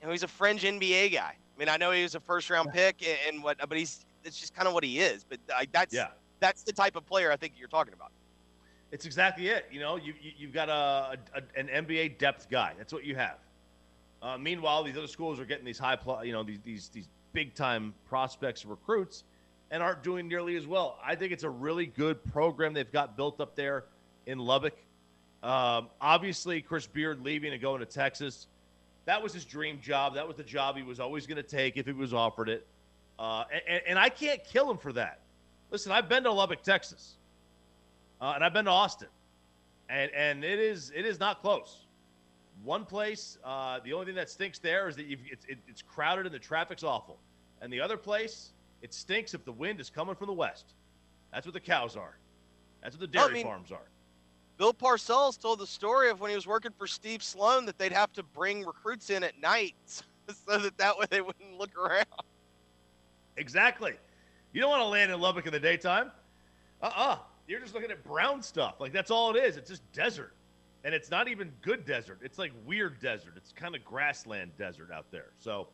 you 0.00 0.06
know, 0.06 0.12
he's 0.12 0.22
a 0.22 0.28
fringe 0.28 0.64
NBA 0.64 1.12
guy. 1.12 1.36
I 1.54 1.58
mean, 1.58 1.68
I 1.68 1.76
know 1.76 1.90
he 1.92 2.02
was 2.02 2.14
a 2.14 2.20
first 2.20 2.50
round 2.50 2.72
pick 2.72 3.06
and, 3.06 3.18
and 3.28 3.44
what, 3.44 3.58
but 3.68 3.76
he's 3.78 4.04
it's 4.24 4.38
just 4.38 4.54
kind 4.54 4.66
of 4.66 4.74
what 4.74 4.84
he 4.84 4.98
is. 4.98 5.24
But 5.24 5.38
like, 5.48 5.70
that's 5.72 5.94
Yeah, 5.94 6.08
that's 6.40 6.62
the 6.62 6.72
type 6.72 6.96
of 6.96 7.06
player 7.06 7.30
I 7.30 7.36
think 7.36 7.54
you're 7.58 7.68
talking 7.68 7.94
about. 7.94 8.10
it's 8.90 9.06
exactly 9.06 9.48
it. 9.48 9.66
You 9.70 9.80
know, 9.80 9.96
you, 9.96 10.14
you 10.20 10.32
you've 10.36 10.52
got 10.52 10.68
a, 10.68 11.18
a 11.34 11.42
an 11.58 11.68
NBA 11.68 12.18
depth 12.18 12.50
guy. 12.50 12.72
That's 12.78 12.92
what 12.92 13.04
you 13.04 13.14
have. 13.16 13.38
Uh, 14.22 14.38
meanwhile, 14.38 14.82
these 14.82 14.96
other 14.96 15.06
schools 15.06 15.38
are 15.38 15.44
getting 15.44 15.64
these 15.64 15.78
high, 15.78 15.98
you 16.22 16.32
know, 16.32 16.42
these 16.42 16.60
these 16.60 16.88
these 16.88 17.08
big 17.32 17.54
time 17.54 17.94
prospects 18.08 18.64
recruits, 18.64 19.24
and 19.70 19.82
aren't 19.82 20.02
doing 20.02 20.28
nearly 20.28 20.56
as 20.56 20.66
well. 20.66 20.98
I 21.04 21.14
think 21.14 21.32
it's 21.32 21.44
a 21.44 21.50
really 21.50 21.86
good 21.86 22.24
program 22.32 22.72
they've 22.72 22.90
got 22.90 23.16
built 23.16 23.40
up 23.40 23.54
there 23.54 23.84
in 24.26 24.38
Lubbock. 24.38 24.76
Um, 25.42 25.88
obviously, 26.00 26.62
Chris 26.62 26.86
Beard 26.86 27.22
leaving 27.22 27.52
and 27.52 27.60
going 27.60 27.80
to 27.80 27.86
Texas, 27.86 28.46
that 29.06 29.22
was 29.22 29.32
his 29.32 29.44
dream 29.44 29.80
job. 29.80 30.14
That 30.14 30.26
was 30.26 30.36
the 30.36 30.42
job 30.44 30.76
he 30.76 30.82
was 30.82 31.00
always 31.00 31.26
going 31.26 31.36
to 31.36 31.42
take 31.42 31.76
if 31.76 31.86
he 31.86 31.92
was 31.92 32.14
offered 32.14 32.48
it. 32.48 32.66
Uh, 33.18 33.44
and, 33.68 33.82
and 33.88 33.98
I 33.98 34.08
can't 34.08 34.42
kill 34.44 34.70
him 34.70 34.78
for 34.78 34.92
that. 34.94 35.20
Listen, 35.70 35.92
I've 35.92 36.08
been 36.08 36.22
to 36.24 36.32
Lubbock, 36.32 36.62
Texas, 36.62 37.14
uh, 38.20 38.32
and 38.34 38.44
I've 38.44 38.52
been 38.52 38.64
to 38.66 38.70
Austin, 38.70 39.08
and 39.88 40.10
and 40.12 40.44
it 40.44 40.58
is 40.58 40.92
it 40.94 41.04
is 41.04 41.18
not 41.20 41.40
close. 41.40 41.86
One 42.62 42.84
place, 42.84 43.38
uh, 43.44 43.80
the 43.84 43.92
only 43.92 44.06
thing 44.06 44.14
that 44.14 44.30
stinks 44.30 44.58
there 44.60 44.88
is 44.88 44.94
that 44.96 45.06
you've, 45.06 45.20
it's 45.30 45.44
it, 45.46 45.58
it's 45.68 45.82
crowded 45.82 46.26
and 46.26 46.34
the 46.34 46.38
traffic's 46.38 46.84
awful, 46.84 47.18
and 47.60 47.72
the 47.72 47.80
other 47.80 47.96
place, 47.96 48.50
it 48.82 48.94
stinks 48.94 49.34
if 49.34 49.44
the 49.44 49.52
wind 49.52 49.80
is 49.80 49.90
coming 49.90 50.14
from 50.14 50.28
the 50.28 50.32
west. 50.32 50.66
That's 51.32 51.46
what 51.46 51.54
the 51.54 51.60
cows 51.60 51.96
are. 51.96 52.16
That's 52.82 52.96
what 52.96 53.10
the 53.10 53.16
Well, 53.18 53.24
I 53.24 53.28
dairy 53.28 53.38
mean- 53.42 53.46
farms 53.46 53.72
are. 53.72 53.88
Bill 54.56 54.72
Parcells 54.72 55.40
told 55.40 55.58
the 55.58 55.66
story 55.66 56.10
of 56.10 56.20
when 56.20 56.30
he 56.30 56.36
was 56.36 56.46
working 56.46 56.72
for 56.76 56.86
Steve 56.86 57.22
Sloan 57.22 57.66
that 57.66 57.76
they'd 57.78 57.92
have 57.92 58.12
to 58.12 58.22
bring 58.22 58.64
recruits 58.64 59.10
in 59.10 59.24
at 59.24 59.38
night 59.40 59.74
so 60.28 60.58
that 60.58 60.78
that 60.78 60.96
way 60.96 61.06
they 61.10 61.20
wouldn't 61.20 61.58
look 61.58 61.76
around. 61.76 62.06
Exactly. 63.36 63.94
You 64.52 64.60
don't 64.60 64.70
want 64.70 64.82
to 64.82 64.88
land 64.88 65.10
in 65.10 65.20
Lubbock 65.20 65.46
in 65.46 65.52
the 65.52 65.58
daytime. 65.58 66.12
Uh-uh. 66.80 67.18
You're 67.48 67.60
just 67.60 67.74
looking 67.74 67.90
at 67.90 68.04
brown 68.04 68.42
stuff. 68.42 68.76
Like 68.78 68.92
that's 68.92 69.10
all 69.10 69.34
it 69.34 69.38
is. 69.38 69.56
It's 69.56 69.68
just 69.68 69.92
desert. 69.92 70.34
And 70.84 70.94
it's 70.94 71.10
not 71.10 71.28
even 71.28 71.50
good 71.62 71.84
desert. 71.84 72.20
It's 72.22 72.38
like 72.38 72.52
weird 72.64 73.00
desert. 73.00 73.34
It's 73.36 73.52
kind 73.52 73.74
of 73.74 73.84
grassland 73.84 74.52
desert 74.56 74.90
out 74.92 75.10
there. 75.10 75.32
So 75.38 75.68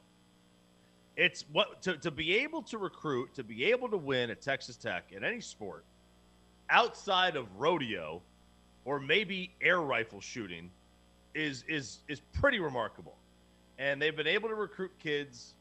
it's 1.17 1.45
what 1.53 1.83
to, 1.83 1.97
to 1.99 2.11
be 2.11 2.39
able 2.39 2.63
to 2.63 2.79
recruit, 2.79 3.35
to 3.35 3.45
be 3.45 3.65
able 3.65 3.89
to 3.91 3.97
win 3.97 4.31
at 4.31 4.41
Texas 4.41 4.77
Tech 4.77 5.05
in 5.11 5.25
any 5.25 5.41
sport 5.41 5.85
outside 6.71 7.37
of 7.37 7.47
rodeo 7.59 8.23
or 8.91 8.99
maybe 8.99 9.53
air 9.61 9.81
rifle 9.81 10.21
shooting 10.21 10.69
is 11.33 11.65
is 11.69 12.01
is 12.09 12.21
pretty 12.33 12.59
remarkable. 12.59 13.15
And 13.79 14.03
they've 14.03 14.17
been 14.17 14.27
able 14.27 14.49
to 14.49 14.57
recruit 14.57 14.91
kids. 14.99 15.55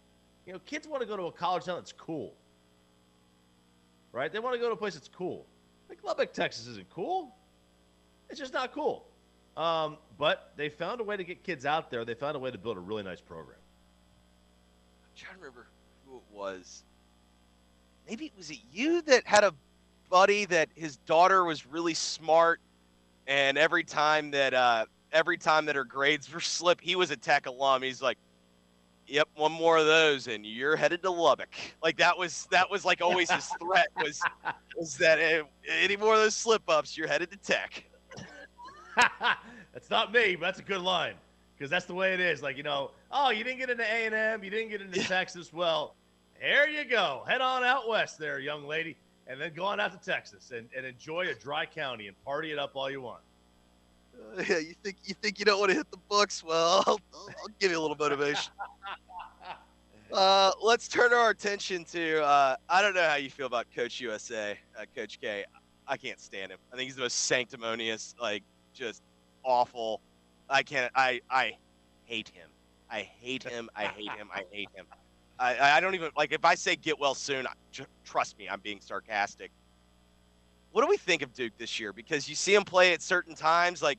You 0.47 0.53
know, 0.53 0.59
kids 0.65 0.87
want 0.87 1.03
to 1.03 1.07
go 1.07 1.15
to 1.15 1.25
a 1.25 1.31
college 1.31 1.65
town 1.65 1.75
that's 1.75 1.91
cool. 1.91 2.33
Right? 4.11 4.33
They 4.33 4.39
want 4.39 4.55
to 4.55 4.59
go 4.59 4.65
to 4.65 4.73
a 4.73 4.75
place 4.75 4.95
that's 4.95 5.09
cool. 5.15 5.45
Like 5.89 6.03
Lubbock, 6.03 6.33
Texas 6.33 6.65
isn't 6.65 6.89
cool. 6.89 7.35
It's 8.31 8.39
just 8.39 8.51
not 8.51 8.73
cool. 8.73 9.05
Um, 9.55 9.97
but 10.17 10.51
they 10.57 10.67
found 10.67 10.99
a 10.99 11.03
way 11.03 11.15
to 11.15 11.23
get 11.23 11.43
kids 11.43 11.67
out 11.67 11.91
there. 11.91 12.03
They 12.05 12.15
found 12.15 12.35
a 12.35 12.39
way 12.39 12.49
to 12.49 12.57
build 12.57 12.77
a 12.77 12.79
really 12.79 13.03
nice 13.03 13.21
program. 13.21 13.59
I'm 15.03 15.15
trying 15.15 15.35
to 15.35 15.39
remember 15.39 15.67
who 16.07 16.17
it 16.17 16.23
was. 16.31 16.81
Maybe 18.09 18.31
was 18.35 18.49
it 18.49 18.57
you 18.73 19.03
that 19.03 19.27
had 19.27 19.43
a 19.43 19.53
buddy 20.09 20.45
that 20.45 20.69
his 20.73 20.97
daughter 20.97 21.43
was 21.43 21.67
really 21.67 21.93
smart, 21.93 22.59
and 23.29 23.59
every 23.59 23.83
time 23.83 24.31
that 24.31 24.53
uh, 24.53 24.85
every 25.13 25.37
time 25.37 25.65
that 25.67 25.75
her 25.75 25.85
grades 25.85 26.33
were 26.33 26.39
slip, 26.41 26.81
he 26.81 26.97
was 26.97 27.11
a 27.11 27.15
Tech 27.15 27.45
alum. 27.45 27.83
He's 27.83 28.01
like, 28.01 28.17
"Yep, 29.07 29.29
one 29.35 29.53
more 29.53 29.77
of 29.77 29.85
those, 29.85 30.27
and 30.27 30.45
you're 30.45 30.75
headed 30.75 31.01
to 31.03 31.11
Lubbock." 31.11 31.55
Like 31.81 31.97
that 31.97 32.17
was 32.17 32.47
that 32.51 32.69
was 32.69 32.83
like 32.83 33.01
always 33.01 33.31
his 33.31 33.47
threat 33.61 33.87
was 34.03 34.19
was 34.77 34.97
that 34.97 35.19
eh, 35.19 35.43
any 35.69 35.95
more 35.95 36.15
of 36.15 36.19
those 36.19 36.35
slip 36.35 36.63
ups, 36.67 36.97
you're 36.97 37.07
headed 37.07 37.31
to 37.31 37.37
Tech. 37.37 37.85
that's 39.73 39.89
not 39.89 40.11
me, 40.11 40.35
but 40.35 40.47
that's 40.47 40.59
a 40.59 40.63
good 40.63 40.81
line 40.81 41.13
because 41.55 41.69
that's 41.69 41.85
the 41.85 41.93
way 41.93 42.13
it 42.13 42.19
is. 42.19 42.41
Like 42.41 42.57
you 42.57 42.63
know, 42.63 42.91
oh, 43.11 43.29
you 43.29 43.43
didn't 43.43 43.59
get 43.59 43.69
into 43.69 43.83
A 43.83 44.05
and 44.07 44.15
M, 44.15 44.43
you 44.43 44.49
didn't 44.49 44.69
get 44.69 44.81
into 44.81 44.99
Texas. 45.01 45.53
Well, 45.53 45.95
there 46.41 46.67
you 46.67 46.83
go. 46.83 47.23
Head 47.27 47.41
on 47.41 47.63
out 47.63 47.87
west, 47.87 48.17
there, 48.17 48.39
young 48.39 48.65
lady, 48.65 48.97
and 49.29 49.39
then 49.39 49.53
go 49.53 49.63
on 49.63 49.79
out 49.79 49.91
to 49.91 50.11
Texas 50.11 50.51
and, 50.51 50.67
and 50.75 50.85
enjoy 50.85 51.27
a 51.29 51.35
dry 51.35 51.65
county 51.65 52.07
and 52.07 52.25
party 52.25 52.51
it 52.51 52.59
up 52.59 52.71
all 52.75 52.89
you 52.89 52.99
want. 52.99 53.21
Uh, 54.37 54.43
yeah, 54.49 54.57
you 54.57 54.73
think 54.83 54.97
you 55.05 55.13
think 55.21 55.39
you 55.39 55.45
don't 55.45 55.59
want 55.59 55.69
to 55.69 55.77
hit 55.77 55.89
the 55.91 55.99
books? 56.09 56.43
Well, 56.43 56.83
I'll, 56.87 56.99
I'll 57.13 57.49
give 57.59 57.71
you 57.71 57.79
a 57.79 57.81
little 57.81 57.97
motivation. 57.97 58.51
Uh, 60.11 60.51
let's 60.59 60.87
turn 60.87 61.13
our 61.13 61.29
attention 61.29 61.83
to. 61.83 62.23
Uh, 62.23 62.55
I 62.67 62.81
don't 62.81 62.95
know 62.95 63.07
how 63.07 63.17
you 63.17 63.29
feel 63.29 63.45
about 63.45 63.67
Coach 63.75 63.99
USA, 63.99 64.57
uh, 64.75 64.85
Coach 64.95 65.21
K. 65.21 65.45
I 65.87 65.97
can't 65.97 66.19
stand 66.19 66.51
him. 66.51 66.57
I 66.73 66.75
think 66.75 66.87
he's 66.87 66.95
the 66.95 67.03
most 67.03 67.25
sanctimonious, 67.25 68.15
like 68.19 68.41
just 68.73 69.03
awful. 69.43 70.01
I 70.49 70.63
can't. 70.63 70.91
I 70.95 71.21
I 71.29 71.57
hate 72.05 72.29
him. 72.29 72.49
I 72.89 73.01
hate 73.01 73.43
him. 73.43 73.69
I 73.75 73.85
hate 73.85 74.11
him. 74.13 74.29
I 74.33 74.45
hate 74.51 74.69
him. 74.73 74.87
I 75.39 75.77
I 75.77 75.79
don't 75.79 75.95
even 75.95 76.11
like 76.17 76.31
if 76.31 76.45
I 76.45 76.55
say 76.55 76.75
get 76.75 76.99
well 76.99 77.15
soon. 77.15 77.47
Tr- 77.71 77.83
trust 78.03 78.37
me, 78.37 78.49
I'm 78.49 78.59
being 78.59 78.81
sarcastic. 78.81 79.51
What 80.71 80.81
do 80.81 80.87
we 80.87 80.97
think 80.97 81.21
of 81.23 81.33
Duke 81.33 81.53
this 81.57 81.79
year? 81.79 81.93
Because 81.93 82.29
you 82.29 82.35
see 82.35 82.53
him 82.53 82.63
play 82.63 82.93
at 82.93 83.01
certain 83.01 83.33
times, 83.33 83.81
like 83.81 83.97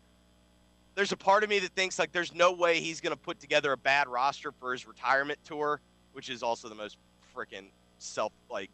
there's 0.94 1.12
a 1.12 1.16
part 1.16 1.42
of 1.42 1.50
me 1.50 1.58
that 1.60 1.72
thinks 1.74 1.98
like 1.98 2.12
there's 2.12 2.34
no 2.34 2.52
way 2.52 2.80
he's 2.80 3.00
going 3.00 3.12
to 3.12 3.18
put 3.18 3.40
together 3.40 3.72
a 3.72 3.76
bad 3.76 4.06
roster 4.06 4.52
for 4.52 4.72
his 4.72 4.86
retirement 4.86 5.38
tour, 5.44 5.80
which 6.12 6.28
is 6.28 6.42
also 6.42 6.68
the 6.68 6.74
most 6.74 6.98
freaking 7.34 7.66
self 7.98 8.32
like 8.50 8.70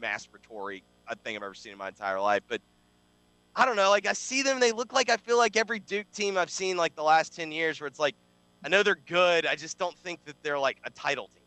masturbatory 0.00 0.82
uh, 1.08 1.14
thing 1.22 1.36
I've 1.36 1.42
ever 1.42 1.54
seen 1.54 1.72
in 1.72 1.78
my 1.78 1.88
entire 1.88 2.20
life. 2.20 2.42
But 2.48 2.60
I 3.54 3.64
don't 3.64 3.76
know, 3.76 3.90
like 3.90 4.06
I 4.06 4.12
see 4.12 4.42
them, 4.42 4.58
they 4.60 4.72
look 4.72 4.92
like 4.92 5.10
I 5.10 5.16
feel 5.16 5.38
like 5.38 5.56
every 5.56 5.78
Duke 5.78 6.10
team 6.12 6.36
I've 6.36 6.50
seen 6.50 6.76
like 6.76 6.94
the 6.96 7.02
last 7.02 7.34
ten 7.34 7.52
years, 7.52 7.80
where 7.80 7.88
it's 7.88 7.98
like 7.98 8.14
I 8.64 8.68
know 8.68 8.82
they're 8.82 8.98
good, 9.06 9.46
I 9.46 9.54
just 9.54 9.78
don't 9.78 9.96
think 9.98 10.24
that 10.24 10.36
they're 10.42 10.58
like 10.58 10.78
a 10.84 10.90
title 10.90 11.28
team. 11.34 11.45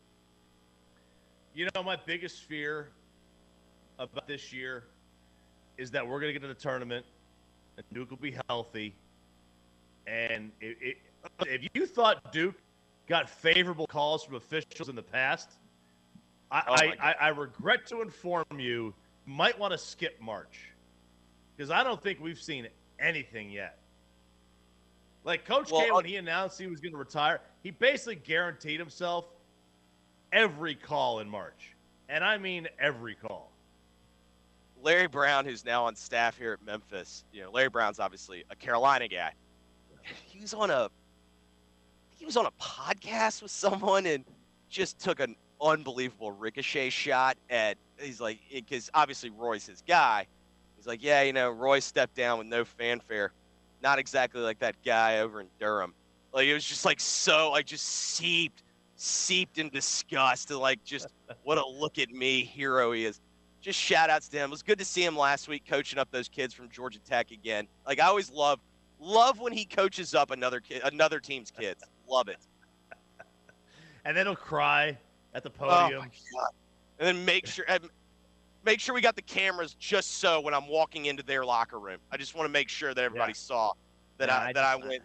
You 1.54 1.68
know, 1.74 1.82
my 1.82 1.96
biggest 1.96 2.44
fear 2.44 2.90
about 3.98 4.26
this 4.26 4.52
year 4.52 4.84
is 5.78 5.90
that 5.90 6.06
we're 6.06 6.20
going 6.20 6.32
to 6.32 6.38
get 6.38 6.46
to 6.46 6.52
the 6.52 6.60
tournament 6.60 7.04
and 7.76 7.84
Duke 7.92 8.10
will 8.10 8.18
be 8.18 8.36
healthy. 8.48 8.94
And 10.06 10.52
it, 10.60 10.76
it, 10.80 10.96
if 11.46 11.68
you 11.74 11.86
thought 11.86 12.32
Duke 12.32 12.56
got 13.08 13.28
favorable 13.28 13.86
calls 13.86 14.24
from 14.24 14.36
officials 14.36 14.88
in 14.88 14.94
the 14.94 15.02
past, 15.02 15.50
I, 16.50 16.62
Oh, 16.66 16.72
I, 16.72 17.10
I, 17.10 17.12
I 17.12 17.28
regret 17.28 17.86
to 17.86 18.02
inform 18.02 18.44
you, 18.52 18.58
you 18.58 18.94
might 19.26 19.58
want 19.58 19.72
to 19.72 19.78
skip 19.78 20.20
March 20.20 20.70
because 21.56 21.70
I 21.70 21.84
don't 21.84 22.02
think 22.02 22.20
we've 22.20 22.40
seen 22.40 22.68
anything 22.98 23.50
yet. 23.50 23.78
Like 25.24 25.44
Coach 25.44 25.70
Well, 25.70 25.82
K, 25.82 25.90
when 25.90 26.04
uh 26.04 26.08
he 26.08 26.16
announced 26.16 26.58
he 26.58 26.66
was 26.66 26.80
going 26.80 26.92
to 26.92 26.98
retire, 26.98 27.40
he 27.62 27.70
basically 27.70 28.16
guaranteed 28.16 28.80
himself 28.80 29.26
every 30.32 30.74
call 30.74 31.20
in 31.20 31.28
March. 31.28 31.74
And 32.08 32.24
I 32.24 32.38
mean 32.38 32.68
every 32.78 33.14
call. 33.14 33.50
Larry 34.82 35.06
Brown, 35.06 35.44
who's 35.44 35.64
now 35.64 35.84
on 35.84 35.94
staff 35.94 36.38
here 36.38 36.54
at 36.54 36.64
Memphis, 36.64 37.24
you 37.32 37.42
know, 37.42 37.50
Larry 37.50 37.68
Brown's 37.68 38.00
obviously 38.00 38.44
a 38.50 38.56
Carolina 38.56 39.08
guy. 39.08 39.32
He 40.26 40.40
was 40.40 40.54
on 40.54 40.70
a 40.70 40.88
he 42.16 42.24
was 42.24 42.36
on 42.36 42.46
a 42.46 42.50
podcast 42.52 43.42
with 43.42 43.50
someone 43.50 44.06
and 44.06 44.24
just 44.70 44.98
took 44.98 45.20
an 45.20 45.36
unbelievable 45.60 46.32
ricochet 46.32 46.88
shot 46.88 47.36
at 47.50 47.76
he's 47.98 48.20
like 48.20 48.38
because 48.50 48.90
obviously 48.94 49.30
Roy's 49.30 49.66
his 49.66 49.82
guy. 49.86 50.26
He's 50.76 50.86
like, 50.86 51.02
yeah, 51.02 51.22
you 51.22 51.34
know, 51.34 51.50
Roy 51.50 51.80
stepped 51.80 52.14
down 52.14 52.38
with 52.38 52.46
no 52.46 52.64
fanfare. 52.64 53.32
Not 53.82 53.98
exactly 53.98 54.40
like 54.40 54.58
that 54.60 54.76
guy 54.82 55.18
over 55.18 55.42
in 55.42 55.48
Durham. 55.58 55.92
Like 56.32 56.46
it 56.46 56.54
was 56.54 56.64
just 56.64 56.86
like 56.86 57.00
so 57.00 57.50
like 57.50 57.66
just 57.66 57.86
seeped 57.86 58.62
seeped 59.02 59.56
in 59.58 59.70
disgust 59.70 60.50
and 60.50 60.60
like 60.60 60.82
just 60.84 61.08
what 61.42 61.56
a 61.56 61.66
look 61.66 61.98
at 61.98 62.10
me 62.10 62.44
hero 62.44 62.92
he 62.92 63.06
is 63.06 63.20
just 63.62 63.78
shout 63.78 64.08
outs 64.08 64.28
to 64.28 64.38
him. 64.38 64.48
It 64.48 64.52
was 64.52 64.62
good 64.62 64.78
to 64.78 64.84
see 64.86 65.04
him 65.04 65.16
last 65.16 65.46
week 65.46 65.64
coaching 65.68 65.98
up 65.98 66.10
those 66.10 66.28
kids 66.28 66.54
from 66.54 66.70
Georgia 66.70 66.98
Tech 66.98 67.30
again. 67.30 67.66
Like 67.86 68.00
I 68.00 68.06
always 68.06 68.30
love 68.30 68.60
love 68.98 69.38
when 69.38 69.52
he 69.52 69.64
coaches 69.64 70.14
up 70.14 70.30
another 70.30 70.60
kid 70.60 70.82
another 70.84 71.20
team's 71.20 71.50
kids. 71.50 71.82
Love 72.08 72.28
it. 72.28 72.38
And 74.04 74.16
then 74.16 74.24
he'll 74.26 74.34
cry 74.34 74.96
at 75.34 75.42
the 75.42 75.50
Oh 75.50 75.52
podium. 75.58 76.00
my 76.00 76.06
god. 76.06 76.50
And 76.98 77.06
then 77.18 77.24
make 77.26 77.46
sure 77.46 77.66
make 78.64 78.80
sure 78.80 78.94
we 78.94 79.00
got 79.00 79.16
the 79.16 79.22
cameras 79.22 79.74
just 79.74 80.18
so 80.18 80.40
when 80.40 80.54
I'm 80.54 80.68
walking 80.68 81.06
into 81.06 81.22
their 81.22 81.44
locker 81.44 81.78
room. 81.78 81.98
I 82.10 82.16
just 82.16 82.34
want 82.34 82.46
to 82.46 82.52
make 82.52 82.68
sure 82.70 82.94
that 82.94 83.04
everybody 83.04 83.32
Yeah. 83.32 83.36
saw 83.36 83.72
that 84.18 84.28
Yeah, 84.28 84.38
I, 84.38 84.48
I 84.48 84.52
that 84.52 84.64
I 84.64 84.76
went. 84.76 85.02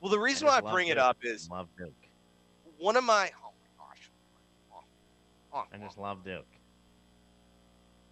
Well, 0.00 0.10
the 0.10 0.18
reason 0.18 0.48
I 0.48 0.50
why 0.50 0.68
I 0.68 0.72
bring 0.72 0.88
love 0.88 0.96
it 0.96 0.98
up 0.98 1.18
is. 1.22 1.48
One 2.78 2.96
of 2.96 3.04
my 3.04 3.30
oh 3.44 3.50
my 3.78 3.84
gosh. 3.86 4.10
Oh, 4.72 4.82
oh, 5.54 5.64
I 5.72 5.78
just 5.78 5.98
love 5.98 6.24
Duke. 6.24 6.46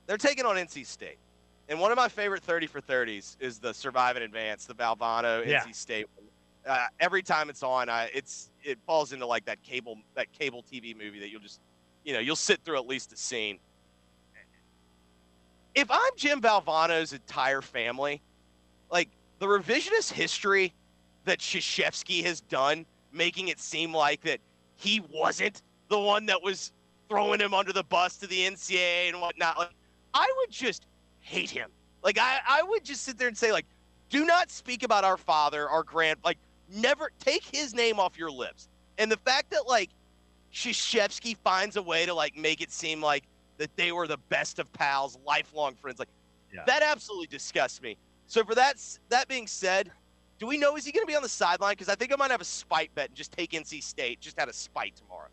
they're 0.07 0.17
taking 0.17 0.45
on 0.47 0.57
NC 0.57 0.87
State. 0.87 1.19
And 1.69 1.81
one 1.81 1.91
of 1.91 1.97
my 1.97 2.09
favorite 2.09 2.43
30 2.43 2.67
for 2.67 2.81
30s 2.83 3.37
is 3.41 3.59
the 3.59 3.73
Survive 3.73 4.17
and 4.17 4.25
Advance, 4.25 4.67
the 4.67 4.75
Valvano 4.75 5.47
Yeah. 5.47 5.63
NC 5.65 5.75
State. 5.75 6.07
Uh, 6.67 6.87
every 7.01 7.23
time 7.23 7.49
it's 7.51 7.63
on, 7.63 7.89
I, 7.89 8.11
it's 8.15 8.51
it 8.63 8.79
falls 8.87 9.13
into 9.13 9.27
like 9.27 9.45
that 9.47 9.63
cable 9.63 9.99
that 10.15 10.31
cable 10.33 10.63
TV 10.71 10.97
movie 10.97 11.21
that 11.21 11.31
you'll 11.31 11.41
just, 11.41 11.61
you 12.05 12.13
know, 12.15 12.21
you'll 12.21 12.37
sit 12.37 12.61
through 12.65 12.77
at 12.77 12.87
least 12.87 13.13
a 13.13 13.17
scene. 13.17 13.59
If 15.75 15.91
I'm 15.91 16.11
Jim 16.17 16.41
Valvano's 16.41 17.13
entire 17.13 17.61
family, 17.61 18.23
like 18.91 19.09
the 19.41 19.47
revisionist 19.47 20.13
history 20.13 20.73
that 21.25 21.39
Krzyzewski 21.41 22.23
has 22.25 22.41
done, 22.43 22.87
making 23.13 23.49
it 23.49 23.59
seem 23.59 23.93
like 23.93 24.21
that 24.23 24.39
he 24.85 25.01
wasn't 25.11 25.63
the 25.89 25.99
one 25.99 26.27
that 26.27 26.43
was 26.43 26.73
throwing 27.09 27.41
him 27.41 27.55
under 27.55 27.73
the 27.73 27.83
bus 27.85 28.17
to 28.19 28.27
the 28.27 28.41
NCAA 28.41 29.09
and 29.09 29.21
whatnot. 29.21 29.59
Like, 29.59 29.71
I 30.13 30.31
would 30.39 30.51
just 30.51 30.87
hate 31.21 31.51
him. 31.51 31.71
Like, 32.03 32.19
I, 32.19 32.39
I 32.47 32.63
would 32.63 32.85
just 32.85 33.03
sit 33.03 33.17
there 33.19 33.29
and 33.29 33.37
say, 33.37 33.51
like, 33.51 33.67
do 34.11 34.27
not 34.27 34.51
speak 34.51 34.83
about 34.83 35.03
our 35.05 35.17
father, 35.17 35.69
our 35.69 35.83
grand, 35.83 36.19
like, 36.25 36.39
never 36.71 37.11
take 37.19 37.45
his 37.45 37.75
name 37.75 37.99
off 37.99 38.19
your 38.19 38.31
lips. 38.31 38.69
And 38.99 39.11
the 39.11 39.17
fact 39.17 39.51
that, 39.51 39.67
like, 39.67 39.91
Krzyzewski 40.53 41.37
finds 41.39 41.77
a 41.77 41.83
way 41.83 42.05
to, 42.07 42.15
like, 42.15 42.37
make 42.37 42.61
it 42.61 42.71
seem 42.71 43.01
like 43.01 43.25
that 43.57 43.75
they 43.77 43.91
were 43.93 44.07
the 44.07 44.19
best 44.29 44.59
of 44.59 44.71
pals, 44.73 45.19
lifelong 45.27 45.75
friends, 45.77 45.99
like, 45.99 46.09
Yeah. 46.53 46.65
that 46.67 46.83
absolutely 46.83 47.27
disgusts 47.29 47.81
me. 47.81 47.97
So, 48.27 48.45
for 48.45 48.55
that, 48.55 48.77
that 49.09 49.29
being 49.29 49.47
said, 49.47 49.91
do 50.39 50.47
we 50.47 50.59
know 50.59 50.77
is 50.77 50.85
he 50.85 50.93
going 50.93 51.07
to 51.07 51.11
be 51.11 51.17
on 51.17 51.23
the 51.23 51.29
sideline? 51.29 51.73
Because 51.73 51.89
I 51.89 51.95
think 51.95 52.13
I 52.13 52.17
might 52.17 52.31
have 52.31 52.41
a 52.41 52.47
spite 52.47 52.95
bet 52.95 53.09
and 53.09 53.17
just 53.17 53.33
take 53.33 53.53
NC 53.53 53.83
State 53.83 54.21
just 54.21 54.39
out 54.39 54.49
of 54.49 54.55
spite 54.55 54.97
tomorrow. 54.97 55.29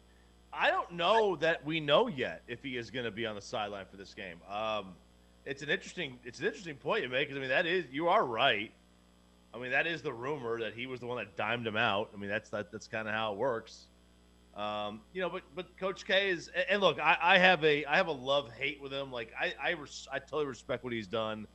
I 0.53 0.69
don't 0.69 0.91
know 0.91 1.35
that 1.37 1.65
we 1.65 1.79
know 1.79 2.07
yet 2.07 2.41
if 2.47 2.61
he 2.61 2.77
is 2.77 2.91
going 2.91 3.05
to 3.05 3.11
be 3.11 3.25
on 3.25 3.35
the 3.35 3.41
sideline 3.41 3.85
for 3.89 3.97
this 3.97 4.13
game. 4.13 4.37
Um, 4.49 4.93
it's 5.45 5.63
an 5.63 5.69
interesting, 5.69 6.19
it's 6.23 6.39
an 6.39 6.45
interesting 6.45 6.75
point 6.75 7.03
you 7.03 7.09
make 7.09 7.27
because 7.27 7.37
I 7.37 7.41
mean 7.41 7.49
that 7.49 7.65
is 7.65 7.85
you 7.91 8.09
are 8.09 8.25
right. 8.25 8.71
I 9.53 9.57
mean, 9.57 9.71
that 9.71 9.85
is 9.85 10.01
the 10.01 10.13
rumor 10.13 10.59
that 10.59 10.73
he 10.73 10.87
was 10.87 10.99
the 10.99 11.07
one 11.07 11.17
that 11.17 11.35
dimed 11.35 11.67
him 11.67 11.75
out. 11.75 12.09
I 12.13 12.17
mean, 12.17 12.29
that's 12.29 12.49
that, 12.51 12.71
that's 12.71 12.87
kind 12.87 13.07
of 13.07 13.13
how 13.13 13.33
it 13.33 13.37
works. 13.37 13.87
Um, 14.55 15.01
you 15.13 15.21
know, 15.21 15.29
but 15.29 15.43
but 15.55 15.77
Coach 15.77 16.05
K 16.05 16.29
is 16.29 16.49
and 16.69 16.81
look, 16.81 16.99
I, 16.99 17.17
I 17.21 17.37
have 17.37 17.63
a 17.63 17.85
I 17.85 17.95
have 17.95 18.07
a 18.07 18.13
love 18.13 18.51
hate 18.51 18.81
with 18.81 18.91
him. 18.91 19.11
Like 19.11 19.31
I 19.39 19.53
I, 19.61 19.71
res, 19.71 20.07
I 20.11 20.19
totally 20.19 20.45
respect 20.45 20.83
what 20.83 20.93
he's 20.93 21.07
done. 21.07 21.47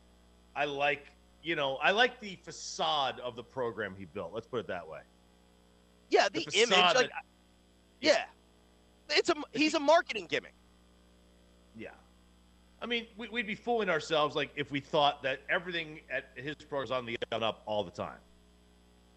I 0.54 0.64
like 0.64 1.06
you 1.46 1.54
know 1.54 1.76
I 1.76 1.92
like 1.92 2.18
the 2.20 2.36
facade 2.42 3.20
of 3.20 3.36
the 3.36 3.42
program 3.42 3.94
he 3.96 4.04
built. 4.04 4.32
Let's 4.34 4.48
put 4.48 4.58
it 4.58 4.66
that 4.66 4.86
way. 4.86 5.00
Yeah, 6.10 6.28
the, 6.32 6.44
the 6.50 6.62
image, 6.62 6.94
like, 6.94 7.10
yeah. 8.00 8.24
yeah, 9.08 9.16
it's 9.16 9.30
a 9.30 9.34
he's 9.52 9.74
a 9.74 9.80
marketing 9.80 10.26
gimmick. 10.28 10.54
Yeah, 11.76 11.90
I 12.82 12.86
mean, 12.86 13.06
we, 13.16 13.28
would 13.28 13.46
be 13.46 13.54
fooling 13.54 13.88
ourselves 13.88 14.34
like 14.34 14.50
if 14.56 14.72
we 14.72 14.80
thought 14.80 15.22
that 15.22 15.40
everything 15.48 16.00
at 16.10 16.24
his 16.34 16.56
program 16.56 16.84
is 16.84 16.90
on 16.90 17.06
the 17.06 17.46
up 17.46 17.62
all 17.64 17.84
the 17.84 17.90
time. 17.92 18.18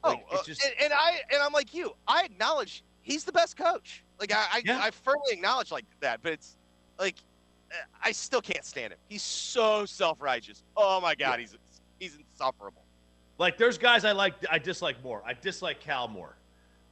Oh, 0.03 0.09
like, 0.09 0.25
oh, 0.31 0.41
just... 0.45 0.63
and, 0.63 0.73
and, 0.81 0.93
I 0.93 1.21
and 1.33 1.41
I'm 1.41 1.51
like 1.51 1.73
you. 1.73 1.93
I 2.07 2.23
acknowledge 2.23 2.83
he's 3.01 3.23
the 3.23 3.31
best 3.31 3.57
coach. 3.57 4.03
Like 4.19 4.31
I, 4.33 4.61
yeah. 4.63 4.79
I, 4.79 4.87
I 4.87 4.91
firmly 4.91 5.31
acknowledge 5.31 5.71
like 5.71 5.85
that, 6.01 6.21
but 6.21 6.33
it's 6.33 6.57
like 6.99 7.15
I 8.03 8.11
still 8.11 8.41
can't 8.41 8.65
stand 8.65 8.93
him. 8.93 8.99
He's 9.07 9.23
so 9.23 9.85
self 9.85 10.21
righteous. 10.21 10.63
Oh 10.77 11.01
my 11.01 11.15
god, 11.15 11.33
yeah. 11.33 11.37
he's 11.37 11.55
he's 11.99 12.15
insufferable. 12.15 12.83
Like 13.37 13.57
there's 13.57 13.77
guys 13.77 14.05
I 14.05 14.11
like, 14.11 14.33
I 14.51 14.59
dislike 14.59 15.03
more. 15.03 15.23
I 15.25 15.33
dislike 15.33 15.79
Cal 15.79 16.07
more. 16.07 16.35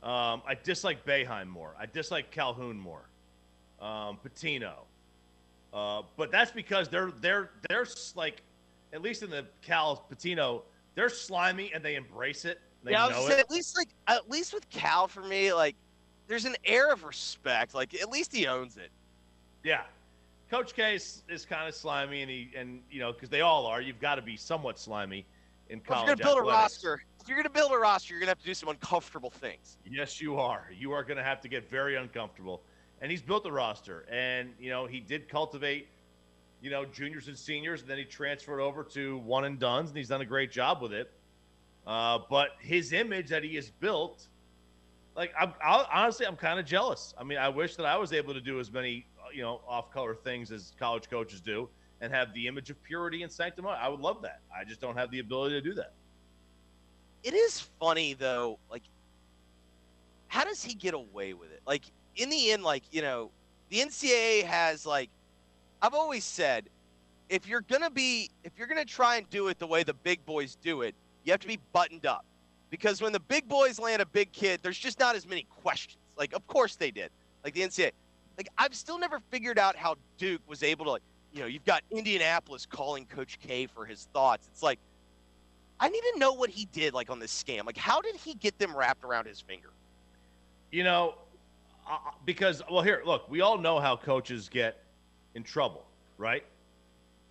Um, 0.03 0.41
I 0.47 0.55
dislike 0.64 1.05
Boeheim 1.05 1.47
more. 1.47 1.76
I 1.80 1.86
dislike 1.86 2.32
Calhoun 2.32 2.80
more. 2.80 3.10
Um, 3.82 4.20
Pitino. 4.24 4.74
Uh, 5.74 6.03
but 6.16 6.32
that's 6.32 6.51
because 6.51 6.88
they're 6.88 7.12
they're 7.20 7.49
they're 7.68 7.86
like, 8.16 8.41
at 8.93 9.01
least 9.01 9.24
in 9.24 9.30
the 9.30 9.45
Cal 9.62 10.05
Pitino, 10.12 10.62
they're 10.95 11.10
slimy 11.10 11.72
and 11.74 11.84
they 11.84 11.95
embrace 11.95 12.45
it. 12.45 12.62
They 12.84 12.91
yeah, 12.91 13.10
it. 13.10 13.39
at 13.39 13.51
least 13.51 13.76
like 13.76 13.89
at 14.08 14.30
least 14.30 14.53
with 14.53 14.70
Cal 14.70 15.08
for 15.08 15.22
me, 15.22 15.51
like 15.53 15.76
there's 16.28 16.45
an 16.45 16.55
air 16.64 16.91
of 16.91 17.03
respect. 17.03 17.74
Like 17.74 17.93
at 17.95 18.10
least 18.10 18.34
he 18.34 18.47
owns 18.47 18.78
it. 18.78 18.91
Yeah, 19.64 19.82
Coach 20.50 20.74
K 20.74 20.95
is, 20.95 21.45
kind 21.50 21.68
of 21.68 21.76
slimy, 21.76 22.22
and 22.22 22.32
he 22.32 22.52
and 22.56 22.82
you 22.89 23.00
know 23.00 23.12
because 23.12 23.30
they 23.30 23.41
all 23.41 23.66
are. 23.66 23.82
You've 23.82 24.00
got 24.00 24.16
to 24.16 24.22
be 24.22 24.38
somewhat 24.38 24.80
slimy 24.80 25.26
in 25.70 25.82
college. 25.82 26.06
Well, 26.08 26.14
if 26.14 26.20
you're 26.20 26.26
gonna 26.26 26.36
build 26.36 26.50
athletics. 26.50 26.84
a 26.84 26.88
roster, 26.88 27.04
if 27.22 27.28
you're 27.28 27.38
gonna 27.38 27.50
build 27.50 27.72
a 27.72 27.78
roster, 27.78 28.14
you're 28.14 28.22
gonna 28.22 28.32
have 28.32 28.39
to 28.39 28.45
do 28.45 28.54
some 28.54 28.70
uncomfortable 28.70 29.30
things. 29.30 29.78
Yes, 29.86 30.22
you 30.22 30.38
are. 30.38 30.70
You 30.78 30.93
are 30.93 31.04
gonna 31.04 31.24
have 31.24 31.41
to 31.41 31.48
get 31.50 31.70
very 31.70 31.95
uncomfortable. 31.95 32.62
And 33.02 33.12
he's 33.12 33.22
built 33.22 33.45
a 33.45 33.52
roster, 33.52 34.06
and 34.10 34.54
you 34.60 34.70
know 34.70 34.86
he 34.86 35.00
did 35.00 35.28
cultivate, 35.28 35.88
you 36.62 36.70
know, 36.70 36.86
juniors 36.86 37.28
and 37.28 37.38
seniors, 37.38 37.82
and 37.82 37.89
then 37.89 37.98
he 37.98 38.06
transferred 38.06 38.62
over 38.62 38.84
to 38.84 39.18
one 39.20 39.45
and 39.45 39.60
duns, 39.60 39.89
and 39.89 39.98
he's 39.98 40.08
done 40.08 40.22
a 40.22 40.26
great 40.26 40.52
job 40.52 40.82
with 40.82 40.93
it. 40.93 41.12
Uh, 41.86 42.20
but 42.30 42.52
his 42.60 42.93
image 42.93 43.30
that 43.30 43.43
he 43.43 43.56
has 43.56 43.70
built 43.70 44.28
like 45.18 45.34
I'm 45.38 45.54
I'll, 45.62 45.88
honestly, 45.91 46.26
I'm 46.26 46.38
kind 46.38 46.60
of 46.60 46.66
jealous. 46.66 47.14
I 47.18 47.24
mean, 47.24 47.39
I 47.39 47.50
wish 47.50 47.76
that 47.76 47.86
I 47.86 47.98
was 47.98 48.14
able 48.14 48.34
to 48.36 48.39
do 48.41 48.60
as 48.60 48.72
many 48.72 49.08
you 49.38 49.43
know 49.43 49.61
off-color 49.67 50.15
things 50.15 50.51
as 50.51 50.73
college 50.79 51.09
coaches 51.09 51.39
do 51.39 51.69
and 52.01 52.11
have 52.11 52.33
the 52.33 52.47
image 52.47 52.69
of 52.69 52.81
purity 52.83 53.23
and 53.23 53.31
sanctity. 53.31 53.67
I 53.67 53.88
would 53.88 53.99
love 53.99 54.21
that. 54.23 54.41
I 54.55 54.63
just 54.63 54.81
don't 54.81 54.97
have 54.97 55.11
the 55.11 55.19
ability 55.19 55.55
to 55.55 55.61
do 55.61 55.73
that. 55.75 55.93
It 57.23 57.33
is 57.33 57.61
funny 57.79 58.13
though, 58.13 58.57
like 58.69 58.83
how 60.27 60.43
does 60.43 60.63
he 60.63 60.73
get 60.73 60.93
away 60.93 61.33
with 61.33 61.51
it? 61.51 61.61
Like 61.65 61.83
in 62.15 62.29
the 62.29 62.51
end, 62.51 62.63
like 62.63 62.83
you 62.91 63.01
know, 63.01 63.31
the 63.69 63.77
NCAA 63.77 64.43
has 64.43 64.85
like 64.85 65.09
I've 65.81 65.93
always 65.93 66.23
said, 66.23 66.69
if 67.29 67.47
you're 67.47 67.61
gonna 67.61 67.91
be 67.91 68.31
if 68.43 68.53
you're 68.57 68.67
gonna 68.67 68.85
try 68.85 69.17
and 69.17 69.29
do 69.29 69.49
it 69.49 69.59
the 69.59 69.67
way 69.67 69.83
the 69.83 69.93
big 69.93 70.25
boys 70.25 70.57
do 70.63 70.81
it, 70.81 70.95
you 71.23 71.31
have 71.31 71.41
to 71.41 71.47
be 71.47 71.59
buttoned 71.73 72.05
up 72.05 72.25
because 72.69 73.01
when 73.01 73.13
the 73.13 73.19
big 73.19 73.47
boys 73.47 73.79
land 73.79 74.01
a 74.01 74.05
big 74.05 74.31
kid, 74.31 74.61
there's 74.63 74.77
just 74.77 74.99
not 74.99 75.15
as 75.15 75.27
many 75.27 75.45
questions. 75.61 76.01
Like, 76.17 76.33
of 76.33 76.45
course 76.47 76.75
they 76.75 76.91
did. 76.91 77.11
Like 77.43 77.53
the 77.53 77.61
NCAA. 77.61 77.91
Like, 78.38 78.49
I've 78.57 78.75
still 78.75 78.99
never 78.99 79.19
figured 79.31 79.57
out 79.57 79.75
how 79.75 79.95
Duke 80.17 80.41
was 80.47 80.61
able 80.61 80.85
to, 80.85 80.91
like, 80.91 81.01
you 81.33 81.41
know, 81.41 81.47
you've 81.47 81.65
got 81.65 81.83
Indianapolis 81.89 82.65
calling 82.65 83.05
Coach 83.05 83.39
K 83.39 83.65
for 83.65 83.85
his 83.85 84.07
thoughts. 84.13 84.47
It's 84.51 84.61
like, 84.61 84.79
I 85.79 85.89
need 85.89 86.01
to 86.13 86.19
know 86.19 86.33
what 86.33 86.49
he 86.49 86.65
did, 86.65 86.93
like, 86.93 87.09
on 87.09 87.19
this 87.19 87.31
scam. 87.31 87.65
Like, 87.65 87.77
how 87.77 87.99
did 87.99 88.15
he 88.15 88.35
get 88.35 88.57
them 88.59 88.75
wrapped 88.75 89.03
around 89.03 89.25
his 89.25 89.41
finger? 89.41 89.69
You 90.71 90.83
know, 90.83 91.15
uh, 91.89 91.97
because, 92.25 92.61
well, 92.69 92.83
here, 92.83 93.01
look, 93.05 93.29
we 93.29 93.41
all 93.41 93.57
know 93.57 93.79
how 93.79 93.95
coaches 93.95 94.49
get 94.49 94.83
in 95.33 95.43
trouble, 95.43 95.85
right? 96.17 96.43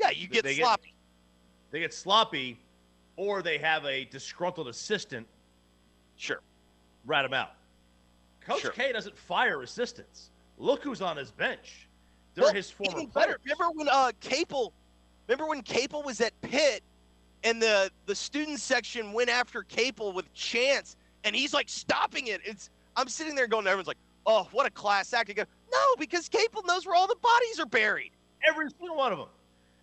Yeah, 0.01 0.11
you 0.11 0.27
get 0.27 0.43
they 0.43 0.55
sloppy. 0.55 0.89
Get, 0.89 0.93
they 1.71 1.81
get 1.81 1.95
sloppy 1.95 2.59
or 3.17 3.43
they 3.43 3.59
have 3.59 3.85
a 3.85 4.07
disgruntled 4.07 4.69
assistant. 4.69 5.27
Sure. 6.17 6.41
Rat 7.05 7.25
him 7.25 7.33
out. 7.33 7.53
Coach 8.41 8.63
sure. 8.63 8.71
K 8.73 8.93
doesn't 8.93 9.17
fire 9.17 9.63
assistants. 9.63 10.31
Look 10.59 10.83
who's 10.83 11.03
on 11.03 11.17
his 11.17 11.31
bench. 11.31 11.89
They're 12.35 12.45
well, 12.45 12.55
his 12.55 12.71
former 12.71 13.01
even 13.01 13.07
better. 13.13 13.39
Remember 13.45 13.71
when 13.77 13.89
uh 13.89 14.13
Capel 14.21 14.73
remember 15.27 15.47
when 15.47 15.63
Capel 15.63 16.03
was 16.03 16.21
at 16.21 16.39
Pitt 16.43 16.83
and 17.45 17.61
the 17.61 17.91
the 18.07 18.15
student 18.15 18.61
section 18.61 19.13
went 19.13 19.31
after 19.31 19.63
Capel 19.63 20.13
with 20.13 20.33
chance 20.35 20.97
and 21.25 21.35
he's 21.35 21.55
like 21.55 21.69
stopping 21.69 22.29
it. 22.29 22.41
It's 22.45 22.71
I'm 22.97 23.09
sitting 23.09 23.35
there 23.35 23.47
going, 23.47 23.67
everyone's 23.67 23.89
like, 23.89 23.99
oh, 24.27 24.49
what 24.53 24.67
a 24.67 24.71
class 24.71 25.13
act. 25.13 25.35
Go, 25.35 25.45
no, 25.71 25.97
because 25.99 26.29
Capel 26.29 26.63
knows 26.65 26.87
where 26.87 26.95
all 26.95 27.07
the 27.07 27.17
bodies 27.17 27.61
are 27.61 27.67
buried. 27.67 28.13
Every 28.49 28.69
single 28.79 28.97
one 28.97 29.13
of 29.13 29.19
them. 29.19 29.29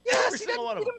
Yes, 0.06 0.26
Every 0.28 0.38
single 0.40 0.66
one 0.66 0.78
of 0.78 0.86
them. 0.86 0.96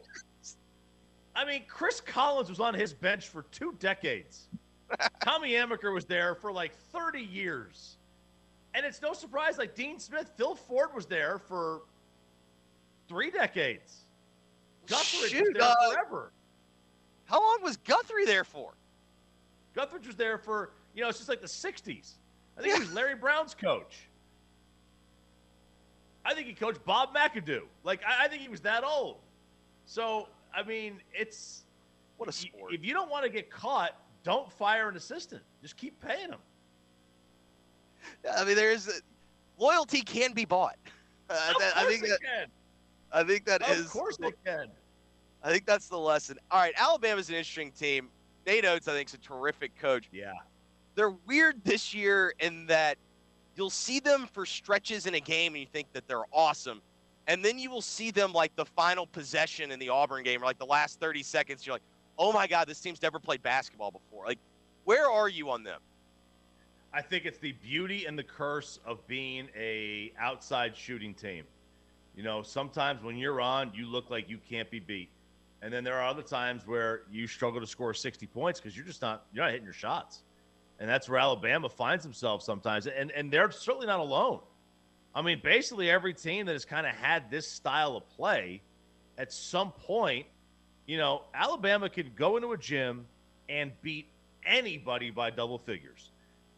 I 1.37 1.45
mean, 1.45 1.63
Chris 1.69 2.01
Collins 2.01 2.49
was 2.49 2.61
on 2.61 2.75
his 2.75 2.93
bench 2.93 3.29
for 3.29 3.43
two 3.51 3.75
decades. 3.81 4.49
Tommy 5.25 5.53
Amaker 5.53 5.93
was 5.93 6.05
there 6.05 6.35
for 6.35 6.53
like 6.53 6.75
30 6.93 7.21
years. 7.21 7.97
And 8.75 8.85
it's 8.85 9.01
no 9.01 9.13
surprise, 9.13 9.57
like 9.57 9.75
Dean 9.75 9.99
Smith, 9.99 10.31
Phil 10.37 10.55
Ford 10.55 10.89
was 10.95 11.07
there 11.07 11.39
for 11.39 11.83
three 13.09 13.31
decades. 13.31 14.07
Guthridge 14.87 15.31
Shoot, 15.31 15.55
was 15.55 15.55
there 15.55 15.63
uh, 15.63 15.93
forever. 15.93 16.33
How 17.27 17.41
long 17.41 17.63
was 17.63 17.77
Guthrie 17.79 18.27
there 18.27 18.45
for? 18.45 18.73
Guthridge 19.77 20.07
was 20.07 20.17
there 20.17 20.39
for, 20.39 20.73
you 20.95 21.03
know, 21.03 21.09
it's 21.09 21.19
just 21.19 21.29
like 21.29 21.41
the 21.41 21.47
60s. 21.47 22.15
I 22.57 22.61
think 22.61 22.73
yeah. 22.73 22.75
he 22.75 22.81
was 22.81 22.93
Larry 22.93 23.15
Brown's 23.15 23.55
coach. 23.55 24.09
I 26.25 26.35
think 26.35 26.47
he 26.47 26.53
coached 26.55 26.85
Bob 26.85 27.15
McAdoo. 27.15 27.63
Like, 27.85 28.01
I, 28.05 28.25
I 28.25 28.29
think 28.29 28.43
he 28.43 28.49
was 28.49 28.61
that 28.61 28.85
old. 28.85 29.19
So 29.87 30.29
I 30.55 30.63
mean, 30.63 31.01
it's 31.13 31.65
what 32.17 32.29
a 32.29 32.33
sport. 32.33 32.73
If 32.73 32.85
you 32.85 32.95
don't 32.95 33.11
want 33.11 33.25
to 33.25 33.31
get 33.31 33.51
caught, 33.51 33.99
don't 34.23 34.51
fire 34.53 34.89
an 34.89 34.97
assistant. 34.97 35.43
Just 35.63 35.77
keep 35.77 36.01
paying 36.01 36.31
them. 36.31 36.39
I 38.37 38.45
mean, 38.45 38.57
there's 38.57 39.03
loyalty 39.59 40.03
can 40.03 40.33
be 40.33 40.45
bought. 40.45 40.77
Uh, 41.31 41.53
of 41.55 41.59
that, 41.59 41.75
I 41.75 41.87
think 41.87 42.03
that, 42.03 42.21
can. 42.21 42.49
I 43.11 43.25
think 43.25 43.47
that 43.47 43.63
of 43.63 43.71
is. 43.71 43.87
Of 43.87 43.91
course 43.93 44.19
they 44.19 44.33
can. 44.45 44.69
I 45.43 45.51
think 45.51 45.65
that's 45.65 45.89
the 45.89 45.97
lesson. 45.97 46.39
All 46.51 46.61
right, 46.61 46.75
Alabama's 46.77 47.31
an 47.31 47.37
interesting 47.37 47.73
team. 47.73 48.11
Nate 48.47 48.67
Oats, 48.67 48.89
I 48.89 48.93
think, 48.93 49.09
is 49.09 49.15
a 49.15 49.19
terrific 49.19 49.75
coach. 49.79 50.05
Yeah. 50.13 50.35
They're 50.97 51.15
weird 51.27 51.65
this 51.65 51.95
year 51.95 52.35
in 52.41 52.67
that 52.67 52.99
you'll 53.57 53.71
see 53.71 54.01
them 54.01 54.29
for 54.35 54.45
stretches 54.45 55.07
in 55.07 55.15
a 55.15 55.21
game 55.21 55.55
and 55.55 55.63
you 55.63 55.67
think 55.73 55.91
that 55.95 56.07
they're 56.07 56.27
awesome 56.31 56.83
and 57.27 57.45
then 57.45 57.59
you 57.59 57.71
will 57.71 57.83
see 57.83 58.11
them 58.11 58.33
like 58.33 58.55
the 58.57 58.65
final 58.65 59.07
possession 59.07 59.71
in 59.71 59.79
the 59.79 59.89
Auburn 59.89 60.23
game, 60.23 60.43
or 60.43 60.47
like 60.47 60.59
the 60.59 60.67
last 60.67 61.01
30 61.01 61.23
seconds. 61.23 61.67
You're 61.67 61.75
like, 61.75 61.83
oh 62.19 62.33
my 62.33 62.47
God, 62.47 62.69
this 62.69 62.81
team's 62.81 63.01
never 63.03 63.19
played 63.19 63.43
basketball 63.43 63.91
before. 63.91 64.27
Like, 64.27 64.39
where 64.85 65.11
are 65.11 65.29
you 65.29 65.51
on 65.51 65.63
them? 65.63 65.81
I 66.95 67.03
think 67.03 67.25
it's 67.25 67.39
the 67.39 67.53
beauty 67.53 68.07
and 68.07 68.17
the 68.17 68.23
curse 68.23 68.79
of 68.87 69.05
being 69.09 69.49
a 69.57 70.13
outside 70.17 70.77
shooting 70.77 71.13
team. 71.13 71.43
You 72.17 72.23
know, 72.23 72.43
sometimes 72.43 73.03
when 73.03 73.17
you're 73.17 73.41
on, 73.41 73.73
you 73.75 73.87
look 73.87 74.11
like 74.11 74.31
you 74.31 74.39
can't 74.49 74.71
be 74.71 74.79
beat. 74.79 75.11
And 75.61 75.73
then 75.73 75.83
there 75.83 75.95
are 75.95 76.07
other 76.07 76.23
times 76.23 76.65
where 76.69 77.03
you 77.11 77.27
struggle 77.27 77.61
to 77.61 77.67
score 77.67 77.95
60 77.95 78.29
points 78.29 78.61
because 78.61 78.77
you're 78.77 78.87
just 78.87 79.03
not 79.03 79.27
you're 79.33 79.43
not 79.43 79.51
hitting 79.51 79.65
your 79.65 79.73
shots. 79.73 80.23
And 80.79 80.89
that's 80.89 81.09
where 81.09 81.19
Alabama 81.19 81.69
finds 81.69 82.05
themselves 82.05 82.45
sometimes. 82.45 82.87
And 82.87 83.11
and 83.11 83.29
they're 83.29 83.51
certainly 83.51 83.89
not 83.89 83.99
alone. 83.99 84.41
I 85.17 85.23
mean, 85.23 85.41
basically 85.43 85.91
every 85.91 86.15
team 86.15 86.47
that 86.47 86.53
has 86.53 86.65
kind 86.65 86.87
of 86.87 86.95
had 86.95 87.29
this 87.29 87.51
style 87.51 87.97
of 87.97 88.09
play 88.11 88.63
at 89.19 89.33
some 89.33 89.73
point, 89.73 90.27
you 90.87 90.99
know, 90.99 91.23
Alabama 91.35 91.89
can 91.89 92.13
go 92.15 92.37
into 92.37 92.53
a 92.53 92.59
gym 92.59 93.07
and 93.49 93.73
beat 93.83 94.07
anybody 94.47 95.11
by 95.11 95.31
double 95.31 95.59
figures. 95.59 96.11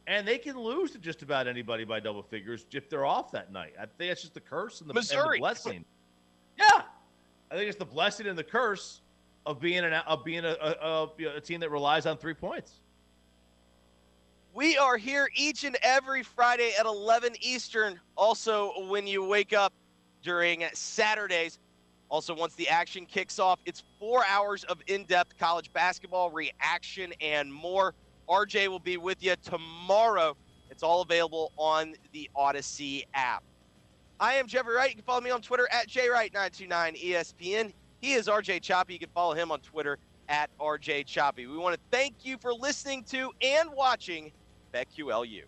And 0.06 0.26
they 0.26 0.38
can 0.38 0.56
lose 0.56 0.92
to 0.92 0.98
just 0.98 1.22
about 1.22 1.48
anybody 1.48 1.84
by 1.84 1.98
double 1.98 2.22
figures 2.22 2.64
if 2.72 2.88
they're 2.88 3.04
off 3.04 3.32
that 3.32 3.52
night. 3.52 3.74
I 3.80 3.86
think 3.86 4.12
it's 4.12 4.20
just 4.22 4.34
the 4.34 4.40
curse 4.40 4.80
and 4.80 4.88
the, 4.88 4.94
and 4.94 5.06
the 5.08 5.38
blessing. 5.38 5.84
Yeah. 6.58 6.82
I 7.50 7.56
think 7.56 7.68
it's 7.68 7.78
the 7.78 7.84
blessing 7.84 8.26
and 8.26 8.38
the 8.38 8.44
curse 8.44 9.00
of 9.46 9.60
being 9.60 9.84
an 9.84 9.92
of 9.92 10.24
being 10.24 10.44
a, 10.44 10.56
a, 10.60 11.08
a, 11.20 11.36
a 11.36 11.40
team 11.40 11.60
that 11.60 11.70
relies 11.70 12.06
on 12.06 12.16
three 12.18 12.34
points. 12.34 12.80
We 14.54 14.78
are 14.78 14.96
here 14.96 15.28
each 15.34 15.64
and 15.64 15.76
every 15.82 16.22
Friday 16.22 16.72
at 16.78 16.86
11 16.86 17.34
Eastern. 17.40 18.00
Also, 18.16 18.86
when 18.88 19.06
you 19.06 19.24
wake 19.24 19.52
up 19.52 19.72
during 20.22 20.64
Saturdays, 20.72 21.58
Also, 22.08 22.34
once 22.34 22.54
the 22.54 22.68
action 22.68 23.04
kicks 23.06 23.38
off, 23.38 23.58
it's 23.66 23.82
four 23.98 24.24
hours 24.28 24.64
of 24.64 24.78
in 24.86 25.04
depth 25.04 25.36
college 25.38 25.72
basketball 25.72 26.30
reaction 26.30 27.12
and 27.20 27.52
more. 27.52 27.94
RJ 28.28 28.68
will 28.68 28.78
be 28.78 28.96
with 28.96 29.22
you 29.22 29.34
tomorrow. 29.42 30.36
It's 30.70 30.82
all 30.82 31.02
available 31.02 31.52
on 31.56 31.94
the 32.12 32.28
Audacy 32.36 33.04
app. 33.14 33.42
I 34.18 34.34
am 34.34 34.46
Jeffrey 34.46 34.74
Wright. 34.74 34.88
You 34.88 34.96
can 34.96 35.04
follow 35.04 35.20
me 35.20 35.30
on 35.30 35.42
Twitter 35.42 35.68
at 35.70 35.88
JWright929ESPN. 35.88 37.72
He 38.00 38.12
is 38.14 38.26
RJ 38.26 38.62
Choppy. 38.62 38.94
You 38.94 38.98
can 38.98 39.10
follow 39.14 39.34
him 39.34 39.50
on 39.52 39.60
Twitter 39.60 39.98
at 40.28 40.50
RJ 40.58 41.06
Choppy. 41.06 41.46
We 41.46 41.56
want 41.56 41.74
to 41.74 41.80
thank 41.90 42.24
you 42.24 42.36
for 42.38 42.52
listening 42.52 43.04
to 43.04 43.30
and 43.42 43.70
watching 43.74 44.32
BetQLU. 44.74 45.42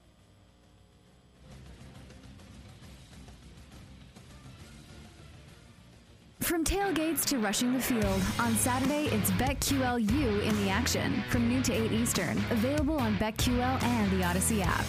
From 6.41 6.63
tailgates 6.65 7.25
to 7.27 7.39
rushing 7.39 7.73
the 7.73 7.81
field, 7.81 8.23
on 8.39 8.55
Saturday 8.55 9.07
it's 9.07 9.31
BetQLU 9.33 10.43
in 10.43 10.65
the 10.65 10.71
action 10.71 11.23
from 11.31 11.49
noon 11.49 11.63
to 11.65 11.73
8 11.73 11.93
Eastern. 11.93 12.39
Available 12.51 12.97
on 12.97 13.17
BetQL 13.17 13.83
and 13.83 14.11
the 14.13 14.25
Audacy 14.25 14.65
app. 14.65 14.87